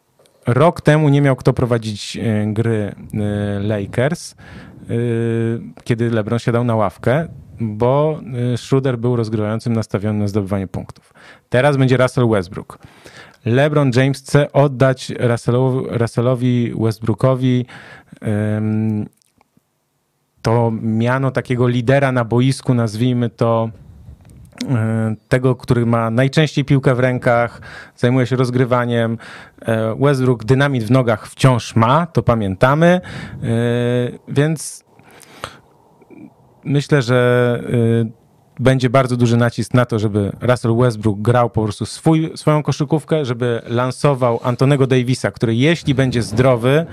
[0.47, 4.35] rok temu nie miał kto prowadzić e, gry e, Lakers,
[5.83, 7.27] kiedy LeBron siadał na ławkę,
[7.59, 8.19] bo
[8.55, 11.13] Schroeder był rozgrywającym nastawiony na zdobywanie punktów.
[11.49, 12.79] Teraz będzie Russell Westbrook.
[13.45, 15.13] LeBron James chce oddać
[15.89, 17.65] Russellowi, Westbrookowi
[20.45, 23.69] to miano takiego lidera na boisku, nazwijmy to
[24.69, 27.61] e, tego, który ma najczęściej piłkę w rękach,
[27.95, 29.17] zajmuje się rozgrywaniem.
[29.61, 33.01] E, Westbrook dynamit w nogach wciąż ma, to pamiętamy, e,
[34.27, 34.83] więc
[36.63, 37.59] myślę, że
[38.59, 43.25] będzie bardzo duży nacisk na to, żeby Russell Westbrook grał po prostu swój, swoją koszykówkę,
[43.25, 46.85] żeby lansował Antonego Davisa, który jeśli będzie zdrowy,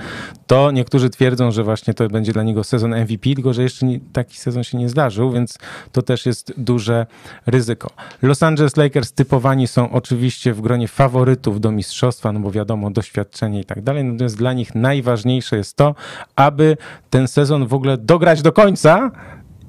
[0.47, 4.01] to niektórzy twierdzą, że właśnie to będzie dla niego sezon MVP, tylko że jeszcze nie,
[4.13, 5.59] taki sezon się nie zdarzył, więc
[5.93, 7.07] to też jest duże
[7.47, 7.91] ryzyko.
[8.23, 13.61] Los Angeles Lakers typowani są oczywiście w gronie faworytów do mistrzostwa, no bo wiadomo, doświadczenie
[13.61, 15.95] i tak dalej, natomiast dla nich najważniejsze jest to,
[16.37, 16.77] aby
[17.11, 19.11] ten sezon w ogóle dograć do końca,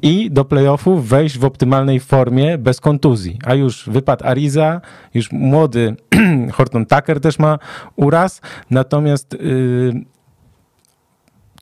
[0.04, 3.40] i do playoffów wejść w optymalnej formie bez kontuzji.
[3.46, 4.82] A już wypadł Ariza,
[5.14, 5.96] już młody
[6.56, 7.60] Horton Tucker też ma
[7.96, 10.06] uraz, natomiast yy,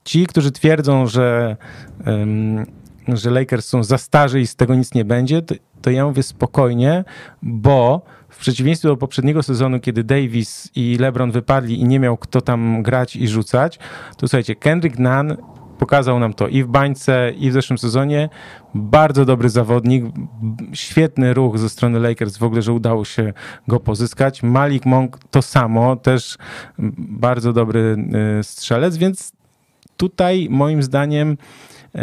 [0.03, 1.57] ci, którzy twierdzą, że,
[2.05, 2.65] um,
[3.07, 6.23] że Lakers są za starzy i z tego nic nie będzie, to, to ja mówię
[6.23, 7.03] spokojnie,
[7.41, 12.41] bo w przeciwieństwie do poprzedniego sezonu, kiedy Davis i LeBron wypadli i nie miał kto
[12.41, 13.77] tam grać i rzucać,
[14.17, 15.37] to słuchajcie, Kendrick Nunn
[15.81, 18.29] pokazał nam to i w bańce, i w zeszłym sezonie.
[18.75, 20.05] Bardzo dobry zawodnik,
[20.73, 23.33] świetny ruch ze strony Lakers, w ogóle, że udało się
[23.67, 24.43] go pozyskać.
[24.43, 26.37] Malik Monk to samo, też
[26.97, 27.97] bardzo dobry
[28.39, 29.31] y, strzelec, więc
[29.97, 31.99] tutaj moim zdaniem y,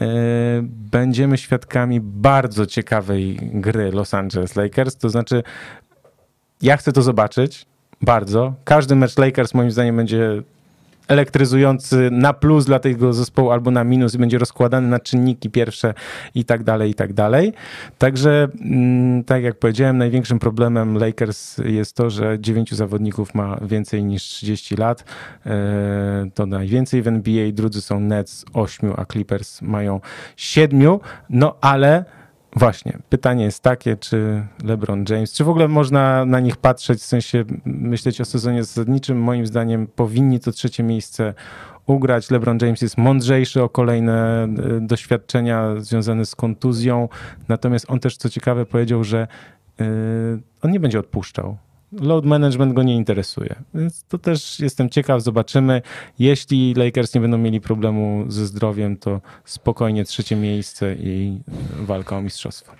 [0.63, 4.97] będziemy świadkami bardzo ciekawej gry Los Angeles Lakers.
[4.97, 5.43] To znaczy,
[6.63, 7.67] ja chcę to zobaczyć
[8.03, 8.55] bardzo.
[8.65, 10.43] Każdy mecz Lakers moim zdaniem będzie
[11.09, 15.95] elektryzujący na plus dla tego zespołu albo na minus i będzie rozkładany na czynniki pierwsze
[16.35, 17.53] i tak dalej, i tak dalej.
[17.99, 24.05] Także, mm, tak jak powiedziałem, największym problemem Lakers jest to, że dziewięciu zawodników ma więcej
[24.05, 25.05] niż 30 lat.
[25.47, 30.01] E, to najwięcej w NBA, drudzy są Nets 8, a Clippers mają
[30.37, 30.99] 7.
[31.31, 32.05] No ale
[32.59, 37.05] Właśnie, pytanie jest takie, czy LeBron James, czy w ogóle można na nich patrzeć, w
[37.05, 39.23] sensie myśleć o sezonie zasadniczym?
[39.23, 41.35] Moim zdaniem powinni to trzecie miejsce
[41.87, 42.31] ugrać.
[42.31, 44.49] LeBron James jest mądrzejszy o kolejne e,
[44.81, 47.09] doświadczenia związane z kontuzją,
[47.49, 49.29] natomiast on też, co ciekawe, powiedział, że
[49.81, 49.85] e,
[50.63, 51.57] on nie będzie odpuszczał
[51.93, 53.55] load management go nie interesuje.
[53.75, 55.83] Więc to też jestem ciekaw, zobaczymy.
[56.19, 61.41] Jeśli Lakers nie będą mieli problemu ze zdrowiem, to spokojnie trzecie miejsce i
[61.79, 62.73] walka o mistrzostwo.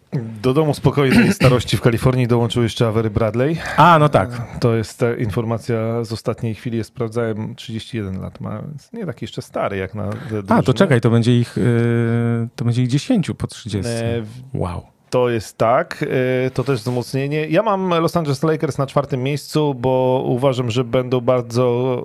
[0.43, 3.57] Do domu spokojnej starości w Kalifornii dołączył jeszcze Avery Bradley.
[3.77, 4.59] A, no tak.
[4.61, 6.85] To jest informacja z ostatniej chwili.
[6.85, 10.11] Sprawdzałem, 31 lat ma, więc nie taki jeszcze stary jak na
[10.49, 13.93] A, to czekaj, to będzie ich, yy, to będzie ich 10 po 30.
[13.93, 14.23] E,
[14.55, 14.98] wow.
[15.11, 16.03] To jest tak,
[16.47, 17.47] y, to też wzmocnienie.
[17.47, 22.03] Ja mam Los Angeles Lakers na czwartym miejscu, bo uważam, że będą bardzo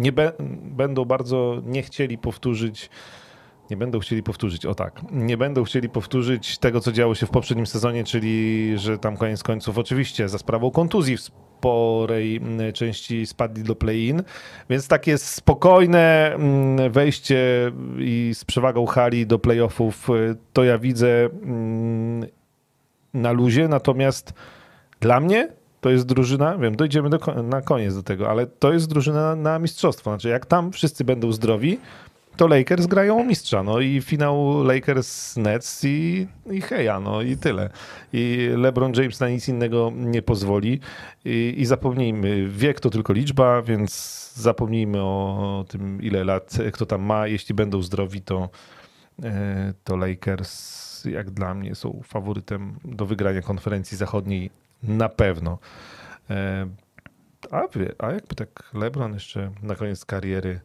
[0.00, 0.32] nie be,
[0.62, 2.90] będą bardzo nie chcieli powtórzyć
[3.70, 7.30] nie będą chcieli powtórzyć, o tak, nie będą chcieli powtórzyć tego, co działo się w
[7.30, 13.26] poprzednim sezonie, czyli że tam koniec końców oczywiście za sprawą kontuzji w sporej mm, części
[13.26, 14.22] spadli do play-in,
[14.70, 21.24] więc takie spokojne mm, wejście i z przewagą hali do playoffów y, to ja widzę
[21.24, 22.39] mm,
[23.14, 24.32] na luzie, natomiast
[25.00, 25.48] dla mnie
[25.80, 29.58] to jest drużyna, wiem, dojdziemy do, na koniec do tego, ale to jest drużyna na
[29.58, 30.10] mistrzostwo.
[30.10, 31.78] Znaczy, jak tam wszyscy będą zdrowi,
[32.36, 37.36] to Lakers grają o mistrza, no i finał Lakers Nets i, i heja, no i
[37.36, 37.70] tyle.
[38.12, 40.80] I LeBron James na nic innego nie pozwoli
[41.24, 47.02] i, i zapomnijmy, wiek to tylko liczba, więc zapomnijmy o tym, ile lat kto tam
[47.02, 47.26] ma.
[47.26, 48.48] Jeśli będą zdrowi, to,
[49.84, 54.50] to Lakers jak dla mnie są faworytem do wygrania konferencji zachodniej
[54.82, 55.58] na pewno.
[56.30, 56.66] E,
[57.50, 57.62] a,
[57.98, 60.60] a jakby tak LeBron jeszcze na koniec kariery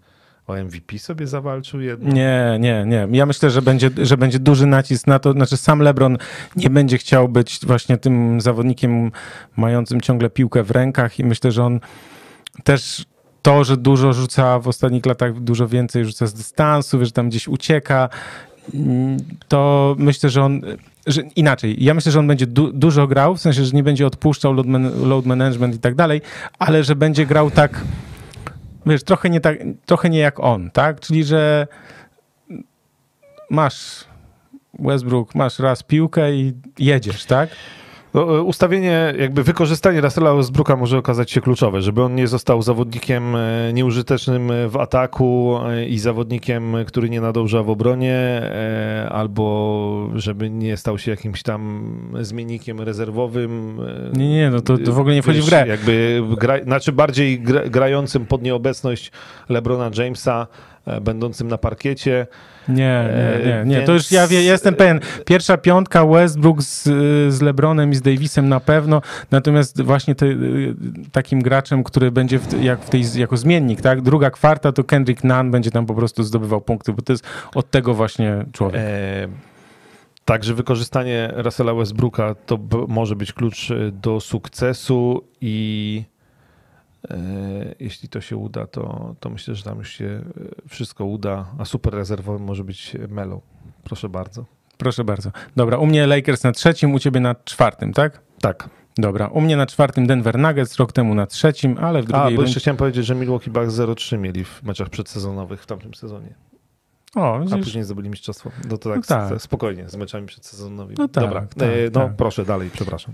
[0.47, 1.79] o MVP sobie zawalczył?
[1.99, 3.07] Nie, nie, nie.
[3.11, 5.31] Ja myślę, że będzie, że będzie duży nacisk na to.
[5.31, 6.17] Znaczy sam LeBron
[6.55, 9.11] nie będzie chciał być właśnie tym zawodnikiem
[9.55, 11.79] mającym ciągle piłkę w rękach i myślę, że on
[12.63, 13.05] też
[13.45, 17.47] to, że dużo rzuca w ostatnich latach, dużo więcej rzuca z dystansu, że tam gdzieś
[17.47, 18.09] ucieka
[19.47, 20.61] to myślę, że on.
[21.07, 24.07] Że inaczej, ja myślę, że on będzie du dużo grał, w sensie, że nie będzie
[24.07, 26.21] odpuszczał load, man load management i tak dalej,
[26.59, 27.81] ale że będzie grał tak,
[28.85, 30.99] wiesz, trochę nie, tak, trochę nie jak on, tak?
[30.99, 31.67] Czyli, że
[33.49, 34.05] masz
[34.79, 37.49] Westbrook, masz raz piłkę i jedziesz, tak?
[38.15, 42.61] No, e, ustawienie, jakby wykorzystanie Russella Westbrooka może okazać się kluczowe, żeby on nie został
[42.61, 48.41] zawodnikiem e, nieużytecznym w ataku e, i zawodnikiem, który nie nadąża w obronie,
[49.09, 51.89] albo żeby nie stał się jakimś tam
[52.21, 53.79] zmiennikiem rezerwowym.
[54.13, 55.65] Nie, nie, no to, to w ogóle nie wchodzi w grę.
[55.67, 57.39] Jakby gra, znaczy bardziej
[57.69, 59.11] grającym pod nieobecność
[59.49, 60.47] LeBrona Jamesa,
[61.01, 62.27] będącym na parkiecie.
[62.69, 63.09] Nie,
[63.43, 63.75] nie, nie, nie.
[63.75, 63.87] Więc...
[63.87, 64.99] to już ja, wie, jestem pewien.
[65.25, 66.83] Pierwsza piątka Westbrook z,
[67.33, 69.01] z LeBronem i z Davisem na pewno,
[69.31, 70.25] natomiast właśnie te,
[71.11, 74.01] takim graczem, który będzie w, jak w tej, jako zmiennik, tak?
[74.01, 77.25] Druga kwarta to Kendrick Nunn będzie tam po prostu zdobywał punkty, bo to jest
[77.55, 78.81] od tego właśnie człowiek.
[78.81, 79.27] E...
[80.25, 86.14] Także wykorzystanie Russella Westbrooka to może być klucz do sukcesu i E,
[87.79, 91.65] jeśli to się uda, to, to myślę, że tam już się e, wszystko uda, a
[91.65, 93.41] super rezerwowym może być Melo.
[93.83, 94.45] Proszę bardzo.
[94.77, 95.31] Proszę bardzo.
[95.55, 98.21] Dobra, u mnie Lakers na trzecim, u ciebie na czwartym, tak?
[98.41, 98.69] Tak.
[98.97, 102.33] Dobra, u mnie na czwartym Denver Nuggets, rok temu na trzecim, ale w drugiej...
[102.33, 105.93] A, bo jeszcze chciałem powiedzieć, że Milwaukee Bucks 0-3 mieli w meczach przedsezonowych w tamtym
[105.93, 106.35] sezonie.
[107.15, 107.53] O, widzisz?
[107.53, 108.51] A później zdobyli mistrzostwo.
[108.69, 109.41] No to tak, no tak.
[109.41, 110.95] spokojnie, z meczami przedsezonowymi.
[110.99, 112.15] No tak, Dobra, tak, e, no tak.
[112.15, 113.13] proszę dalej, przepraszam.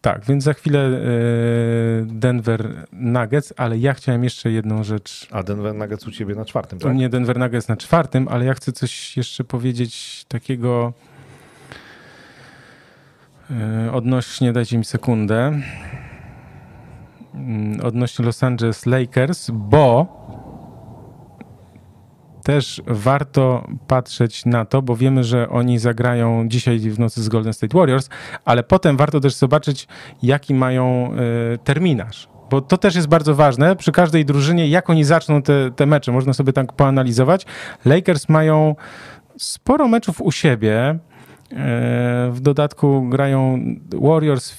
[0.00, 1.00] Tak, więc za chwilę e,
[2.06, 5.28] Denver Nuggets, ale ja chciałem jeszcze jedną rzecz.
[5.30, 6.90] A Denver Nuggets u ciebie na czwartym, tak?
[6.90, 10.92] U mnie Denver Nuggets na czwartym, ale ja chcę coś jeszcze powiedzieć takiego
[13.50, 15.60] e, odnośnie, dajcie mi sekundę,
[17.34, 20.17] mm, odnośnie Los Angeles Lakers, bo
[22.48, 27.52] też warto patrzeć na to, bo wiemy, że oni zagrają dzisiaj w nocy z Golden
[27.52, 28.08] State Warriors,
[28.44, 29.88] ale potem warto też zobaczyć,
[30.22, 31.12] jaki mają
[31.54, 32.28] y, terminarz.
[32.50, 36.12] Bo to też jest bardzo ważne przy każdej drużynie, jak oni zaczną te, te mecze.
[36.12, 37.46] Można sobie tak poanalizować.
[37.84, 38.76] Lakers mają
[39.38, 40.98] sporo meczów u siebie.
[41.52, 43.60] E, w dodatku grają
[43.94, 44.56] Warriors,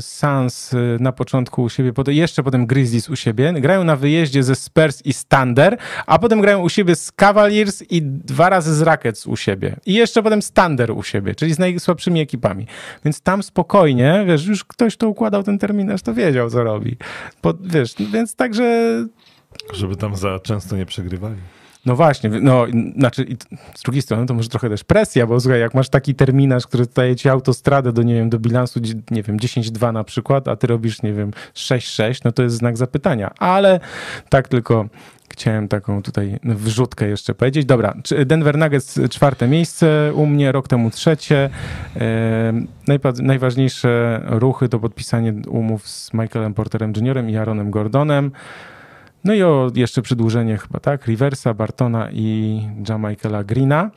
[0.00, 3.52] Suns e, na początku u siebie, jeszcze potem Grizzlies u siebie.
[3.52, 5.76] Grają na wyjeździe ze Spurs i Stander,
[6.06, 9.76] a potem grają u siebie z Cavaliers i dwa razy z Rockets u siebie.
[9.86, 12.66] I jeszcze potem Stander u siebie, czyli z najsłabszymi ekipami.
[13.04, 16.96] Więc tam spokojnie, wiesz, już ktoś, kto układał ten terminarz, to wiedział, co robi.
[17.40, 18.96] Po, wiesz, więc także...
[19.72, 21.36] Żeby tam za często nie przegrywali.
[21.86, 22.66] No właśnie, no
[22.96, 23.26] znaczy
[23.74, 26.86] z drugiej strony to może trochę też presja, bo słuchaj, jak masz taki terminarz, który
[26.94, 28.80] daje ci autostradę do, nie wiem, do bilansu,
[29.10, 32.76] nie wiem, 10-2 na przykład, a ty robisz, nie wiem, 6-6, no to jest znak
[32.76, 33.80] zapytania, ale
[34.28, 34.88] tak tylko
[35.32, 37.64] chciałem taką tutaj wrzutkę jeszcze powiedzieć.
[37.64, 37.94] Dobra,
[38.26, 41.50] Denver Nuggets czwarte miejsce, u mnie rok temu trzecie.
[43.22, 47.24] najważniejsze ruchy to podpisanie umów z Michaelem Porterem Jr.
[47.28, 48.30] i Aaronem Gordonem.
[49.24, 51.06] No i o jeszcze przedłużenie chyba, tak?
[51.06, 53.90] Riversa, Bartona i Jamaikela Greena.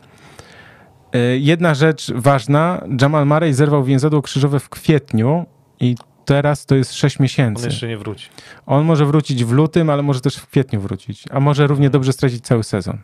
[1.13, 5.45] E, jedna rzecz ważna, Jamal Murray zerwał więzadło krzyżowe w kwietniu
[5.79, 5.95] i
[6.25, 7.63] teraz to jest 6 miesięcy.
[7.63, 8.29] On jeszcze nie wróci.
[8.65, 12.13] On może wrócić w lutym, ale może też w kwietniu wrócić, a może równie dobrze
[12.13, 12.97] stracić cały sezon.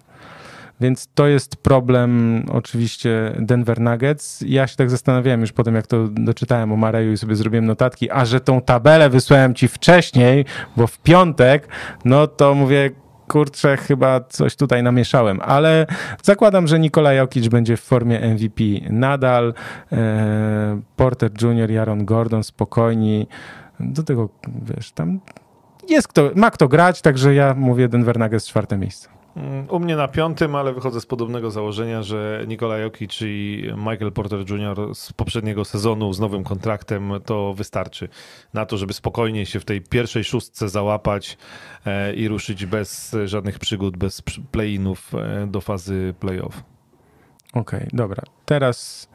[0.81, 4.43] Więc to jest problem oczywiście Denver Nuggets.
[4.47, 8.11] Ja się tak zastanawiałem już potem, jak to doczytałem o Mareju i sobie zrobiłem notatki,
[8.11, 10.45] a że tą tabelę wysłałem ci wcześniej,
[10.77, 11.67] bo w piątek,
[12.05, 12.91] no to mówię,
[13.27, 15.85] kurczę, chyba coś tutaj namieszałem, ale
[16.23, 19.53] zakładam, że Nikola Jokic będzie w formie MVP nadal.
[19.91, 23.27] E, Porter Jr., Jaron Gordon spokojni.
[23.79, 24.29] Do tego,
[24.61, 25.19] wiesz, tam
[25.89, 29.18] jest kto, ma kto grać, także ja mówię Denver Nuggets czwarte miejsce.
[29.69, 34.39] U mnie na piątym, ale wychodzę z podobnego założenia, że Nikola Jokic i Michael Porter
[34.49, 34.95] Jr.
[34.95, 38.09] z poprzedniego sezonu z nowym kontraktem to wystarczy
[38.53, 41.37] na to, żeby spokojnie się w tej pierwszej szóstce załapać
[41.85, 44.21] e, i ruszyć bez żadnych przygód, bez
[44.51, 46.63] play-inów e, do fazy play-off.
[47.53, 48.23] Okej, okay, dobra.
[48.45, 49.09] Teraz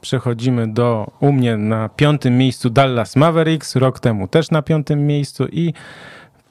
[0.00, 5.46] przechodzimy do u mnie na piątym miejscu Dallas Mavericks, rok temu też na piątym miejscu
[5.52, 5.72] i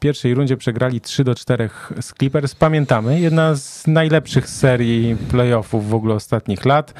[0.03, 1.69] pierwszej rundzie przegrali 3 do 4
[2.01, 2.55] z Clippers.
[2.55, 6.93] Pamiętamy, jedna z najlepszych serii playoffów w ogóle ostatnich lat.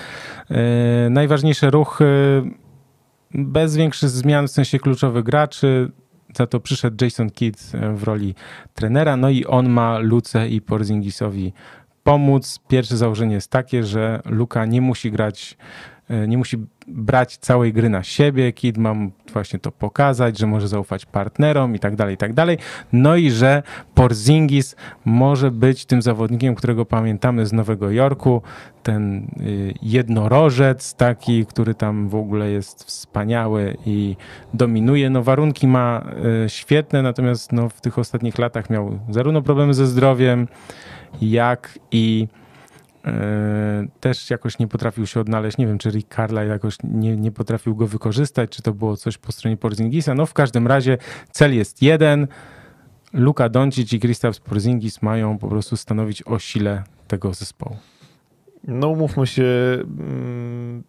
[0.49, 0.57] Yy,
[1.09, 2.05] najważniejsze ruchy
[3.33, 5.91] bez większych zmian w sensie kluczowych graczy.
[6.35, 8.35] Za to przyszedł Jason Kidd w roli
[8.73, 11.53] trenera, no i on ma Luce i Porzingisowi
[12.03, 12.59] pomóc.
[12.67, 16.57] Pierwsze założenie jest takie, że Luka nie musi grać E, nie musi
[16.87, 18.53] brać całej gry na siebie.
[18.53, 18.95] Kid ma
[19.33, 22.57] właśnie to pokazać, że może zaufać partnerom i tak dalej, i tak dalej.
[22.93, 23.63] No i że
[23.95, 24.75] Porzingis
[25.05, 28.41] może być tym zawodnikiem, którego pamiętamy z Nowego Jorku,
[28.83, 34.15] ten y, jednorożec taki, który tam w ogóle jest wspaniały i
[34.53, 35.09] dominuje.
[35.09, 36.05] No warunki ma
[36.45, 40.47] y, świetne, natomiast no, w tych ostatnich latach miał zarówno problemy ze zdrowiem,
[41.21, 42.42] jak i E,
[43.99, 45.57] też jakoś nie potrafił się odnaleźć.
[45.57, 46.17] Nie wiem, czy Rick
[46.47, 50.15] jakoś nie, nie potrafił go wykorzystać, czy to było coś po stronie Porzingisa.
[50.15, 50.97] No w każdym razie
[51.31, 52.27] cel jest jeden.
[53.13, 57.77] Luka Doncic i Kristaps Porzingis mają po prostu stanowić o sile tego zespołu.
[58.67, 59.43] No umówmy się,
[59.81, 60.83] mm,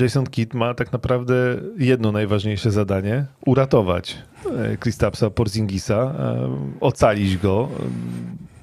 [0.00, 1.34] Jason Kidd ma tak naprawdę
[1.78, 4.18] jedno najważniejsze zadanie: uratować
[4.58, 6.48] e, Kristapsa Porzingisa, e,
[6.80, 7.68] ocalić go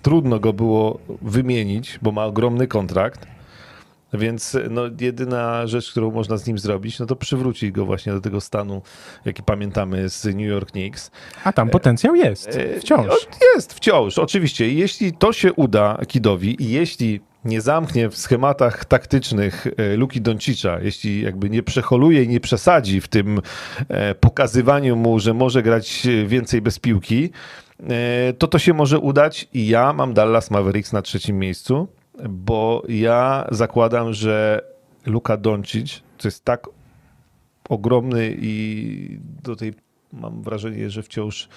[0.01, 3.27] trudno go było wymienić, bo ma ogromny kontrakt.
[4.13, 8.21] Więc no, jedyna rzecz, którą można z nim zrobić, no to przywrócić go właśnie do
[8.21, 8.81] tego stanu,
[9.25, 11.11] jaki pamiętamy z New York Knicks.
[11.43, 13.27] A tam potencjał jest, e, wciąż.
[13.55, 14.73] Jest, wciąż, oczywiście.
[14.73, 20.79] Jeśli to się uda Kidowi i jeśli nie zamknie w schematach taktycznych e, Luki Doncicza,
[20.79, 23.41] jeśli jakby nie przeholuje i nie przesadzi w tym
[23.89, 27.29] e, pokazywaniu mu, że może grać więcej bez piłki,
[28.37, 31.87] to to się może udać i ja mam Dallas Mavericks na trzecim miejscu,
[32.29, 34.61] bo ja zakładam, że
[35.05, 36.67] Luka Doncic to jest tak
[37.69, 39.73] ogromny i do tej
[40.13, 41.49] mam wrażenie, że wciąż e,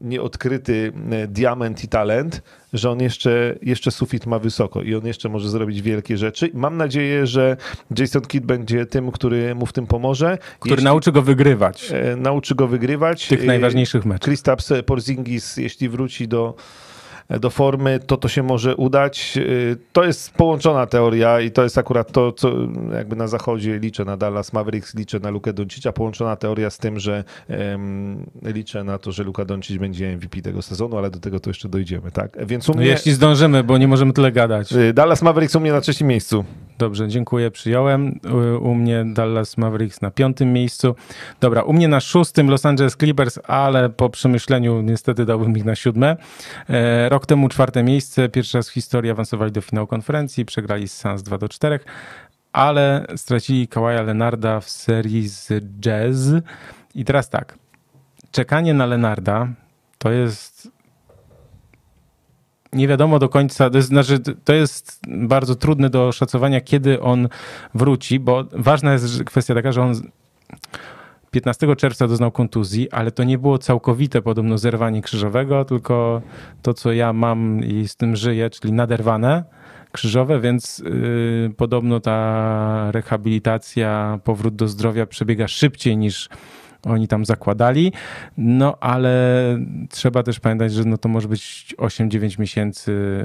[0.00, 2.42] nieodkryty e, diament i talent,
[2.72, 6.50] że on jeszcze, jeszcze sufit ma wysoko i on jeszcze może zrobić wielkie rzeczy.
[6.54, 7.56] Mam nadzieję, że
[7.98, 10.38] Jason Kidd będzie tym, który mu w tym pomoże.
[10.58, 11.92] Który jeśli, nauczy go wygrywać.
[11.92, 13.28] E, nauczy go wygrywać.
[13.28, 14.24] Tych najważniejszych meczów.
[14.24, 16.54] Kristaps Porzingis, jeśli wróci do
[17.28, 19.34] do formy, to to się może udać.
[19.36, 22.52] Y, to jest połączona teoria i to jest akurat to, co
[22.92, 25.92] jakby na zachodzie liczę na Dallas Mavericks, liczę na Lukę Doncicia.
[25.92, 30.62] Połączona teoria z tym, że um, liczę na to, że Luka Doncic będzie MVP tego
[30.62, 32.46] sezonu, ale do tego to jeszcze dojdziemy, tak?
[32.46, 32.86] Więc u no mnie...
[32.86, 34.72] Jeśli zdążymy, bo nie możemy tyle gadać.
[34.72, 36.44] Y, Dallas Mavericks u mnie na trzecim miejscu.
[36.78, 38.20] Dobrze, dziękuję, przyjąłem.
[38.60, 40.94] U mnie Dallas Mavericks na piątym miejscu.
[41.40, 45.74] Dobra, u mnie na szóstym Los Angeles Clippers, ale po przemyśleniu niestety dałbym ich na
[45.74, 46.16] siódme.
[46.68, 50.96] E, rok temu czwarte miejsce, pierwszy raz w historii awansowali do finału konferencji, przegrali z
[50.96, 51.80] Suns 2 do 4,
[52.52, 56.42] ale stracili Kawaja Lenarda w serii z Jazz.
[56.94, 57.58] I teraz tak,
[58.30, 59.48] czekanie na Lenarda
[59.98, 60.68] to jest
[62.72, 67.28] nie wiadomo do końca, to jest, znaczy, to jest bardzo trudne do oszacowania, kiedy on
[67.74, 69.94] wróci, bo ważna jest kwestia taka, że on
[71.36, 76.22] 15 czerwca doznał kontuzji, ale to nie było całkowite podobno zerwanie krzyżowego, tylko
[76.62, 79.44] to, co ja mam i z tym żyję, czyli naderwane
[79.92, 86.28] krzyżowe, więc yy, podobno ta rehabilitacja, powrót do zdrowia przebiega szybciej niż
[86.86, 87.92] oni tam zakładali.
[88.36, 89.12] No ale
[89.90, 93.24] trzeba też pamiętać, że no to może być 8-9 miesięcy,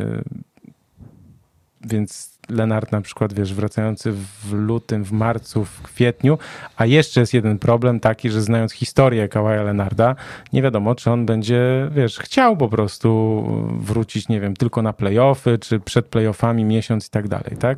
[1.81, 6.37] więc Lenart na przykład, wiesz, wracający w lutym, w marcu, w kwietniu,
[6.77, 10.15] a jeszcze jest jeden problem taki, że znając historię Kawaja Lenarda,
[10.53, 13.43] nie wiadomo, czy on będzie, wiesz, chciał po prostu
[13.79, 17.77] wrócić, nie wiem, tylko na playoffy, czy przed playoffami miesiąc i tak dalej, tak?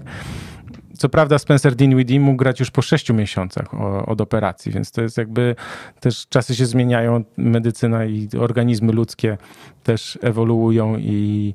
[0.97, 3.73] Co prawda Spencer Dinwiddie mógł grać już po sześciu miesiącach
[4.09, 5.55] od operacji, więc to jest jakby
[5.99, 9.37] też czasy się zmieniają, medycyna i organizmy ludzkie
[9.83, 11.53] też ewoluują i,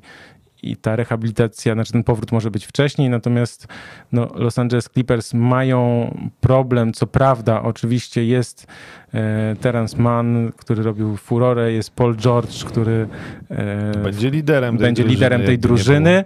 [0.63, 3.67] i ta rehabilitacja, znaczy ten powrót może być wcześniej, natomiast
[4.11, 8.67] no, Los Angeles Clippers mają problem, co prawda oczywiście jest
[9.13, 13.07] e, Terence Mann, który robił furorę, jest Paul George, który
[13.49, 16.23] e, będzie liderem tej będzie drużyny, liderem tej drużyny.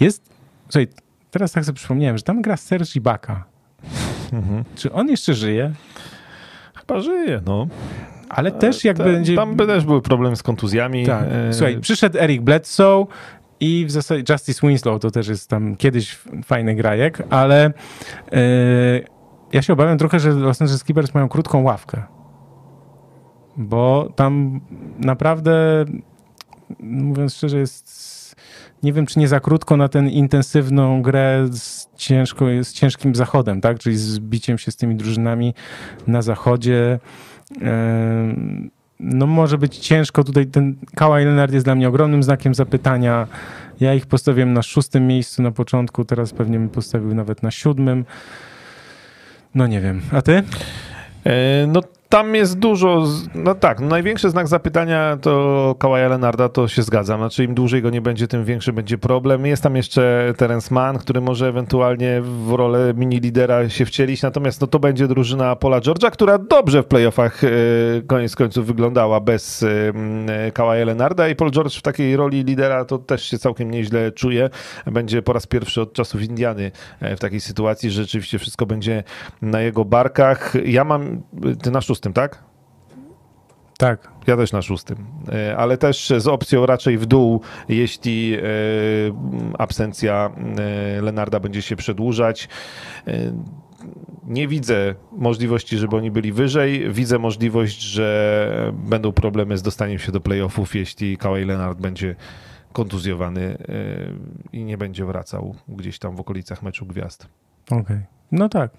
[0.00, 0.30] Jest,
[0.68, 0.88] słuchaj,
[1.30, 3.44] teraz tak sobie przypomniałem, że tam gra Serge Ibaka.
[4.32, 4.64] Mhm.
[4.74, 5.72] Czy on jeszcze żyje?
[6.74, 7.66] Chyba żyje, no.
[8.28, 9.36] Ale też jak będzie...
[9.36, 11.06] Tam by też były problemy z kontuzjami.
[11.06, 11.24] Tak.
[11.30, 13.06] E, Słuchaj, przyszedł Eric Bledsoe
[13.60, 17.72] i w zasadzie Justice Winslow to też jest tam kiedyś fajny grajek, ale
[18.32, 18.38] yy,
[19.52, 22.02] ja się obawiam trochę, że Los Angeles Clippers mają krótką ławkę.
[23.56, 24.60] Bo tam
[24.98, 25.84] naprawdę,
[26.80, 28.16] mówiąc szczerze, jest
[28.82, 33.60] nie wiem, czy nie za krótko na tę intensywną grę z, ciężko, z ciężkim zachodem,
[33.60, 33.78] tak?
[33.78, 35.54] Czyli z biciem się z tymi drużynami
[36.06, 36.98] na zachodzie.
[39.00, 40.24] No może być ciężko.
[40.24, 43.26] Tutaj ten Kawhi Leonard jest dla mnie ogromnym znakiem zapytania.
[43.80, 48.04] Ja ich postawiłem na szóstym miejscu na początku, teraz pewnie bym postawił nawet na siódmym.
[49.54, 50.00] No nie wiem.
[50.12, 50.42] A ty?
[51.24, 53.04] E, no tam jest dużo,
[53.34, 57.20] no tak, no największy znak zapytania to Kawaja Lenarda, to się zgadzam.
[57.20, 59.46] Znaczy im dłużej go nie będzie, tym większy będzie problem.
[59.46, 64.60] Jest tam jeszcze Terence Mann, który może ewentualnie w rolę mini lidera się wcielić, natomiast
[64.60, 67.48] no to będzie drużyna Pola George'a, która dobrze w playoffach e,
[68.06, 72.98] koniec końców wyglądała bez e, Kawaja Lenarda i Paul George w takiej roli lidera to
[72.98, 74.50] też się całkiem nieźle czuje.
[74.86, 79.04] Będzie po raz pierwszy od czasów Indiany e, w takiej sytuacji, że rzeczywiście wszystko będzie
[79.42, 80.52] na jego barkach.
[80.64, 81.22] Ja mam,
[81.62, 82.42] ty na szóstym, tak?
[83.78, 84.12] Tak.
[84.26, 84.96] Ja też na szóstym,
[85.32, 88.40] e, ale też z opcją raczej w dół, jeśli e,
[89.58, 92.48] absencja e, Lenarda będzie się przedłużać.
[94.24, 96.92] Nie widzę możliwości, żeby oni byli wyżej.
[96.92, 102.16] Widzę możliwość, że będą problemy z dostaniem się do playoffów, jeśli Kawhi Leonard będzie
[102.72, 103.58] kontuzjowany
[104.52, 107.28] i nie będzie wracał gdzieś tam w okolicach meczu gwiazd.
[107.70, 107.80] Okej.
[107.80, 108.16] Okay.
[108.32, 108.70] No tak.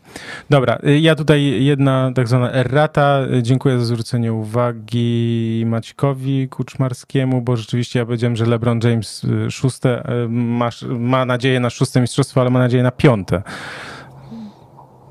[0.49, 3.19] Dobra, y, ja tutaj jedna tak zwana errata.
[3.41, 10.11] Dziękuję za zwrócenie uwagi Maćkowi Kuczmarskiemu, bo rzeczywiście ja powiedziałem, że LeBron James y, szóste
[10.25, 10.69] y, ma,
[10.99, 13.43] ma nadzieję na szóste mistrzostwo, ale ma nadzieję na piąte.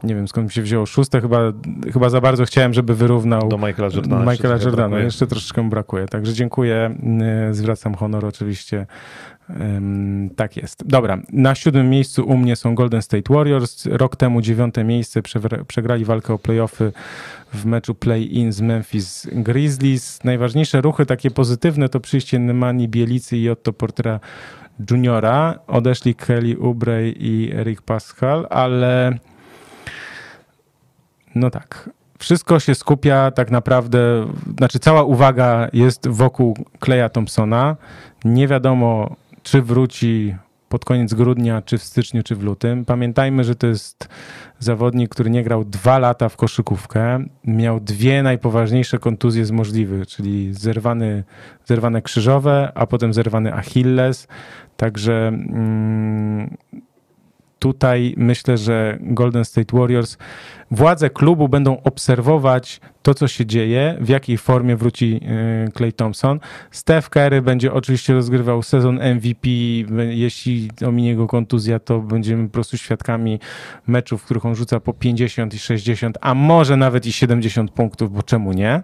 [0.03, 1.39] Nie wiem skąd mi się wzięło szóste, chyba,
[1.93, 4.33] chyba za bardzo chciałem, żeby wyrównał do Michaela Jordana.
[4.33, 4.99] Michaela jeszcze Jordana.
[4.99, 6.07] Jeszcze troszeczkę brakuje.
[6.07, 6.97] Także dziękuję.
[7.51, 8.87] Zwracam honor oczywiście
[10.37, 10.87] tak jest.
[10.87, 13.87] Dobra, na siódmym miejscu u mnie są Golden State Warriors.
[13.87, 15.23] Rok temu dziewiąte miejsce
[15.67, 16.93] przegrali walkę o playoffy
[17.55, 20.25] w meczu play-in z Memphis Grizzlies.
[20.25, 24.21] Najważniejsze ruchy takie pozytywne to przyjście Nemani Bielicy i Otto Portera
[24.91, 25.59] Juniora.
[25.67, 29.19] Odeszli Kelly Oubre i Eric Pascal, ale
[31.35, 34.27] no tak, wszystko się skupia tak naprawdę,
[34.59, 37.77] znaczy cała uwaga jest wokół Kleja Thompsona.
[38.25, 39.17] Nie wiadomo,
[39.47, 40.37] czy wróci
[40.69, 42.85] pod koniec grudnia, czy w styczniu, czy w lutym.
[42.85, 44.09] Pamiętajmy, że to jest
[44.59, 47.25] zawodnik, który nie grał dwa lata w koszykówkę.
[47.45, 51.25] Miał dwie najpoważniejsze kontuzje z możliwych, czyli zerwany,
[51.65, 54.29] zerwane krzyżowe, a potem zerwany Achilles.
[54.77, 56.57] Także mm,
[57.59, 60.17] tutaj myślę, że Golden State Warriors,
[60.71, 65.21] władze klubu będą obserwować to, co się dzieje, w jakiej formie wróci
[65.77, 66.41] Clay y, Thompson.
[66.71, 69.49] Steph Curry będzie oczywiście rozgrywał sezon MVP.
[70.11, 73.41] Jeśli ominie go kontuzja, to będziemy po prostu świadkami
[73.87, 78.13] meczów, w których on rzuca po 50 i 60, a może nawet i 70 punktów,
[78.13, 78.83] bo czemu nie?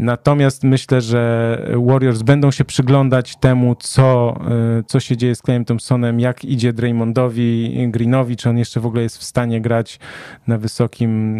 [0.00, 1.56] Natomiast myślę, że
[1.86, 4.36] Warriors będą się przyglądać temu, co,
[4.80, 8.86] y, co się dzieje z Clayem Thompsonem, jak idzie Draymondowi Greenowi, czy on jeszcze w
[8.86, 9.98] ogóle jest w stanie grać
[10.46, 11.38] na wysokim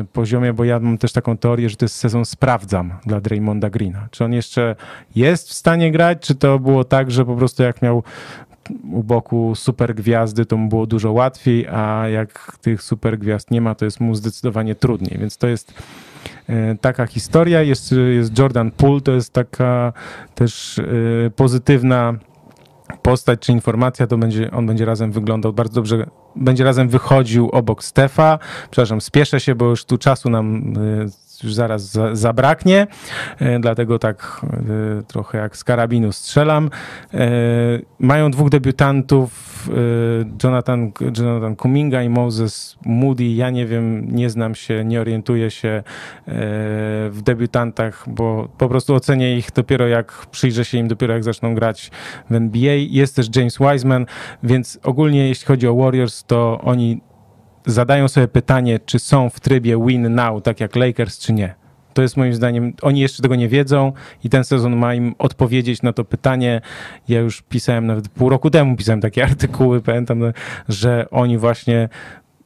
[0.00, 3.70] y, poziomie, bo ja mam też taką teorię, że to jest sezon sprawdzam dla Draymonda
[3.70, 4.08] Greena.
[4.10, 4.76] Czy on jeszcze
[5.16, 8.02] jest w stanie grać, czy to było tak, że po prostu jak miał
[8.92, 13.60] u boku super gwiazdy, to mu było dużo łatwiej, a jak tych super gwiazd nie
[13.60, 15.18] ma, to jest mu zdecydowanie trudniej.
[15.18, 15.74] Więc to jest
[16.80, 17.62] taka historia.
[17.62, 19.92] Jest, jest Jordan Poole, to jest taka
[20.34, 20.82] też e,
[21.30, 22.14] pozytywna
[23.02, 26.06] postać czy informacja, to będzie, on będzie razem wyglądał bardzo dobrze,
[26.36, 28.38] będzie razem wychodził obok Stefa.
[28.70, 32.86] Przepraszam, spieszę się, bo już tu czasu nam e, już zaraz za, zabraknie,
[33.38, 36.70] e, dlatego tak e, trochę jak z karabinu strzelam.
[37.14, 37.30] E,
[37.98, 39.50] mają dwóch debiutantów,
[40.44, 43.24] Jonathan, Jonathan Kuminga i Moses Moody.
[43.24, 45.82] Ja nie wiem, nie znam się, nie orientuję się
[47.10, 51.54] w debiutantach, bo po prostu ocenię ich dopiero jak przyjrzę się im dopiero jak zaczną
[51.54, 51.90] grać
[52.30, 52.74] w NBA.
[52.74, 54.06] Jest też James Wiseman,
[54.42, 57.00] więc ogólnie jeśli chodzi o Warriors, to oni
[57.66, 61.54] zadają sobie pytanie, czy są w trybie win now, tak jak Lakers, czy nie.
[61.94, 63.92] To jest moim zdaniem, oni jeszcze tego nie wiedzą
[64.24, 66.60] i ten sezon ma im odpowiedzieć na to pytanie.
[67.08, 70.22] Ja już pisałem nawet pół roku temu, pisałem takie artykuły, pamiętam,
[70.68, 71.88] że oni właśnie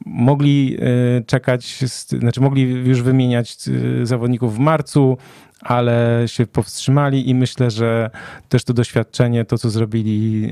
[0.05, 3.57] mogli e, czekać, znaczy mogli już wymieniać
[4.01, 5.17] e, zawodników w marcu,
[5.61, 8.09] ale się powstrzymali i myślę, że
[8.49, 10.49] też to doświadczenie, to co zrobili e,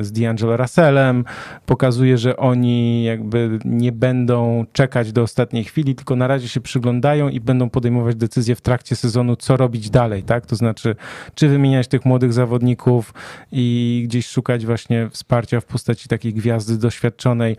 [0.00, 1.24] z D'Angelo Russellem,
[1.66, 7.28] pokazuje, że oni jakby nie będą czekać do ostatniej chwili, tylko na razie się przyglądają
[7.28, 10.46] i będą podejmować decyzje w trakcie sezonu, co robić dalej, tak?
[10.46, 10.96] To znaczy,
[11.34, 13.14] czy wymieniać tych młodych zawodników
[13.52, 17.56] i gdzieś szukać właśnie wsparcia w postaci takiej gwiazdy doświadczonej,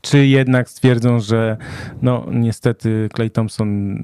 [0.00, 1.56] czy jednak stwierdzą, że
[2.02, 3.98] no niestety Clay Thompson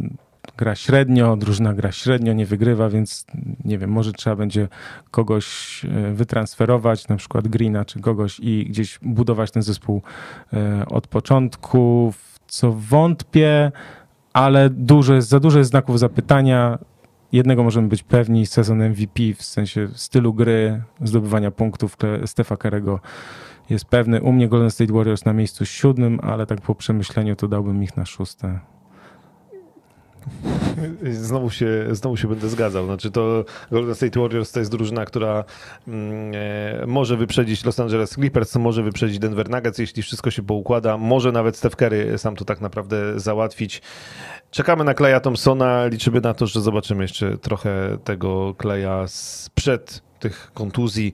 [0.60, 3.26] gra średnio, drużyna gra średnio, nie wygrywa, więc
[3.64, 4.68] nie wiem, może trzeba będzie
[5.10, 5.46] kogoś
[5.84, 10.02] e, wytransferować, na przykład Greena czy kogoś i gdzieś budować ten zespół
[10.52, 12.12] e, od początku,
[12.46, 13.72] co wątpię,
[14.32, 16.78] ale dużo jest, za dużo jest znaków zapytania.
[17.32, 21.96] Jednego możemy być pewni, sezon MVP w sensie stylu gry, zdobywania punktów
[22.26, 23.00] Stefa Karego
[23.70, 24.22] jest pewny.
[24.22, 27.96] U mnie Golden State Warriors na miejscu siódmym, ale tak po przemyśleniu to dałbym ich
[27.96, 28.60] na szóste.
[31.12, 32.86] Znowu się, znowu się będę zgadzał.
[32.86, 35.44] Znaczy to Golden State Warriors to jest drużyna, która
[35.88, 40.96] mm, e, może wyprzedzić Los Angeles Clippers, może wyprzedzić Denver Nuggets, jeśli wszystko się poukłada.
[40.96, 43.82] Może nawet Steph Curry sam to tak naprawdę załatwić.
[44.50, 45.86] Czekamy na Kleja Thompsona.
[45.86, 51.12] Liczymy na to, że zobaczymy jeszcze trochę tego Kleja sprzed tych kontuzji.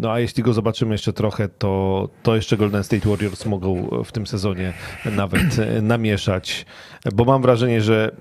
[0.00, 4.12] No a jeśli go zobaczymy jeszcze trochę, to, to jeszcze Golden State Warriors mogą w
[4.12, 4.72] tym sezonie
[5.16, 6.66] nawet namieszać,
[7.14, 8.16] bo mam wrażenie, że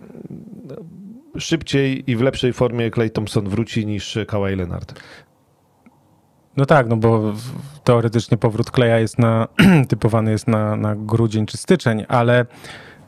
[1.38, 5.02] szybciej i w lepszej formie Clay Thompson wróci niż Kawhi Leonard.
[6.58, 7.34] No tak, no bo
[7.84, 9.48] teoretycznie powrót Kleja jest na,
[9.90, 12.46] typowany jest na, na grudzień czy styczeń, ale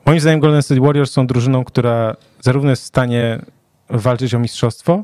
[0.05, 3.41] moim zdaniem Golden State Warriors są drużyną, która zarówno jest w stanie
[3.89, 5.03] walczyć o mistrzostwo,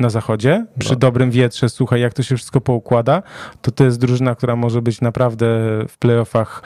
[0.00, 0.98] na zachodzie, przy no.
[0.98, 3.22] dobrym wietrze, słuchaj, jak to się wszystko poukłada,
[3.62, 5.46] to to jest drużyna, która może być naprawdę
[5.88, 6.62] w playoffach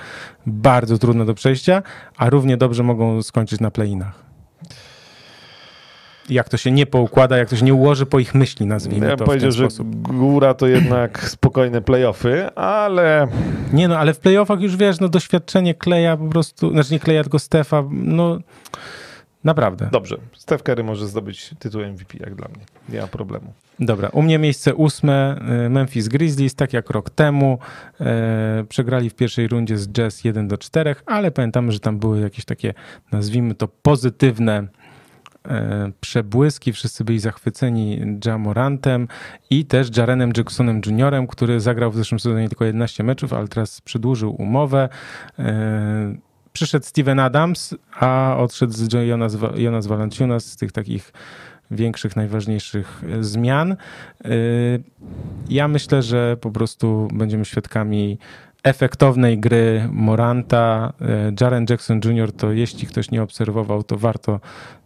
[0.46, 1.82] bardzo trudna do przejścia,
[2.16, 4.24] a równie dobrze mogą skończyć na playinach
[6.28, 9.16] jak to się nie poukłada, jak to się nie ułoży po ich myśli, nazwijmy ja
[9.16, 13.28] to powiedział, że góra to jednak spokojne playoffy, ale...
[13.72, 17.22] Nie no, ale w playoffach już wiesz, no doświadczenie Kleja po prostu, znaczy nie Kleja,
[17.22, 18.38] tylko Stefa, no
[19.44, 19.88] Naprawdę.
[19.92, 20.16] Dobrze.
[20.32, 22.64] Steph Curry może zdobyć tytuł MVP, jak dla mnie.
[22.88, 23.52] Nie ma problemu.
[23.80, 24.08] Dobra.
[24.08, 27.58] U mnie miejsce ósme y, Memphis Grizzlies, tak jak rok temu.
[28.00, 32.20] E, przegrali w pierwszej rundzie z Jazz 1 do 4, ale pamiętamy, że tam były
[32.20, 32.74] jakieś takie,
[33.12, 34.66] nazwijmy to, pozytywne
[35.48, 36.72] e, przebłyski.
[36.72, 39.08] Wszyscy byli zachwyceni Jamorantem
[39.50, 43.80] i też Jarenem Jacksonem Jr., który zagrał w zeszłym sezonie tylko 11 meczów, ale teraz
[43.80, 44.88] przedłużył umowę.
[45.38, 51.12] E, przyszedł Steven Adams, a odszedł z Jonas, Jonas Valanciunas z tych takich
[51.70, 53.76] większych, najważniejszych zmian.
[55.48, 58.18] Ja myślę, że po prostu będziemy świadkami
[58.62, 60.92] efektownej gry Moranta.
[61.00, 62.32] E, Jaren Jackson Jr.
[62.32, 64.40] to jeśli ktoś nie obserwował, to warto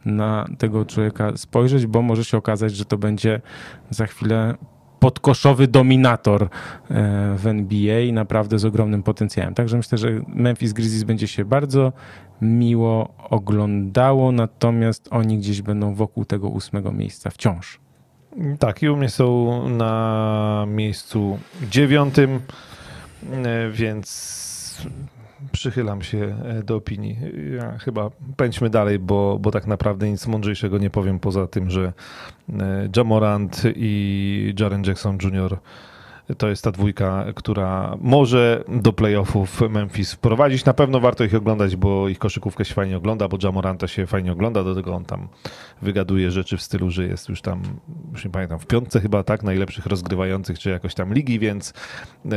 [0.04, 3.40] na tego człowieka spojrzeć, bo może się okazać, że to będzie
[3.90, 4.54] za chwilę
[5.00, 6.48] podkoszowy dominator e,
[7.36, 9.54] w NBA naprawdę z ogromnym potencjałem.
[9.54, 11.92] Także myślę, że Memphis Grizzlies będzie się bardzo
[12.42, 17.80] miło oglądało, natomiast oni gdzieś będą wokół tego ósmego miejsca wciąż.
[18.58, 21.38] Tak, i u mnie są na miejscu
[21.70, 22.40] dziewiątym.
[23.32, 24.88] E, więc
[25.52, 27.16] przychylam się e, do opinii.
[27.56, 31.92] Ja chyba pędźmy dalej, bo, bo tak naprawdę nic mądrzejszego nie powiem poza tym, że
[32.60, 35.58] e, Jamorant i Jaren Jackson Jr
[36.36, 40.64] to jest ta dwójka, która może do playoffów Memphis wprowadzić.
[40.64, 44.32] Na pewno warto ich oglądać, bo ich koszykówkę się fajnie ogląda, bo Jamoranta się fajnie
[44.32, 45.28] ogląda, do tego on tam
[45.82, 47.62] wygaduje rzeczy w stylu, że jest już tam,
[48.12, 51.72] już nie pamiętam, w piątce chyba, tak, najlepszych rozgrywających, czy jakoś tam ligi, więc
[52.24, 52.32] yy,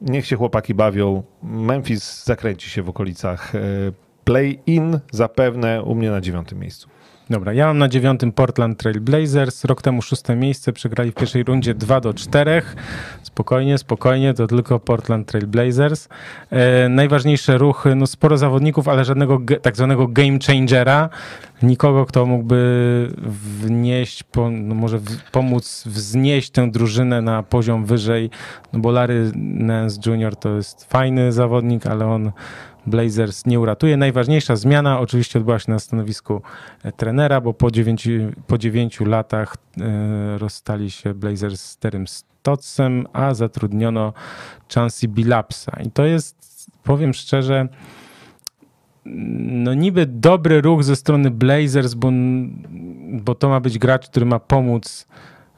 [0.00, 1.22] niech się chłopaki bawią.
[1.42, 3.92] Memphis zakręci się w okolicach yy,
[4.24, 6.88] play-in zapewne u mnie na dziewiątym miejscu.
[7.32, 9.64] Dobra, ja mam na dziewiątym Portland Trail Blazers.
[9.64, 12.62] Rok temu szóste miejsce, przegrali w pierwszej rundzie 2 do 4.
[13.22, 16.08] Spokojnie, spokojnie, to tylko Portland Trail Blazers.
[16.50, 21.08] E, najważniejsze ruchy, no sporo zawodników, ale żadnego tak zwanego game changera.
[21.62, 23.08] Nikogo, kto mógłby
[23.62, 28.30] wnieść, po, no może w, pomóc wznieść tę drużynę na poziom wyżej.
[28.72, 30.36] No bo Larry Nance Jr.
[30.36, 32.32] to jest fajny zawodnik, ale on
[32.86, 33.96] Blazers nie uratuje.
[33.96, 36.42] Najważniejsza zmiana oczywiście odbyła się na stanowisku
[36.82, 38.10] e, trenera, bo po dziewięciu,
[38.46, 44.12] po dziewięciu latach e, rozstali się Blazers z Terym Stotsem, a zatrudniono
[44.74, 45.72] Chansey Billapsa.
[45.84, 47.68] I to jest, powiem szczerze,
[49.04, 52.10] no niby dobry ruch ze strony Blazers, bo,
[53.12, 55.06] bo to ma być gracz, który ma pomóc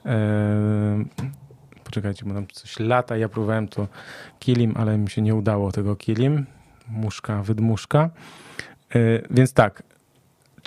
[0.07, 1.05] e,
[1.85, 3.89] poczekajcie, bo nam coś lata, ja próbowałem to
[4.39, 6.47] Kilim, ale mi się nie udało tego Kilim
[6.89, 8.11] muszka, wydmuszka.
[8.95, 8.99] E,
[9.31, 9.83] więc tak,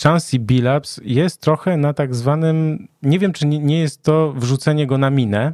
[0.03, 4.97] Chansey Billups jest trochę na tak zwanym, nie wiem czy nie jest to wrzucenie go
[4.97, 5.53] na minę,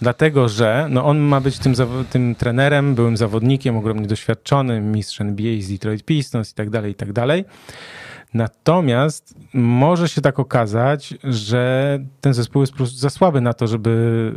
[0.00, 1.74] dlatego że no on ma być tym,
[2.10, 6.94] tym trenerem, byłym zawodnikiem, ogromnie doświadczonym, mistrzem NBA z Detroit Pistons i tak dalej, i
[6.94, 7.44] tak dalej.
[8.34, 13.66] Natomiast może się tak okazać, że ten zespół jest po prostu za słaby na to,
[13.66, 14.32] żeby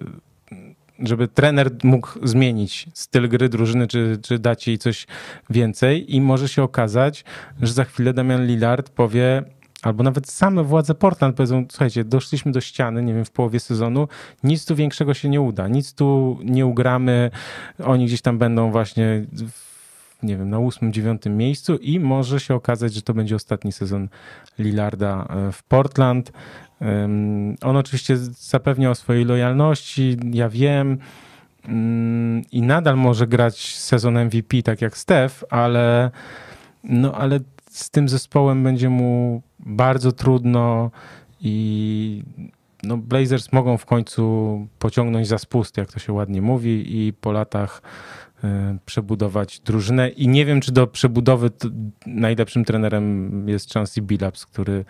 [1.03, 5.07] żeby trener mógł zmienić styl gry drużyny, czy, czy dać jej coś
[5.49, 7.23] więcej i może się okazać,
[7.61, 9.43] że za chwilę Damian Lillard powie,
[9.81, 14.07] albo nawet same władze Portland powiedzą, słuchajcie, doszliśmy do ściany, nie wiem, w połowie sezonu,
[14.43, 17.31] nic tu większego się nie uda, nic tu nie ugramy,
[17.83, 19.71] oni gdzieś tam będą właśnie w,
[20.23, 24.09] nie wiem, na ósmym, dziewiątym miejscu i może się okazać, że to będzie ostatni sezon
[24.59, 26.31] Lillarda e, w Portland.
[27.61, 30.97] On oczywiście zapewnia o swojej lojalności, ja wiem,
[31.67, 36.11] mm, i nadal może grać sezon MVP, tak jak Steph, ale,
[36.83, 37.39] no, ale
[37.69, 40.91] z tym zespołem będzie mu bardzo trudno
[41.41, 42.23] i
[42.83, 47.31] no, Blazers mogą w końcu pociągnąć za spust, jak to się ładnie mówi, i po
[47.31, 47.81] latach
[48.43, 50.09] e, przebudować drużynę.
[50.09, 51.51] I nie wiem, czy do przebudowy
[52.05, 54.85] najlepszym trenerem jest Chansey Billups, który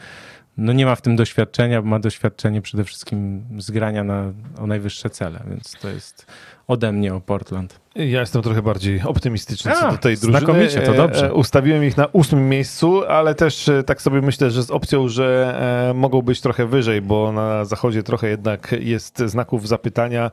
[0.58, 5.44] no nie ma w tym doświadczenia, ma doświadczenie przede wszystkim zgrania na, o najwyższe cele,
[5.50, 6.26] więc to jest
[6.68, 7.80] ode mnie o Portland.
[7.96, 10.40] Ja jestem trochę bardziej optymistyczny A, co do tej drużyny.
[10.40, 11.28] Znakomicie, to dobrze.
[11.28, 15.08] E, ustawiłem ich na ósmym miejscu, ale też e, tak sobie myślę, że z opcją,
[15.08, 15.56] że
[15.90, 20.32] e, mogą być trochę wyżej, bo na zachodzie trochę jednak jest znaków zapytania,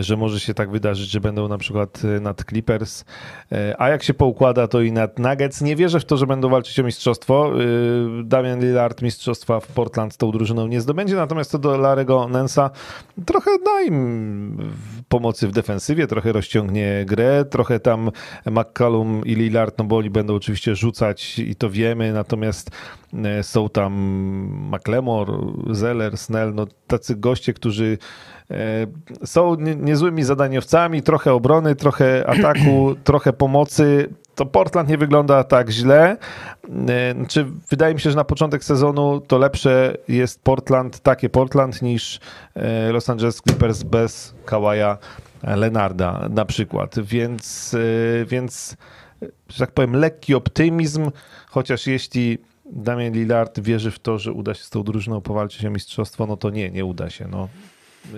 [0.00, 3.04] że może się tak wydarzyć, że będą na przykład nad Clippers,
[3.78, 5.60] a jak się poukłada, to i nad Nuggets.
[5.60, 7.52] Nie wierzę w to, że będą walczyć o mistrzostwo.
[8.24, 12.70] Damian Lillard mistrzostwa w Portland tą drużyną nie zdobędzie, natomiast to do Larego Nensa
[13.26, 14.72] trochę da im
[15.08, 17.44] pomocy w defensywie, trochę rozciągnie grę.
[17.44, 18.10] Trochę tam
[18.46, 22.70] McCallum i Lillard, no bo oni będą oczywiście rzucać i to wiemy, natomiast
[23.24, 23.92] e, są tam
[24.72, 25.32] McLemore,
[25.70, 27.98] Zeller, Snell, no tacy goście, którzy
[28.50, 28.86] e,
[29.24, 34.08] są niezłymi zadaniowcami, trochę obrony, trochę ataku, trochę pomocy.
[34.36, 36.16] To Portland nie wygląda tak źle.
[36.88, 41.82] E, znaczy, wydaje mi się, że na początek sezonu to lepsze jest Portland, takie Portland,
[41.82, 42.20] niż
[42.92, 44.98] Los Angeles Clippers bez Kawaja
[45.42, 48.76] Lenarda na przykład, więc, y, więc
[49.48, 51.10] że tak powiem, lekki optymizm,
[51.48, 52.38] chociaż jeśli
[52.72, 56.36] Damian Lillard wierzy w to, że uda się z tą drużyną powalczyć o mistrzostwo, no
[56.36, 57.28] to nie, nie uda się.
[57.28, 57.48] No.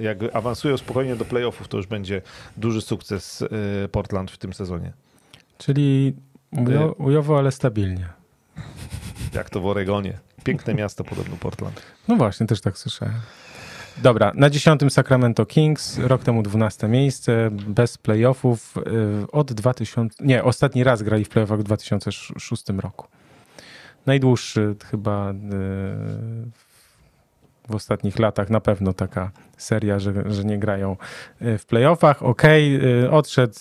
[0.01, 2.23] Jak awansują spokojnie do playoffów, to już będzie
[2.57, 3.45] duży sukces
[3.93, 4.93] Portland w tym sezonie.
[5.59, 6.15] Czyli
[6.51, 8.09] Ujo, ujowo, ale stabilnie.
[9.35, 10.19] Jak to w Oregonie.
[10.45, 11.83] Piękne miasto podobno Portland.
[12.09, 13.15] No właśnie, też tak słyszałem.
[14.03, 20.45] Dobra, na dziesiątym Sacramento Kings, rok temu 12 miejsce, bez playoffów y, od 2000, nie,
[20.45, 23.07] ostatni raz grali w playoffach w 2006 roku.
[24.07, 25.35] Najdłuższy chyba y,
[27.69, 30.97] w ostatnich latach na pewno taka seria, że, że nie grają
[31.43, 32.23] y, w playoffach.
[32.23, 33.55] Okej, okay, odszedł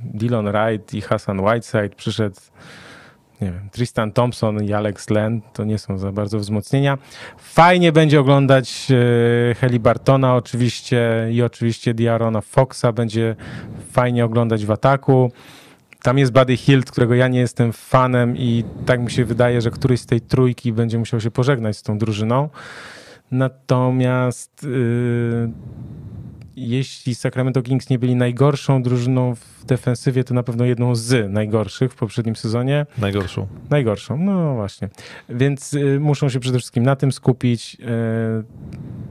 [0.00, 2.40] Dylan Wright i Hassan Whiteside, przyszedł
[3.40, 6.98] nie wiem, Tristan Thompson i Alex Len to nie są za bardzo wzmocnienia.
[7.38, 13.36] Fajnie będzie oglądać e, Heli Bartona oczywiście i oczywiście Diarona Foxa będzie
[13.90, 15.32] fajnie oglądać w ataku.
[16.02, 19.70] Tam jest Buddy Hilt, którego ja nie jestem fanem i tak mi się wydaje, że
[19.70, 22.48] któryś z tej trójki będzie musiał się pożegnać z tą drużyną.
[23.30, 25.50] Natomiast yy,
[26.56, 31.92] jeśli Sacramento Kings nie byli najgorszą drużyną w defensywie, to na pewno jedną z najgorszych
[31.92, 32.86] w poprzednim sezonie.
[32.98, 33.46] Najgorszą.
[33.70, 34.88] Najgorszą, no właśnie.
[35.28, 37.76] Więc y, muszą się przede wszystkim na tym skupić.
[37.80, 37.84] Y,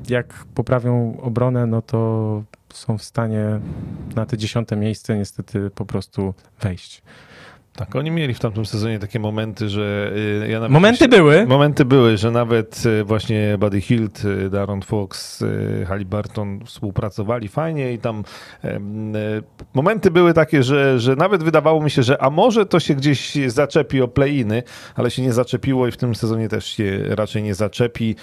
[0.09, 2.43] jak poprawią obronę, no to
[2.73, 3.59] są w stanie
[4.15, 7.01] na te dziesiąte miejsce niestety po prostu wejść.
[7.75, 10.11] Tak, oni mieli w tamtym sezonie takie momenty, że
[10.43, 11.45] y, ja Momenty się, były.
[11.45, 15.43] Momenty były, że nawet y, właśnie Buddy Hilt, y, Darren Fox,
[15.87, 18.23] Halliburton współpracowali fajnie i tam
[19.73, 23.37] momenty były takie, że, że nawet wydawało mi się, że a może to się gdzieś
[23.47, 24.63] zaczepi o play-iny,
[24.95, 28.15] ale się nie zaczepiło i w tym sezonie też się raczej nie zaczepi.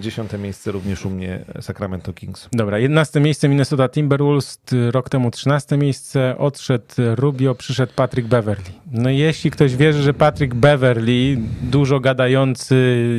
[0.00, 2.48] Dziesiąte miejsce również u mnie Sacramento Kings.
[2.52, 4.58] Dobra, 11 miejsce Minnesota Timberwolves,
[4.90, 8.83] rok temu 13 miejsce, odszedł Rubio, przyszedł Patrick Beverly.
[8.94, 12.76] No jeśli ktoś wierzy, że Patrick Beverly, dużo gadający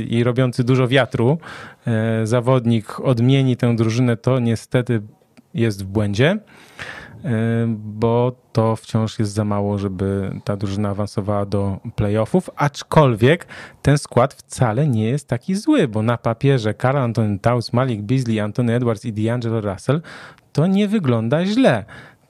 [0.10, 1.38] i robiący dużo wiatru,
[1.88, 5.02] e, zawodnik odmieni tę drużynę, to niestety
[5.53, 6.39] jest w błędzie, e,
[7.77, 13.47] bo to wciąż jest za mało, żeby ta drużyna awansowała do playoffów, aczkolwiek
[13.81, 18.39] ten skład wcale nie jest taki zły, bo na papierze Carl Anthony Towns, Malik Beasley,
[18.39, 20.02] Anthony Edwards i D'Angelo Russell
[20.53, 21.85] to nie wygląda źle.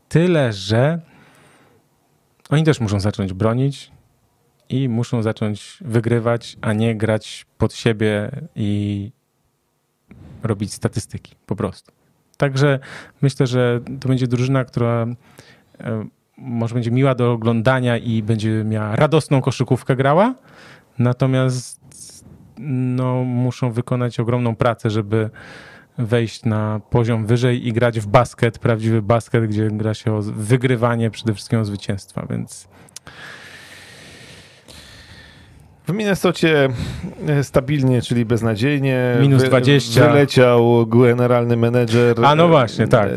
[0.10, 1.00] Tyle, że
[2.50, 3.92] oni też muszą zacząć bronić
[4.70, 9.12] i muszą zacząć wygrywać, a nie grać pod siebie i
[10.44, 11.92] robić statystyki po prostu.
[12.38, 12.80] Także
[13.22, 15.08] myślę, że to będzie drużyna, która
[15.80, 16.06] e,
[16.38, 20.36] może będzie miła do oglądania i będzie miała radosną koszykówkę grała,
[21.00, 21.82] natomiast
[22.58, 25.30] no, muszą wykonać ogromną pracę, żeby
[25.98, 31.12] wejść na poziom wyżej i grać w basket, prawdziwy basket, gdzie gra się o wygrywanie,
[31.12, 32.68] przede wszystkim o zwycięstwa, więc...
[35.88, 36.70] W Minnesocie
[37.28, 39.18] e, stabilnie, czyli beznadziejnie.
[39.22, 40.08] Minus 20.
[40.08, 42.26] Wyleciał generalny menedżer.
[42.26, 43.10] A no właśnie, tak.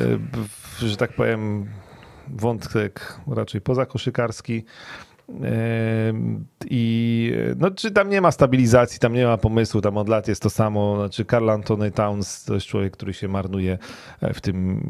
[0.82, 1.66] E, że tak powiem,
[2.28, 4.64] wątek raczej pozakoszykarski.
[6.70, 10.42] I no, czy tam nie ma stabilizacji, tam nie ma pomysłu, tam od lat jest
[10.42, 10.96] to samo.
[10.96, 13.78] Znaczy, Carl Anthony Towns to jest człowiek, który się marnuje
[14.20, 14.88] e, w tym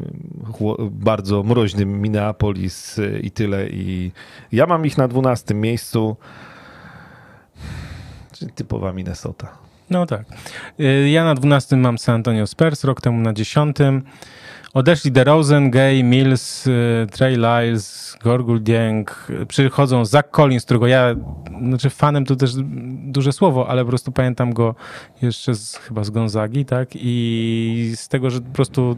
[0.91, 3.69] bardzo mroźnym Minneapolis e, i tyle.
[3.69, 4.11] I
[4.51, 6.17] ja mam ich na 12 miejscu.
[8.31, 9.57] Czyli typowa Minnesota.
[9.89, 10.25] No tak.
[10.79, 13.77] E, ja na 12 mam San Antonio Spurs, rok temu na 10.
[14.73, 21.15] Odeszli DeRozan, Gay, Mills, y, Trey Lyles, Gorgul Dieng, przychodzą Zach Collins, którego ja,
[21.67, 22.51] znaczy fanem to też
[23.03, 24.75] duże słowo, ale po prostu pamiętam go
[25.21, 26.89] jeszcze z, chyba z Gonzagi, tak?
[26.95, 28.95] I z tego, że po prostu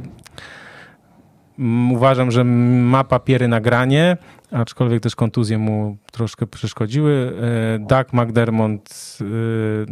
[1.91, 4.17] uważam, że ma papiery na granie,
[4.51, 7.33] aczkolwiek też kontuzje mu troszkę przeszkodziły.
[7.75, 9.85] Y, Doug McDermott y,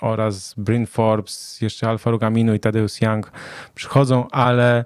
[0.00, 3.32] oraz Bryn Forbes, jeszcze Alfa Rugamino i Tadeusz Young
[3.74, 4.84] przychodzą, ale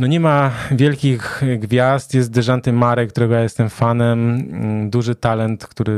[0.00, 2.14] no nie ma wielkich gwiazd.
[2.14, 4.48] Jest Dejanty Marek, którego ja jestem fanem.
[4.90, 5.94] Duży talent, który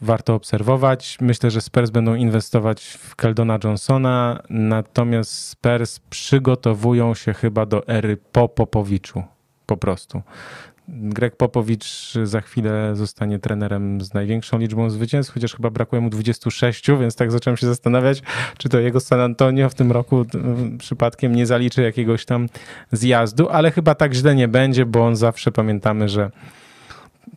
[0.00, 1.18] warto obserwować.
[1.20, 8.16] Myślę, że Spurs będą inwestować w Keldona Johnsona, natomiast Spurs przygotowują się chyba do ery
[8.32, 9.22] po Popowiczu.
[9.66, 10.22] Po prostu.
[10.88, 16.86] Greg Popowicz za chwilę zostanie trenerem z największą liczbą zwycięstw, chociaż chyba brakuje mu 26,
[17.00, 18.22] więc tak zacząłem się zastanawiać,
[18.58, 20.24] czy to jego San Antonio w tym roku
[20.78, 22.48] przypadkiem nie zaliczy jakiegoś tam
[22.92, 26.30] zjazdu, ale chyba tak źle nie będzie, bo on zawsze pamiętamy, że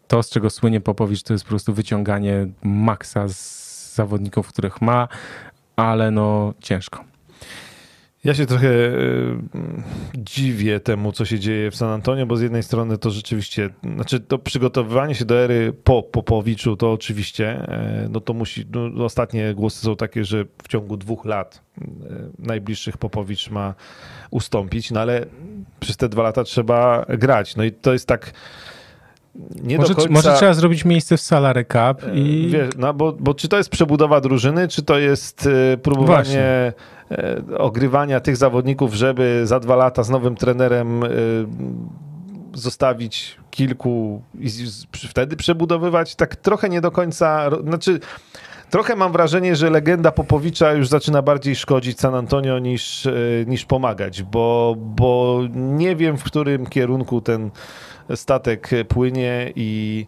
[0.07, 5.07] to, z czego słynie Popowicz, to jest po prostu wyciąganie maksa z zawodników, których ma,
[5.75, 7.08] ale no ciężko.
[8.23, 8.91] Ja się trochę e,
[10.17, 14.19] dziwię temu, co się dzieje w San Antonio, bo z jednej strony to rzeczywiście, znaczy
[14.19, 19.53] to przygotowywanie się do ery po Popowiczu, to oczywiście, e, no to musi, no ostatnie
[19.53, 21.85] głosy są takie, że w ciągu dwóch lat e,
[22.39, 23.75] najbliższych Popowicz ma
[24.31, 25.25] ustąpić, no ale
[25.79, 27.55] przez te dwa lata trzeba grać.
[27.55, 28.33] No i to jest tak
[29.63, 30.13] nie może, do końca...
[30.13, 32.49] Może trzeba zrobić miejsce w salary cup i...
[32.53, 35.49] Wiesz, no bo, bo czy to jest przebudowa drużyny, czy to jest
[35.83, 36.73] próbowanie
[37.09, 37.57] Właśnie.
[37.57, 41.03] ogrywania tych zawodników, żeby za dwa lata z nowym trenerem
[42.53, 44.49] zostawić kilku i
[45.09, 47.99] wtedy przebudowywać, tak trochę nie do końca, znaczy
[48.69, 53.11] trochę mam wrażenie, że legenda Popowicza już zaczyna bardziej szkodzić San Antonio niż, e,
[53.47, 57.51] niż pomagać, bo, bo nie wiem w którym kierunku ten
[58.15, 60.05] statek płynie i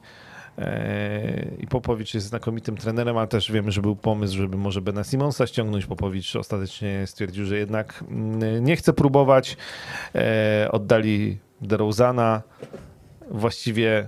[0.58, 5.04] e, i Popowicz jest znakomitym trenerem, ale też wiemy, że był pomysł, żeby może Bena
[5.04, 5.86] Simonsa ściągnąć.
[5.86, 9.58] Popowicz ostatecznie stwierdził, że jednak mm, nie chce próbować.
[10.16, 12.42] E, oddali DeRozana.
[13.32, 14.08] Właściwie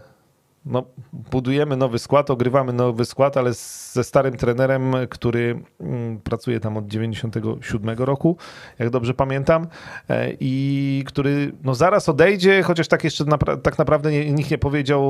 [0.65, 0.83] no,
[1.13, 6.87] budujemy nowy skład, ogrywamy nowy skład, ale ze starym trenerem, który mm, pracuje tam od
[6.87, 8.37] 97 roku,
[8.79, 9.67] jak dobrze pamiętam,
[10.09, 13.25] e, i który no, zaraz odejdzie, chociaż tak jeszcze
[13.63, 15.03] tak naprawdę nie, nikt nie powiedział,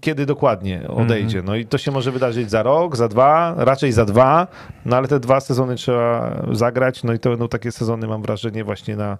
[0.00, 1.38] kiedy dokładnie odejdzie.
[1.38, 1.44] Mhm.
[1.44, 4.46] No i to się może wydarzyć za rok, za dwa, raczej za dwa,
[4.84, 8.64] no ale te dwa sezony trzeba zagrać, no i to będą takie sezony, mam wrażenie,
[8.64, 9.18] właśnie na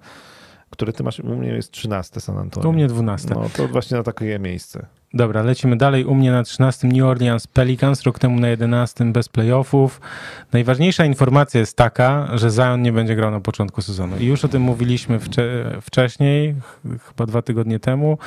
[0.71, 2.69] który ty masz, u mnie jest 13 San Antonio.
[2.69, 3.29] U mnie 12.
[3.35, 4.87] No to właśnie na takie miejsce.
[5.15, 6.05] Dobra, lecimy dalej.
[6.05, 10.01] U mnie na 13 New Orleans Pelicans, rok temu na 11 bez playoffów.
[10.53, 14.17] Najważniejsza informacja jest taka, że Zion nie będzie grał na początku sezonu.
[14.19, 16.55] I już o tym mówiliśmy wcze wcześniej,
[17.09, 18.19] chyba dwa tygodnie temu.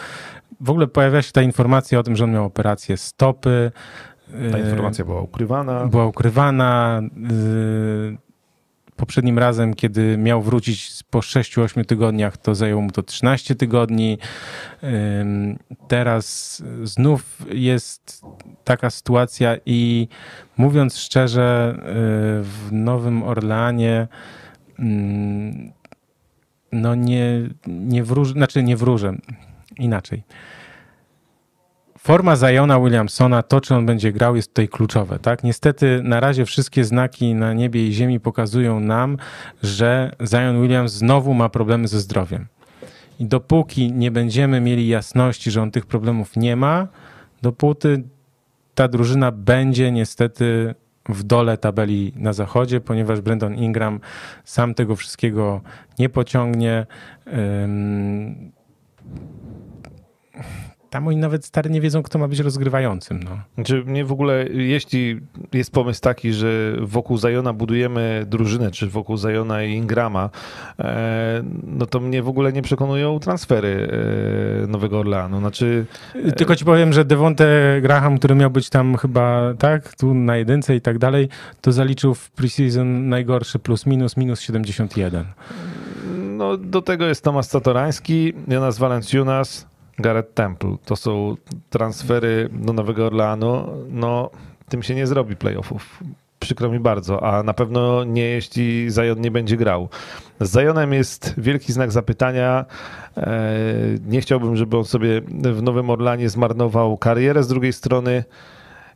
[0.62, 3.72] W ogóle pojawia się ta informacja o tym, że on miał operację stopy.
[4.52, 5.86] Ta informacja była ukrywana.
[5.88, 7.02] Była ukrywana.
[8.96, 14.18] Poprzednim razem, kiedy miał wrócić po 6-8 tygodniach, to zajęło mu to 13 tygodni.
[15.88, 18.22] Teraz znów jest
[18.64, 20.08] taka sytuacja i
[20.58, 21.84] mówiąc szczerze, y,
[22.44, 24.08] w Nowym Orleanie
[26.72, 29.16] no nie, nie wróżę, znaczy nie wróżę,
[29.78, 30.24] inaczej
[32.04, 35.20] Forma Zajona Williamsona, to czy on będzie grał, jest tutaj kluczowe.
[35.20, 35.44] Tak?
[35.44, 39.18] Niestety na razie wszystkie znaki na niebie i ziemi pokazują nam,
[39.62, 42.48] że Zion Williams znowu ma problemy ze zdrowiem.
[43.20, 46.88] I dopóki nie będziemy mieli jasności, że on tych problemów nie ma,
[47.42, 48.04] dopóty
[48.76, 50.76] ta drużyna będzie niestety
[51.10, 54.00] w dole tabeli na zachodzie, ponieważ Brandon Ingram
[54.44, 55.62] sam tego wszystkiego
[56.00, 56.86] nie pociągnie
[60.94, 63.24] tam oni nawet stary nie wiedzą, kto ma być rozgrywającym.
[63.24, 63.40] No.
[63.56, 65.20] Znaczy mnie w ogóle, jeśli
[65.54, 70.30] jest pomysł taki, że wokół Zajona budujemy drużynę, czy wokół Zajona i Ingrama,
[70.80, 73.90] e, no to mnie w ogóle nie przekonują transfery
[74.64, 75.40] e, Nowego Orleanu.
[75.40, 75.86] Znaczy...
[76.16, 80.38] E, Tylko ci powiem, że Devonte Graham, który miał być tam chyba, tak, tu na
[80.38, 81.30] jedynce i tak dalej,
[81.62, 85.26] to zaliczył w preseason najgorszy plus minus, minus 71.
[86.38, 90.76] No do tego jest Tomasz Satorański, Jonas Valenciunas, Garrett Temple.
[90.86, 91.36] To są
[91.70, 93.68] transfery do Nowego Orleanu.
[93.90, 94.30] No,
[94.70, 96.04] tym się nie zrobi playoffów.
[96.40, 99.90] Przykro mi bardzo, a na pewno nie jeśli Zion nie będzie grał.
[100.40, 102.66] Z Zionem jest wielki znak zapytania.
[103.18, 103.54] E,
[104.08, 105.22] nie chciałbym, żeby on sobie
[105.54, 107.44] w Nowym Orlanie zmarnował karierę.
[107.44, 108.24] Z drugiej strony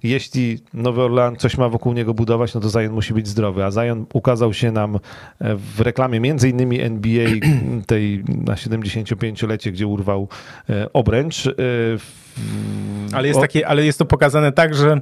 [0.03, 3.65] jeśli Nowy Orlean coś ma wokół niego budować, no to Zion musi być zdrowy.
[3.65, 4.99] A Zion ukazał się nam e,
[5.55, 7.29] w reklamie między innymi NBA
[7.87, 10.27] tej na 75-lecie, gdzie urwał
[10.69, 11.47] e, obręcz.
[11.47, 11.51] E,
[13.13, 15.01] ale jest, takie, ale jest to pokazane tak, że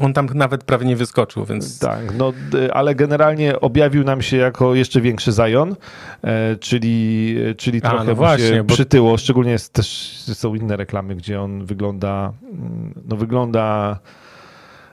[0.00, 1.78] on tam nawet prawie nie wyskoczył, więc...
[1.78, 2.32] Tak, no,
[2.72, 5.76] ale generalnie objawił nam się jako jeszcze większy Zion,
[6.22, 8.74] e, czyli, czyli trochę A, no właśnie, bo...
[8.74, 9.16] przytyło.
[9.16, 9.86] Szczególnie jest, też
[10.34, 13.98] są inne reklamy, gdzie on wygląda, mm, no wygląda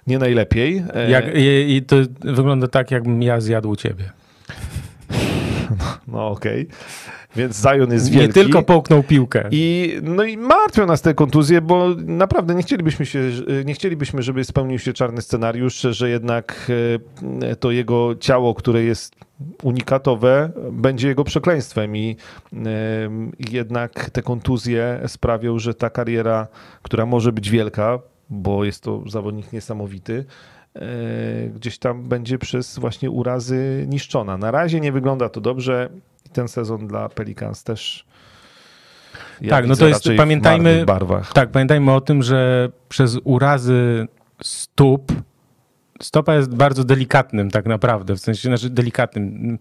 [0.07, 0.83] nie najlepiej.
[0.93, 4.11] E, jak, i, I to wygląda tak, jakbym ja zjadł ciebie.
[5.79, 6.61] No, no okej.
[6.61, 7.16] Okay.
[7.35, 8.27] Więc Zion jest wielki.
[8.27, 9.49] Nie tylko połknął piłkę.
[9.51, 13.19] I, no i martwią nas te kontuzje, bo naprawdę nie chcielibyśmy, się,
[13.65, 16.71] nie chcielibyśmy, żeby spełnił się czarny scenariusz, że jednak
[17.41, 19.15] e, to jego ciało, które jest
[19.63, 22.15] unikatowe, będzie jego przekleństwem i
[23.51, 26.47] jednak te kontuzje sprawią, że ta kariera,
[26.81, 27.99] która może być wielka,
[28.29, 30.25] bo jest to zawodnik niesamowity,
[30.75, 30.81] e,
[31.55, 34.37] gdzieś tam będzie przez właśnie urazy niszczona.
[34.37, 35.89] Na razie nie wygląda to dobrze
[36.37, 38.05] ten sezon dla Pelicans też.
[39.41, 40.85] Ja tak, no to jest, pamiętajmy,
[41.33, 44.07] tak, pamiętajmy o tym, że przez urazy
[44.43, 45.11] stóp
[46.01, 49.57] stopa jest bardzo delikatnym tak naprawdę, w sensie znaczy delikatnym,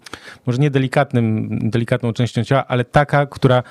[0.46, 3.62] może nie delikatnym, delikatną częścią ciała, ale taka, która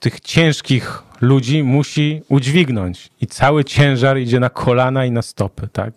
[0.00, 5.94] tych ciężkich ludzi musi udźwignąć i cały ciężar idzie na kolana i na stopy, tak?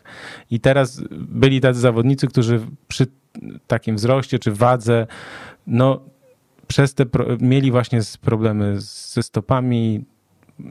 [0.51, 3.07] I teraz byli tacy zawodnicy, którzy przy
[3.67, 5.07] takim wzroście czy wadze
[5.67, 6.01] no
[6.67, 7.05] przez te
[7.39, 10.05] mieli właśnie problemy ze stopami,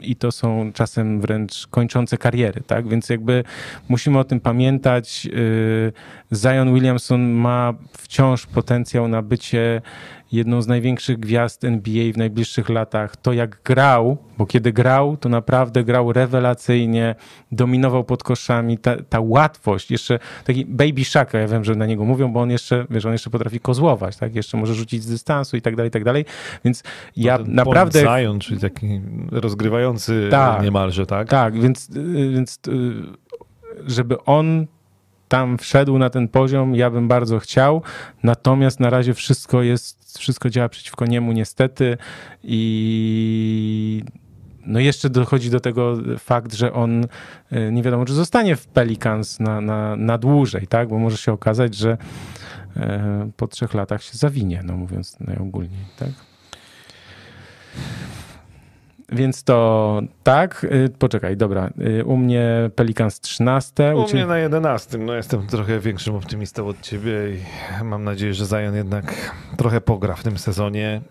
[0.01, 2.87] i to są czasem wręcz kończące kariery, tak?
[2.87, 3.43] Więc jakby
[3.89, 5.27] musimy o tym pamiętać.
[5.33, 5.93] Y,
[6.33, 9.81] Zion Williamson ma wciąż potencjał na bycie
[10.31, 13.15] jedną z największych gwiazd NBA w najbliższych latach.
[13.15, 17.15] To jak grał, bo kiedy grał, to naprawdę grał rewelacyjnie,
[17.51, 22.05] dominował pod koszami, ta, ta łatwość, jeszcze taki baby shaka, ja wiem, że na niego
[22.05, 25.57] mówią, bo on jeszcze, wiesz, on jeszcze potrafi kozłować, tak, jeszcze może rzucić z dystansu
[25.57, 26.25] i tak dalej, i tak dalej,
[26.65, 26.83] więc
[27.17, 27.99] ja naprawdę...
[27.99, 29.01] Zion, czyli taki
[29.31, 31.29] rozgrywający tak, niemalże, tak?
[31.29, 31.89] Tak, więc,
[32.33, 32.59] więc
[33.87, 34.67] żeby on
[35.31, 37.81] tam wszedł na ten poziom, ja bym bardzo chciał,
[38.23, 41.97] natomiast na razie wszystko jest, wszystko działa przeciwko niemu niestety
[42.43, 44.03] i
[44.65, 47.05] no jeszcze dochodzi do tego fakt, że on
[47.51, 50.87] e, nie wiadomo, czy zostanie w Pelicans na, na, na dłużej, tak?
[50.89, 51.97] Bo może się okazać, że
[52.77, 56.11] e, po trzech latach się zawinie, no mówiąc najogólniej, tak?
[59.11, 61.69] Więc to tak, y, poczekaj, dobra.
[61.99, 63.95] Y, u mnie Pelicans 13.
[63.95, 64.97] U, u mnie na 11.
[64.97, 67.11] No jestem trochę większym optymistą od ciebie
[67.81, 71.01] i mam nadzieję, że Zion jednak trochę pogra w tym sezonie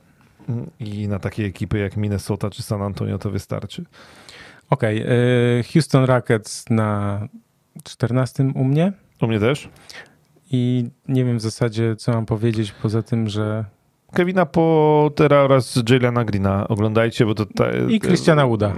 [0.81, 3.85] i na takie ekipy jak Minnesota czy San Antonio to wystarczy.
[4.70, 5.64] Okej, okay.
[5.72, 7.20] Houston Rockets na
[7.85, 8.93] 14 u mnie.
[9.20, 9.68] U mnie też.
[10.51, 13.64] I nie wiem w zasadzie, co mam powiedzieć, poza tym, że
[14.15, 17.47] Kevina Pottera oraz Jalena Greena oglądajcie, bo to...
[17.47, 18.73] Ta, I Christiana Wooda.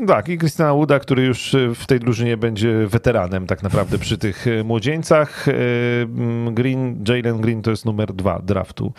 [0.00, 4.18] E, tak, i Christiana Wooda, który już w tej drużynie będzie weteranem tak naprawdę przy
[4.18, 5.48] tych e, młodzieńcach.
[5.48, 5.52] E,
[6.50, 8.92] Green, Jalen Green to jest numer dwa draftu,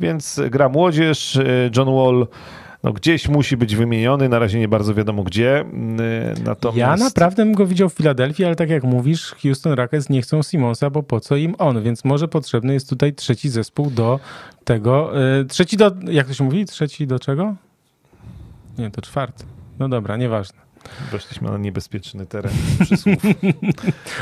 [0.00, 1.38] więc gra młodzież,
[1.76, 2.26] John Wall
[2.82, 5.64] no gdzieś musi być wymieniony, na razie nie bardzo wiadomo gdzie.
[6.44, 6.78] Natomiast...
[6.78, 10.42] Ja naprawdę bym go widział w Filadelfii, ale tak jak mówisz, Houston Rockets nie chcą
[10.42, 14.20] Simonsa, bo po co im on, więc może potrzebny jest tutaj trzeci zespół do
[14.64, 15.12] tego.
[15.48, 16.64] Trzeci do, jak to się mówi?
[16.64, 17.54] Trzeci do czego?
[18.78, 19.44] Nie, to czwarty.
[19.78, 20.69] No dobra, nieważne.
[21.12, 22.52] Weszliśmy na niebezpieczny teren
[22.84, 23.14] przysłów.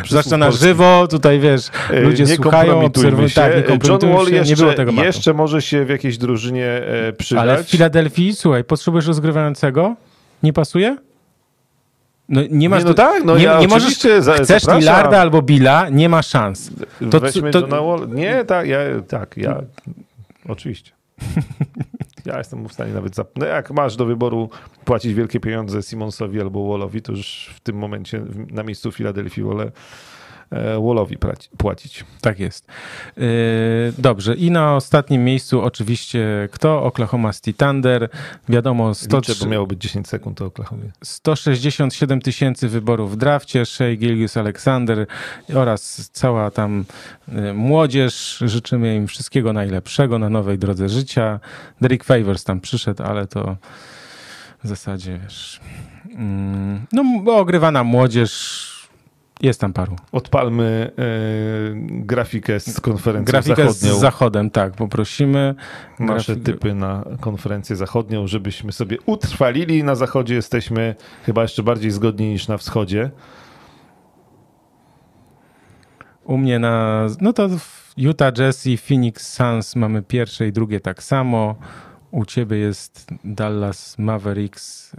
[0.09, 3.29] Zwłaszcza na żywo, tutaj wiesz, e, ludzie nie słuchają, obserwują.
[3.35, 6.67] Tak, nie John Wall się, jeszcze, nie było tego jeszcze może się w jakiejś drużynie
[6.67, 7.43] e, przydać.
[7.43, 9.97] Ale w Filadelfii, słuchaj, potrzebujesz rozgrywającego?
[10.43, 10.97] Nie pasuje?
[12.29, 12.83] No nie masz.
[12.83, 13.99] Nie, no tak, no nie, ja nie możesz.
[14.43, 16.71] Chcesz Lillarda albo Billa, nie ma szans.
[17.11, 17.61] To, Weźmy to...
[17.61, 18.09] Johna Wall.
[18.09, 18.79] Nie, tak, ja,
[19.09, 19.63] tak, ja.
[20.49, 20.93] Oczywiście.
[22.29, 23.29] Ja jestem w stanie nawet, zap...
[23.37, 24.51] no jak masz do wyboru
[24.85, 29.73] płacić wielkie pieniądze Simonsowi albo Wallowi, to już w tym momencie na miejscu Filadelfii wolę
[30.51, 31.19] Wallowi
[31.59, 32.05] płacić.
[32.21, 32.67] Tak jest.
[33.17, 33.23] E,
[33.99, 34.35] dobrze.
[34.35, 36.83] I na ostatnim miejscu oczywiście kto?
[36.83, 38.09] Oklahoma City Thunder.
[38.49, 39.17] Wiadomo, 100...
[39.17, 40.83] Liczę, bo miało być 10 sekund to Oklahoma.
[41.05, 43.67] 167 tysięcy wyborów w drafcie.
[43.67, 45.07] Shea Gilgius Alexander
[45.55, 46.85] oraz cała tam
[47.29, 48.43] e, młodzież.
[48.47, 51.41] Życzymy im wszystkiego najlepszego na nowej drodze życia.
[51.81, 53.57] Derek Favors tam przyszedł, ale to
[54.65, 55.61] w zasadzie wiesz...
[56.15, 58.78] Mm, no, ogrywana młodzież
[59.41, 59.97] jest tam paru.
[60.13, 61.03] Odpalmy e,
[61.77, 63.95] grafikę z konferencją grafikę zachodnią.
[63.95, 64.73] z zachodem, tak.
[64.73, 65.55] Poprosimy.
[65.99, 69.85] Nasze typy na konferencję zachodnią, żebyśmy sobie utrwalili.
[69.85, 70.95] Na zachodzie jesteśmy
[71.27, 73.11] chyba jeszcze bardziej zgodni niż na wschodzie.
[76.25, 77.07] U mnie na...
[77.21, 77.49] No to
[77.97, 81.57] Utah Jazz i Phoenix Suns mamy pierwsze i drugie tak samo.
[82.11, 84.97] U ciebie jest Dallas Mavericks.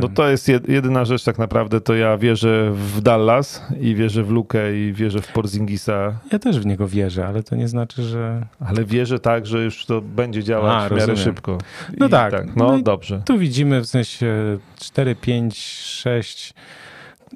[0.00, 4.30] No to jest jedyna rzecz tak naprawdę, to ja wierzę w Dallas i wierzę w
[4.30, 6.18] Lukę i wierzę w Porzingisa.
[6.32, 8.46] Ja też w niego wierzę, ale to nie znaczy, że...
[8.60, 11.24] Ale wierzę tak, że już to będzie działać A, w miarę rozumiem.
[11.24, 11.58] szybko.
[11.98, 12.32] No tak.
[12.32, 12.56] tak.
[12.56, 13.22] No, no dobrze.
[13.26, 16.54] Tu widzimy w sensie 4, 5, 6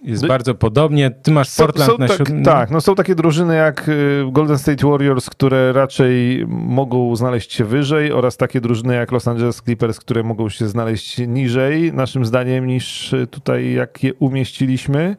[0.04, 1.10] jest no, bardzo podobnie.
[1.10, 4.58] Ty masz są, Portland są na tak, Tak, no są takie drużyny jak y, Golden
[4.58, 10.00] State Warriors, które raczej mogą znaleźć się wyżej oraz takie drużyny jak Los Angeles Clippers,
[10.00, 15.16] które mogą się znaleźć niżej, naszym zdaniem, niż tutaj jak je umieściliśmy.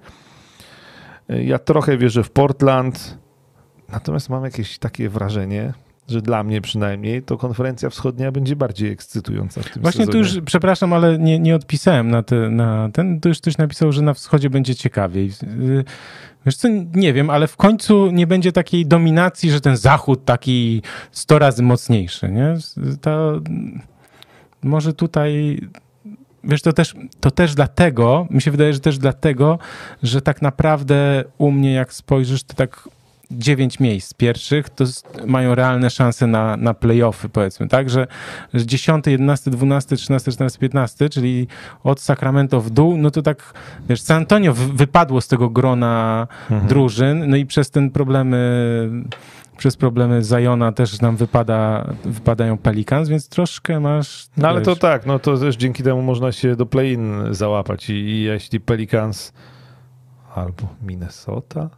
[1.29, 3.17] Y, ja trochę wierzę w Portland,
[3.89, 5.73] natomiast mam jakieś takie wrażenie,
[6.07, 10.11] że dla mnie przynajmniej to konferencja wschodnia będzie bardziej ekscytująca w tym Właśnie sezonie.
[10.11, 13.91] tu już, przepraszam, ale nie, nie odpisałem na, te, na ten, tu już ktoś napisał,
[13.91, 15.31] że na wschodzie będzie ciekawiej.
[16.45, 20.81] Wiesz co, nie wiem, ale w końcu nie będzie takiej dominacji, że ten zachód taki
[21.11, 22.53] 100 razy mocniejszy, nie?
[23.01, 23.39] To
[24.63, 25.59] może tutaj
[26.45, 29.59] wiesz, to też, to też dlatego, mi się wydaje, że też dlatego,
[30.03, 32.89] że tak naprawdę u mnie, jak spojrzysz, to tak
[33.31, 34.85] dziewięć miejsc pierwszych, to
[35.25, 37.89] mają realne szanse na, na playoffy, powiedzmy, tak?
[37.89, 38.07] Że,
[38.53, 41.47] że 10, 11, 12, 13, 14, 15, czyli
[41.83, 43.53] od Sacramento w dół, no to tak,
[43.89, 46.67] wiesz, San Antonio wypadło z tego grona mhm.
[46.67, 48.37] drużyn, no i przez ten problemy
[49.57, 54.27] przez problemy Zajona też nam wypada, wypadają Pelicans, więc troszkę masz...
[54.37, 57.89] No ale wiesz, to tak, no to też dzięki temu można się do play-in załapać
[57.89, 59.33] i, i jeśli Pelicans
[60.35, 61.69] albo Minnesota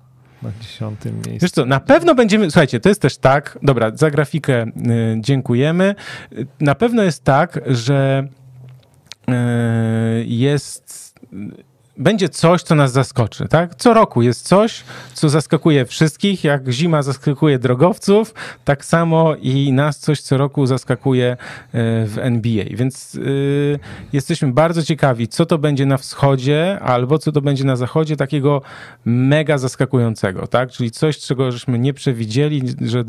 [0.44, 1.40] na dziesiątym miejscu.
[1.42, 4.70] Wiesz co, na pewno będziemy, słuchajcie, to jest też tak, dobra, za grafikę y,
[5.20, 5.96] dziękujemy.
[6.34, 8.28] Y, Na pewno jest tak, że
[9.30, 9.34] y,
[10.26, 11.16] jest,
[11.98, 13.76] będzie coś, co nas zaskoczy, tak?
[13.76, 14.84] Co roku jest coś,
[15.14, 18.34] co zaskakuje wszystkich, jak zima zaskakuje drogowców,
[18.66, 21.38] tak samo i nas coś co roku zaskakuje y,
[22.08, 23.80] w NBA, więc y,
[24.14, 28.62] jesteśmy bardzo ciekawi, co to będzie na wschodzie, albo co to będzie na zachodzie, takiego
[29.06, 30.72] mega zaskakującego, tak?
[30.72, 33.04] Czyli coś, czego żeśmy nie przewidzieli, że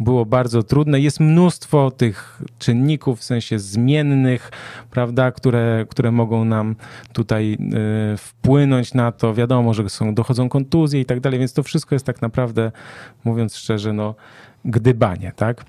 [0.00, 1.00] było bardzo trudne.
[1.00, 4.50] Jest mnóstwo tych czynników, w sensie zmiennych,
[4.90, 6.76] prawda, które, które mogą nam
[7.12, 7.58] tutaj
[8.14, 9.34] y, wpłynąć na to.
[9.34, 12.72] Wiadomo, że są, dochodzą kontuzje i tak dalej, więc to wszystko jest tak naprawdę,
[13.24, 14.14] mówiąc szczerze, no,
[14.64, 15.64] gdybanie, tak?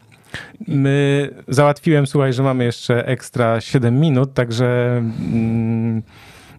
[0.67, 6.01] My załatwiłem, słuchaj, że mamy jeszcze ekstra 7 minut, także mm,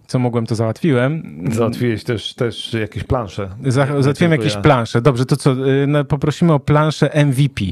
[0.06, 1.22] co mogłem, to załatwiłem.
[1.52, 3.48] Załatwiłeś też, też jakieś plansze.
[3.66, 4.60] Za, załatwiłem jakieś ja.
[4.60, 5.02] plansze.
[5.02, 5.52] Dobrze, to co?
[5.52, 7.64] y, no, Poprosimy o planszę MVP.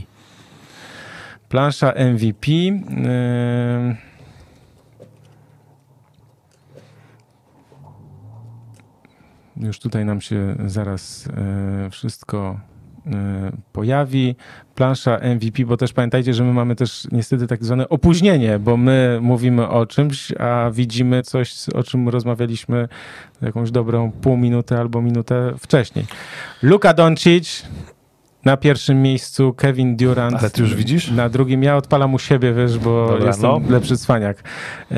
[1.48, 2.52] Plansza MVP.
[2.52, 4.09] y,
[9.60, 11.26] Już tutaj nam się zaraz
[11.86, 12.60] y, wszystko
[13.06, 13.10] y,
[13.72, 14.36] pojawi.
[14.74, 19.18] Plansza MVP, bo też pamiętajcie, że my mamy też niestety tak zwane opóźnienie, bo my
[19.22, 22.88] mówimy o czymś, a widzimy coś, o czym rozmawialiśmy
[23.42, 26.06] jakąś dobrą pół minuty albo minutę wcześniej.
[26.62, 27.66] Luka Doncic
[28.44, 30.36] na pierwszym miejscu, Kevin Durant.
[30.36, 31.10] Ale ty już widzisz?
[31.10, 33.60] Na drugim, ja odpalam u siebie, wiesz, bo Dobra, jestem no.
[33.68, 34.42] lepszy cwaniak.
[34.90, 34.94] E,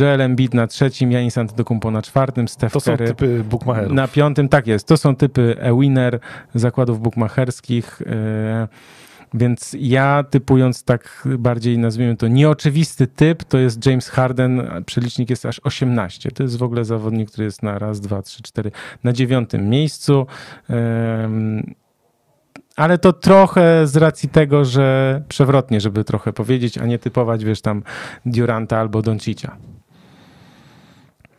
[0.00, 3.92] Joel Embiid na trzecim, Janis Antetokounmpo na czwartym, Steph To są Curry typy bookmacherów.
[3.92, 4.86] na piątym, tak jest.
[4.86, 6.20] To są typy e-winner
[6.54, 8.02] zakładów bukmacherskich.
[8.06, 8.68] e,
[9.34, 15.46] Więc ja typując tak bardziej, nazwijmy to nieoczywisty typ, to jest James Harden, przelicznik jest
[15.46, 16.30] aż 18.
[16.30, 18.70] To jest w ogóle zawodnik, który jest na raz, dwa, trzy, cztery,
[19.04, 20.26] na dziewiątym miejscu.
[22.80, 27.60] Ale to trochę z racji tego, że przewrotnie, żeby trochę powiedzieć, a nie typować, wiesz,
[27.60, 27.82] tam
[28.26, 29.56] Duranta albo Doncicia.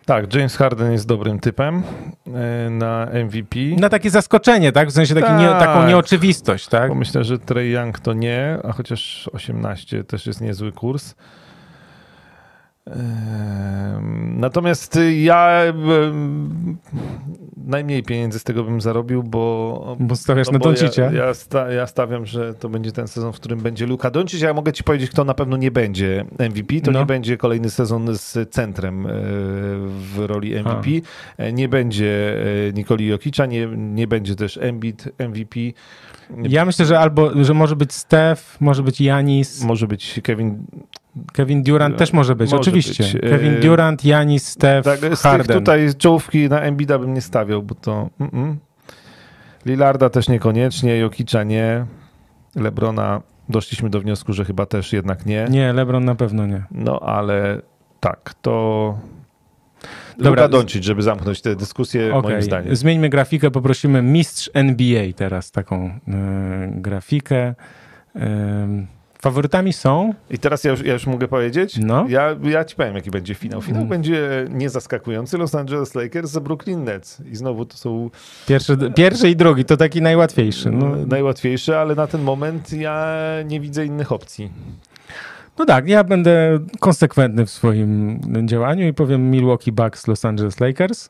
[0.05, 1.83] Tak, James Harden jest dobrym typem
[2.27, 3.59] e, na MVP.
[3.77, 4.89] Na takie zaskoczenie, tak?
[4.89, 5.89] W sensie taki nie, taką Tak.
[5.89, 6.89] nieoczywistość, tak?
[6.89, 11.15] Bo myślę, że Trey Young to nie, a chociaż 18 też jest niezły kurs.
[14.35, 15.61] Natomiast ja
[17.57, 19.97] najmniej pieniędzy z tego bym zarobił, bo.
[19.99, 23.33] Bo stawiasz no na bo ja, ja, sta, ja stawiam, że to będzie ten sezon,
[23.33, 24.41] w którym będzie Luka Doncic.
[24.41, 26.81] Ja mogę ci powiedzieć, kto na pewno nie będzie MVP.
[26.81, 26.99] To No.
[26.99, 29.09] nie będzie kolejny sezon z centrem e,
[29.89, 30.89] w roli MVP.
[31.37, 32.35] E, Nie będzie
[32.69, 35.59] e, Nikoli Jokicza, nie, nie będzie też Embiid MVP.
[36.43, 40.63] Ja myślę, że albo, że może być Steph, może być Janis, Może być Kevin.
[41.33, 43.03] Kevin Durant też może być, Może oczywiście.
[43.03, 43.21] być.
[43.21, 45.57] Kevin E, Durant, Janis, Steph, Tak, z tych Harden.
[45.59, 48.09] tutaj czołówki na Embida bym nie stawiał, bo to.
[48.19, 48.55] Mm-mm.
[49.65, 51.85] Lillarda też niekoniecznie, Jokicza nie.
[52.55, 55.47] Lebrona doszliśmy do wniosku, że chyba też jednak nie.
[55.49, 56.63] Nie, LeBron na pewno nie.
[56.71, 57.61] No ale
[57.99, 58.99] tak, to.
[60.19, 62.75] Dobra, Doncic, żeby zamknąć tę dyskusję, moim Okej, zdaniem.
[62.75, 65.99] zmieńmy grafikę, poprosimy mistrz NBA teraz taką e,
[66.75, 67.55] grafikę.
[68.15, 68.67] E,
[69.21, 71.77] faworytami są, I teraz ja już, ja już mogę powiedzieć?
[71.81, 73.61] no, Ja, ja ci powiem, jaki będzie finał.
[73.61, 73.89] Finał Mm.
[73.89, 75.37] będzie niezaskakujący.
[75.37, 77.21] Los Angeles Lakers za Brooklyn Nets.
[77.31, 78.09] I znowu to są
[78.47, 80.71] pierwszy, pierwszy i drugi, to taki najłatwiejszy.
[80.71, 83.15] No, najłatwiejsze, ale na ten moment ja
[83.45, 84.51] nie widzę innych opcji.
[85.57, 91.09] no tak, ja będę konsekwentny w swoim działaniu i powiem Milwaukee Bucks, Los Angeles Lakers.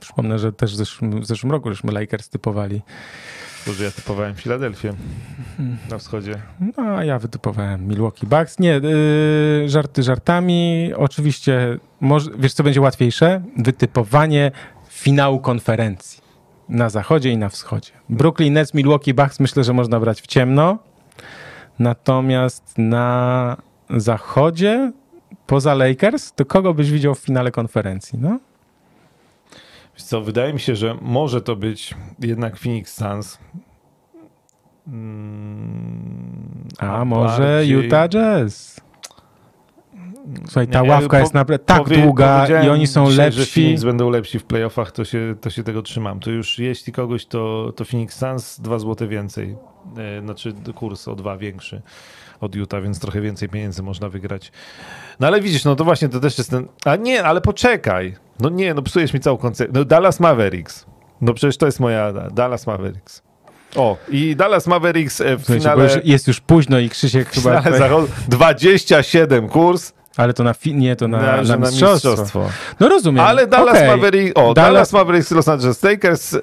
[0.00, 2.82] Przypomnę, że też w zeszłym, w zeszłym roku żeśmy Lakers typowali.
[3.66, 4.92] Boże, ja typowałem Filadelfię
[5.90, 6.34] na wschodzie.
[6.60, 8.58] No, a ja wytypowałem Milwaukee Bucks.
[8.58, 8.80] Nie,
[9.62, 10.90] yy, żarty żartami.
[10.96, 13.42] Oczywiście, może, wiesz co będzie łatwiejsze?
[13.56, 14.50] Wytypowanie
[14.88, 16.20] finału konferencji
[16.68, 17.92] na zachodzie i na wschodzie.
[18.08, 20.78] Brooklyn Nets, Milwaukee Bucks myślę, że można brać w ciemno.
[21.78, 23.56] Natomiast na
[23.90, 24.92] zachodzie,
[25.46, 28.18] poza Lakers, to kogo byś widział w finale konferencji?
[28.18, 28.38] No?
[29.96, 33.38] Co, wydaje mi się, że może to być jednak Phoenix Suns.
[34.86, 38.80] Mm, A może bardziej- Utah Jazz?
[40.44, 43.46] Słuchaj, ta Nie, ławka po- jest naprawdę tak długa i oni są dzisiaj, lepsi.
[43.62, 46.20] Phoenix będą lepsi w playoffach, to się, to się tego trzymam.
[46.20, 49.56] To już jeśli kogoś, to, to Phoenix Suns dwa złote więcej.
[50.18, 51.82] E, Znaczy kurs o dwa większy
[52.40, 54.52] od Utah, więc trochę więcej pieniędzy można wygrać.
[55.20, 56.68] No ale widzisz, no to właśnie to też jest ten...
[56.84, 58.16] A nie, ale poczekaj.
[58.40, 59.78] No nie, no psujesz mi całą koncepcję.
[59.78, 60.86] No Dallas Mavericks.
[61.20, 63.22] No przecież to jest moja Dallas Mavericks.
[63.76, 65.84] O, i Dallas Mavericks e, w Słuchajcie, finale...
[65.84, 67.62] już jest już późno i Krzysiek chyba...
[67.78, 69.92] zachodu 27 kurs.
[70.16, 72.10] Ale to na, fi- nie, to na, Na- na, na mistrzostwo.
[72.10, 72.48] mistrzostwo.
[72.80, 73.24] No rozumiem.
[73.24, 73.88] Ale Dallas Okej.
[73.88, 76.38] Mavericks, o, Dallas- Dallas Mavericks Los Angeles Lakers, e,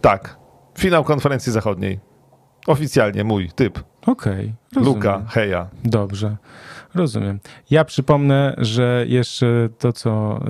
[0.00, 0.36] tak,
[0.78, 2.00] finał konferencji zachodniej.
[2.66, 3.78] Oficjalnie mój typ.
[4.06, 4.94] Okej, rozumiem.
[4.96, 5.66] Luka, Heja.
[5.84, 6.36] Dobrze,
[6.94, 7.38] rozumiem.
[7.70, 10.40] Ja przypomnę, że jeszcze to, co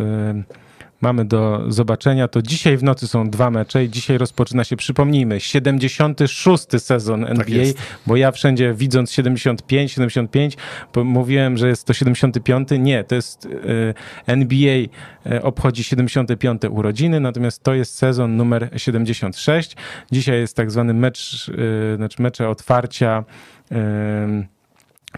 [0.41, 0.66] y,
[1.01, 5.41] mamy do zobaczenia, to dzisiaj w nocy są dwa mecze i dzisiaj rozpoczyna się, przypomnijmy,
[5.41, 6.67] 76.
[6.79, 10.57] sezon NBA, Tak bo ja wszędzie widząc 75, 75,
[10.95, 12.69] bo mówiłem, że jest to 75.
[12.79, 13.95] Nie, to jest y,
[14.27, 14.77] NBA
[15.27, 16.63] y, obchodzi 75.
[16.71, 19.77] urodziny, natomiast to jest sezon numer 76.
[20.13, 23.25] Dzisiaj jest tak zwany mecz, y, znaczy mecze otwarcia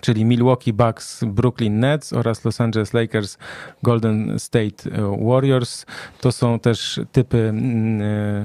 [0.01, 3.39] czyli Milwaukee Bucks, Brooklyn Nets oraz Los Angeles Lakers,
[3.83, 5.87] Golden State e, Warriors.
[6.21, 8.03] To są też typy mm,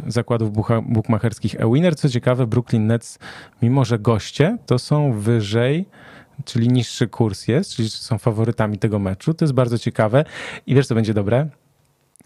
[0.07, 0.51] e, zakładów
[0.83, 1.95] bukmacherskich e-winner.
[1.95, 3.19] Co ciekawe, Brooklyn Nets,
[3.61, 5.85] mimo że goście, to są wyżej
[6.45, 9.33] czyli niższy kurs jest, czyli są faworytami tego meczu.
[9.33, 10.25] To jest bardzo ciekawe.
[10.67, 11.49] I wiesz, co będzie dobre?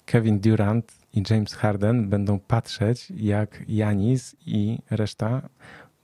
[0.05, 5.49] Kevin Durant i James Harden będą patrzeć, jak Janis i reszta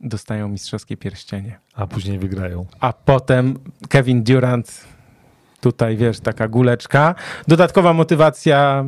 [0.04, 2.66] dostają mistrzowskie pierścienie A później wygrają.
[2.80, 3.60] a potem
[3.90, 4.86] Kevin Durant,
[5.62, 7.16] tutaj wiesz, taka guleczka,
[7.48, 8.86] dodatkowa motywacja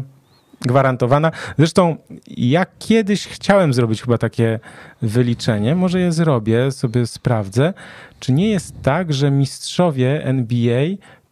[0.61, 1.31] gwarantowana.
[1.57, 1.97] Zresztą
[2.27, 4.59] ja kiedyś chciałem zrobić chyba takie
[5.01, 7.73] wyliczenie, może je zrobię, sobie sprawdzę,
[8.19, 10.85] czy nie jest tak, że mistrzowie NBA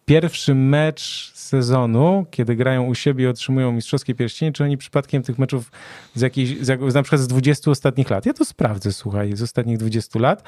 [0.06, 5.40] pierwszy mecz sezonu, kiedy grają u siebie i otrzymują mistrzowskie pierścienie, czy oni przypadkiem tych
[5.40, 5.72] meczów
[6.16, 8.26] z jakiejś, z, na przykład z 20 ostatnich lat.
[8.26, 10.44] Ja to sprawdzę, słuchaj, z ostatnich 20 lat.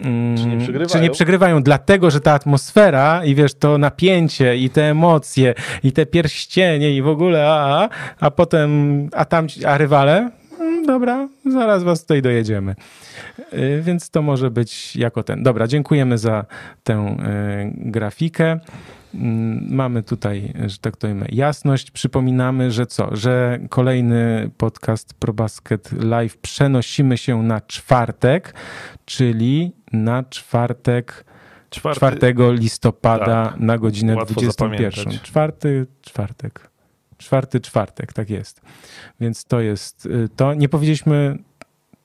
[0.00, 0.88] Mm, Czy nie przegrywają?
[0.88, 5.92] Czy nie przegrywają, dlatego że ta atmosfera i wiesz, to napięcie i te emocje i
[5.92, 7.88] te pierścienie i w ogóle, a, a,
[8.20, 8.70] a potem,
[9.12, 10.30] a tam, a rywale,
[10.86, 12.74] dobra, zaraz was tutaj dojedziemy.
[13.52, 15.42] Y, Więc to może być jako ten.
[15.42, 16.44] Dobra, dziękujemy za
[16.84, 18.60] tę y, grafikę.
[19.14, 21.90] Mm, Mamy tutaj, że tak powiem, jasność.
[21.90, 23.16] Przypominamy, że co?
[23.16, 28.54] Że kolejny podcast ProBasket Live przenosimy się na czwartek,
[29.04, 31.24] czyli na czwartek
[31.70, 33.60] Czwarty, 4 listopada Tak.
[33.60, 34.52] na godzinę Łatwo 21.
[34.92, 35.22] zapamiętać.
[35.22, 36.71] Czwarty czwartek.
[37.22, 38.60] Czwarty czwartek, tak jest.
[39.20, 40.54] Więc to jest y, to.
[40.54, 41.38] Nie powiedzieliśmy,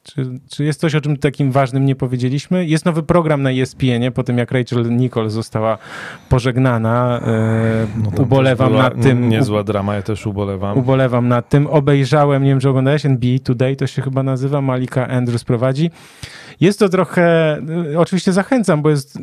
[0.04, 2.66] czy, czy jest coś, o czym takim ważnym nie powiedzieliśmy?
[2.66, 5.78] Jest nowy program na ESPN-ie, po tym jak Rachel Nicole została
[6.30, 7.20] pożegnana.
[7.20, 9.30] y, No ubolewam była nad tym.
[9.30, 10.78] Niezła drama, ja też ubolewam.
[10.78, 11.68] Ubolewam nad tym.
[11.68, 15.92] Obejrzałem, nie wiem, czy oglądałeś NBA Today, to się chyba nazywa, Malika Andrews prowadzi.
[16.60, 17.58] Jest to trochę,
[17.92, 19.20] y, oczywiście zachęcam, bo jest,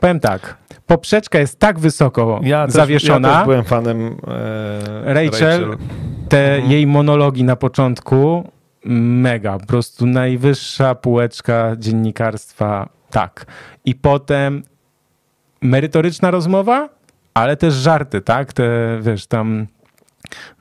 [0.00, 0.56] powiem tak,
[0.86, 4.16] poprzeczka jest tak wysoko ja też, zawieszona, Ja też byłem fanem
[5.06, 5.76] e, Rachel.
[6.28, 6.72] te Mhm.
[6.72, 8.50] jej monologi na początku,
[8.84, 13.46] mega, po prostu najwyższa półeczka dziennikarstwa, tak.
[13.84, 14.62] I potem
[15.62, 16.88] merytoryczna rozmowa,
[17.34, 18.52] ale też żarty, tak?
[18.52, 19.66] Te, wiesz, tam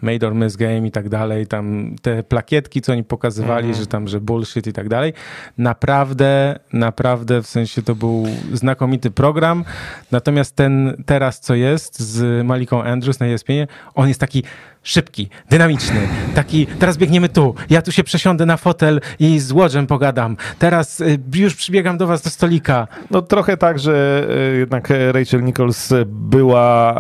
[0.02, 3.84] made or miss game i tak dalej, tam te plakietki, co oni pokazywali, Mhm.
[3.84, 5.14] że tam, że bullshit i tak dalej.
[5.58, 9.66] Naprawdę, naprawdę, w sensie to był znakomity program.
[10.12, 14.44] Natomiast ten teraz, co jest z Maliką Andrews na ESPN, on jest taki
[14.84, 16.00] szybki, dynamiczny,
[16.36, 20.38] taki, teraz biegniemy tu, ja tu się przesiądę na fotel i z Łodzem pogadam.
[20.60, 22.88] Teraz y, już przybiegam do was do stolika.
[23.12, 26.94] No trochę tak, że e, jednak e, Rachel Nichols była...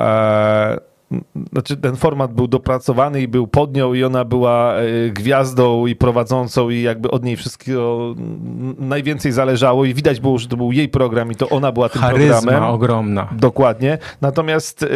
[1.11, 1.17] E,
[1.51, 5.95] znaczy ten format był dopracowany i był pod nią i ona była e, gwiazdą i
[5.95, 8.15] prowadzącą i jakby od niej wszystkiego
[8.77, 12.01] najwięcej zależało i widać było, że to był jej program i to ona była tym
[12.01, 12.69] Charyzma programem.
[12.69, 13.29] ogromna.
[13.31, 13.97] Dokładnie.
[14.21, 14.88] Natomiast y,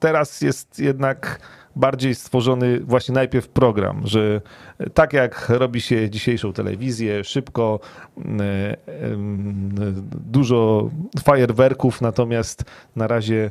[0.00, 1.40] teraz jest jednak
[1.76, 4.40] bardziej stworzony właśnie najpierw program, że
[4.94, 7.80] tak jak robi się dzisiejszą telewizję, szybko,
[8.18, 8.22] y,
[10.30, 10.90] dużo
[11.24, 12.64] fajerwerków, natomiast
[12.96, 13.50] na razie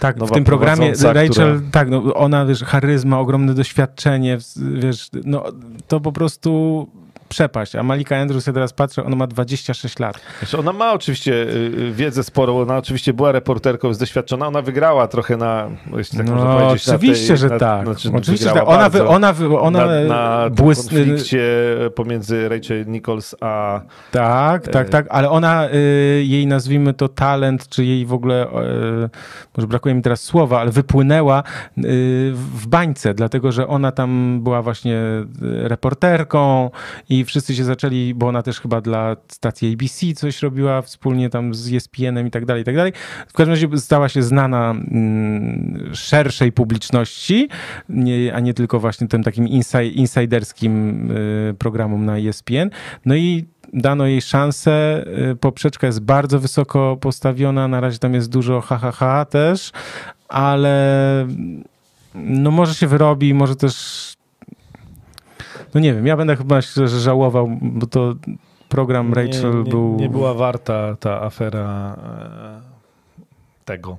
[0.00, 5.44] Tak, w tym programie Rachel, która- tak, no, ona, wiesz, charyzma, ogromne doświadczenie, wiesz, no,
[5.88, 6.86] to po prostu
[7.28, 7.74] przepaść.
[7.76, 10.20] A Malika Andrews, ja teraz patrzę, ona ma 26 lat.
[10.38, 11.46] Znaczy ona ma oczywiście y,
[11.78, 16.28] y, wiedzę sporą, ona oczywiście była reporterką, jest doświadczona, ona wygrała trochę na, jeśli tak
[16.28, 17.84] można No, powiedzieć, oczywiście, tej, że na, tak.
[17.84, 18.68] Znaczy, Oczywiście, tak.
[18.68, 20.78] Ona, wy, ona, wy, ona na, na błys...
[20.78, 21.48] konflikcie
[21.94, 23.80] pomiędzy Rachel Nichols a
[24.10, 28.46] Tak, tak, E, tak, ale ona, y, jej nazwijmy to talent, czy jej w ogóle,
[28.46, 29.10] y,
[29.56, 31.82] może brakuje mi teraz słowa, ale wypłynęła y,
[32.34, 35.24] w bańce, dlatego że ona tam była właśnie y,
[35.68, 36.70] reporterką
[37.08, 41.30] i, i wszyscy się zaczęli, bo ona też chyba dla stacji ABC coś robiła wspólnie
[41.30, 42.92] tam z ESPN-em i tak dalej, i tak dalej.
[43.28, 47.48] W każdym razie stała się znana mm, szerszej publiczności,
[47.88, 52.70] nie, a nie tylko właśnie tym takim insaj, insiderskim y, programom na ESPN.
[53.06, 55.04] No i dano jej szansę.
[55.32, 59.72] Y, poprzeczka jest bardzo wysoko postawiona, na razie tam jest dużo hahaha ha, ha też,
[60.28, 61.26] ale
[62.14, 64.14] no może się wyrobi, może też
[65.74, 68.14] no nie wiem, ja będę chyba żałował, bo to
[68.68, 69.96] program Rachel nie, nie, był...
[70.00, 72.60] Nie była warta ta afera e,
[73.64, 73.98] tego.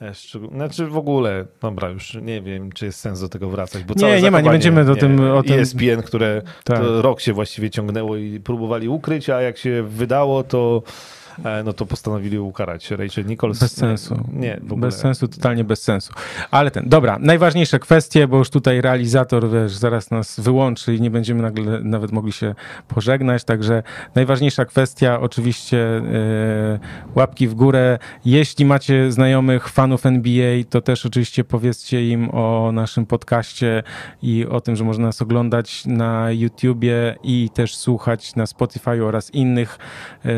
[0.00, 0.12] E,
[0.54, 3.84] znaczy w ogóle, dobra, już nie wiem, czy jest sens do tego wracać.
[3.84, 5.60] Bo nie, nie ma, nie będziemy do tym, o tym...
[5.60, 6.80] ESPN, które tak.
[7.00, 10.82] rok się właściwie ciągnęło i próbowali ukryć, a jak się wydało, to
[11.64, 13.60] no to postanowili ukarać Rachel Nichols.
[13.60, 14.24] Bez sensu.
[14.32, 14.86] Nie, w ogóle.
[14.86, 16.12] Bez sensu, totalnie bez sensu.
[16.50, 21.10] Ale ten, dobra, najważniejsze kwestie, bo już tutaj realizator, wiesz, zaraz nas wyłączy i nie
[21.10, 22.54] będziemy nagle nawet mogli się
[22.88, 23.82] pożegnać, także
[24.14, 26.80] najważniejsza kwestia, oczywiście yy,
[27.14, 27.98] łapki w górę.
[28.24, 33.82] Jeśli macie znajomych fanów NBA, to też oczywiście powiedzcie im o naszym podcaście
[34.22, 39.34] i o tym, że można nas oglądać na YouTubie i też słuchać na Spotify oraz
[39.34, 39.78] innych
[40.24, 40.32] yy,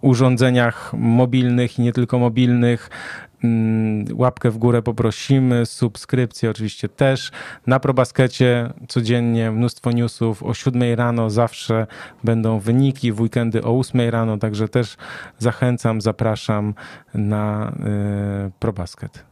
[0.00, 2.90] urządzeniach mobilnych i nie tylko mobilnych.
[3.44, 7.30] Mm, łapkę w górę poprosimy, subskrypcję oczywiście też.
[7.66, 10.42] Na ProBaskecie codziennie mnóstwo newsów.
[10.42, 11.86] O 7 rano zawsze
[12.24, 14.96] będą wyniki, w weekendy o 8 rano, także też
[15.38, 16.74] zachęcam, zapraszam
[17.14, 17.72] na
[18.48, 19.24] y, ProBasket.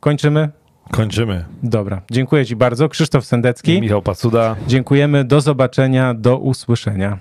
[0.00, 0.48] Kończymy?
[0.90, 1.44] Kończymy.
[1.62, 2.88] Dobra, dziękuję Ci bardzo.
[2.88, 3.80] Krzysztof Sendecki.
[3.80, 4.56] Michał Pacuda.
[4.66, 7.18] Dziękujemy, do zobaczenia, do usłyszenia.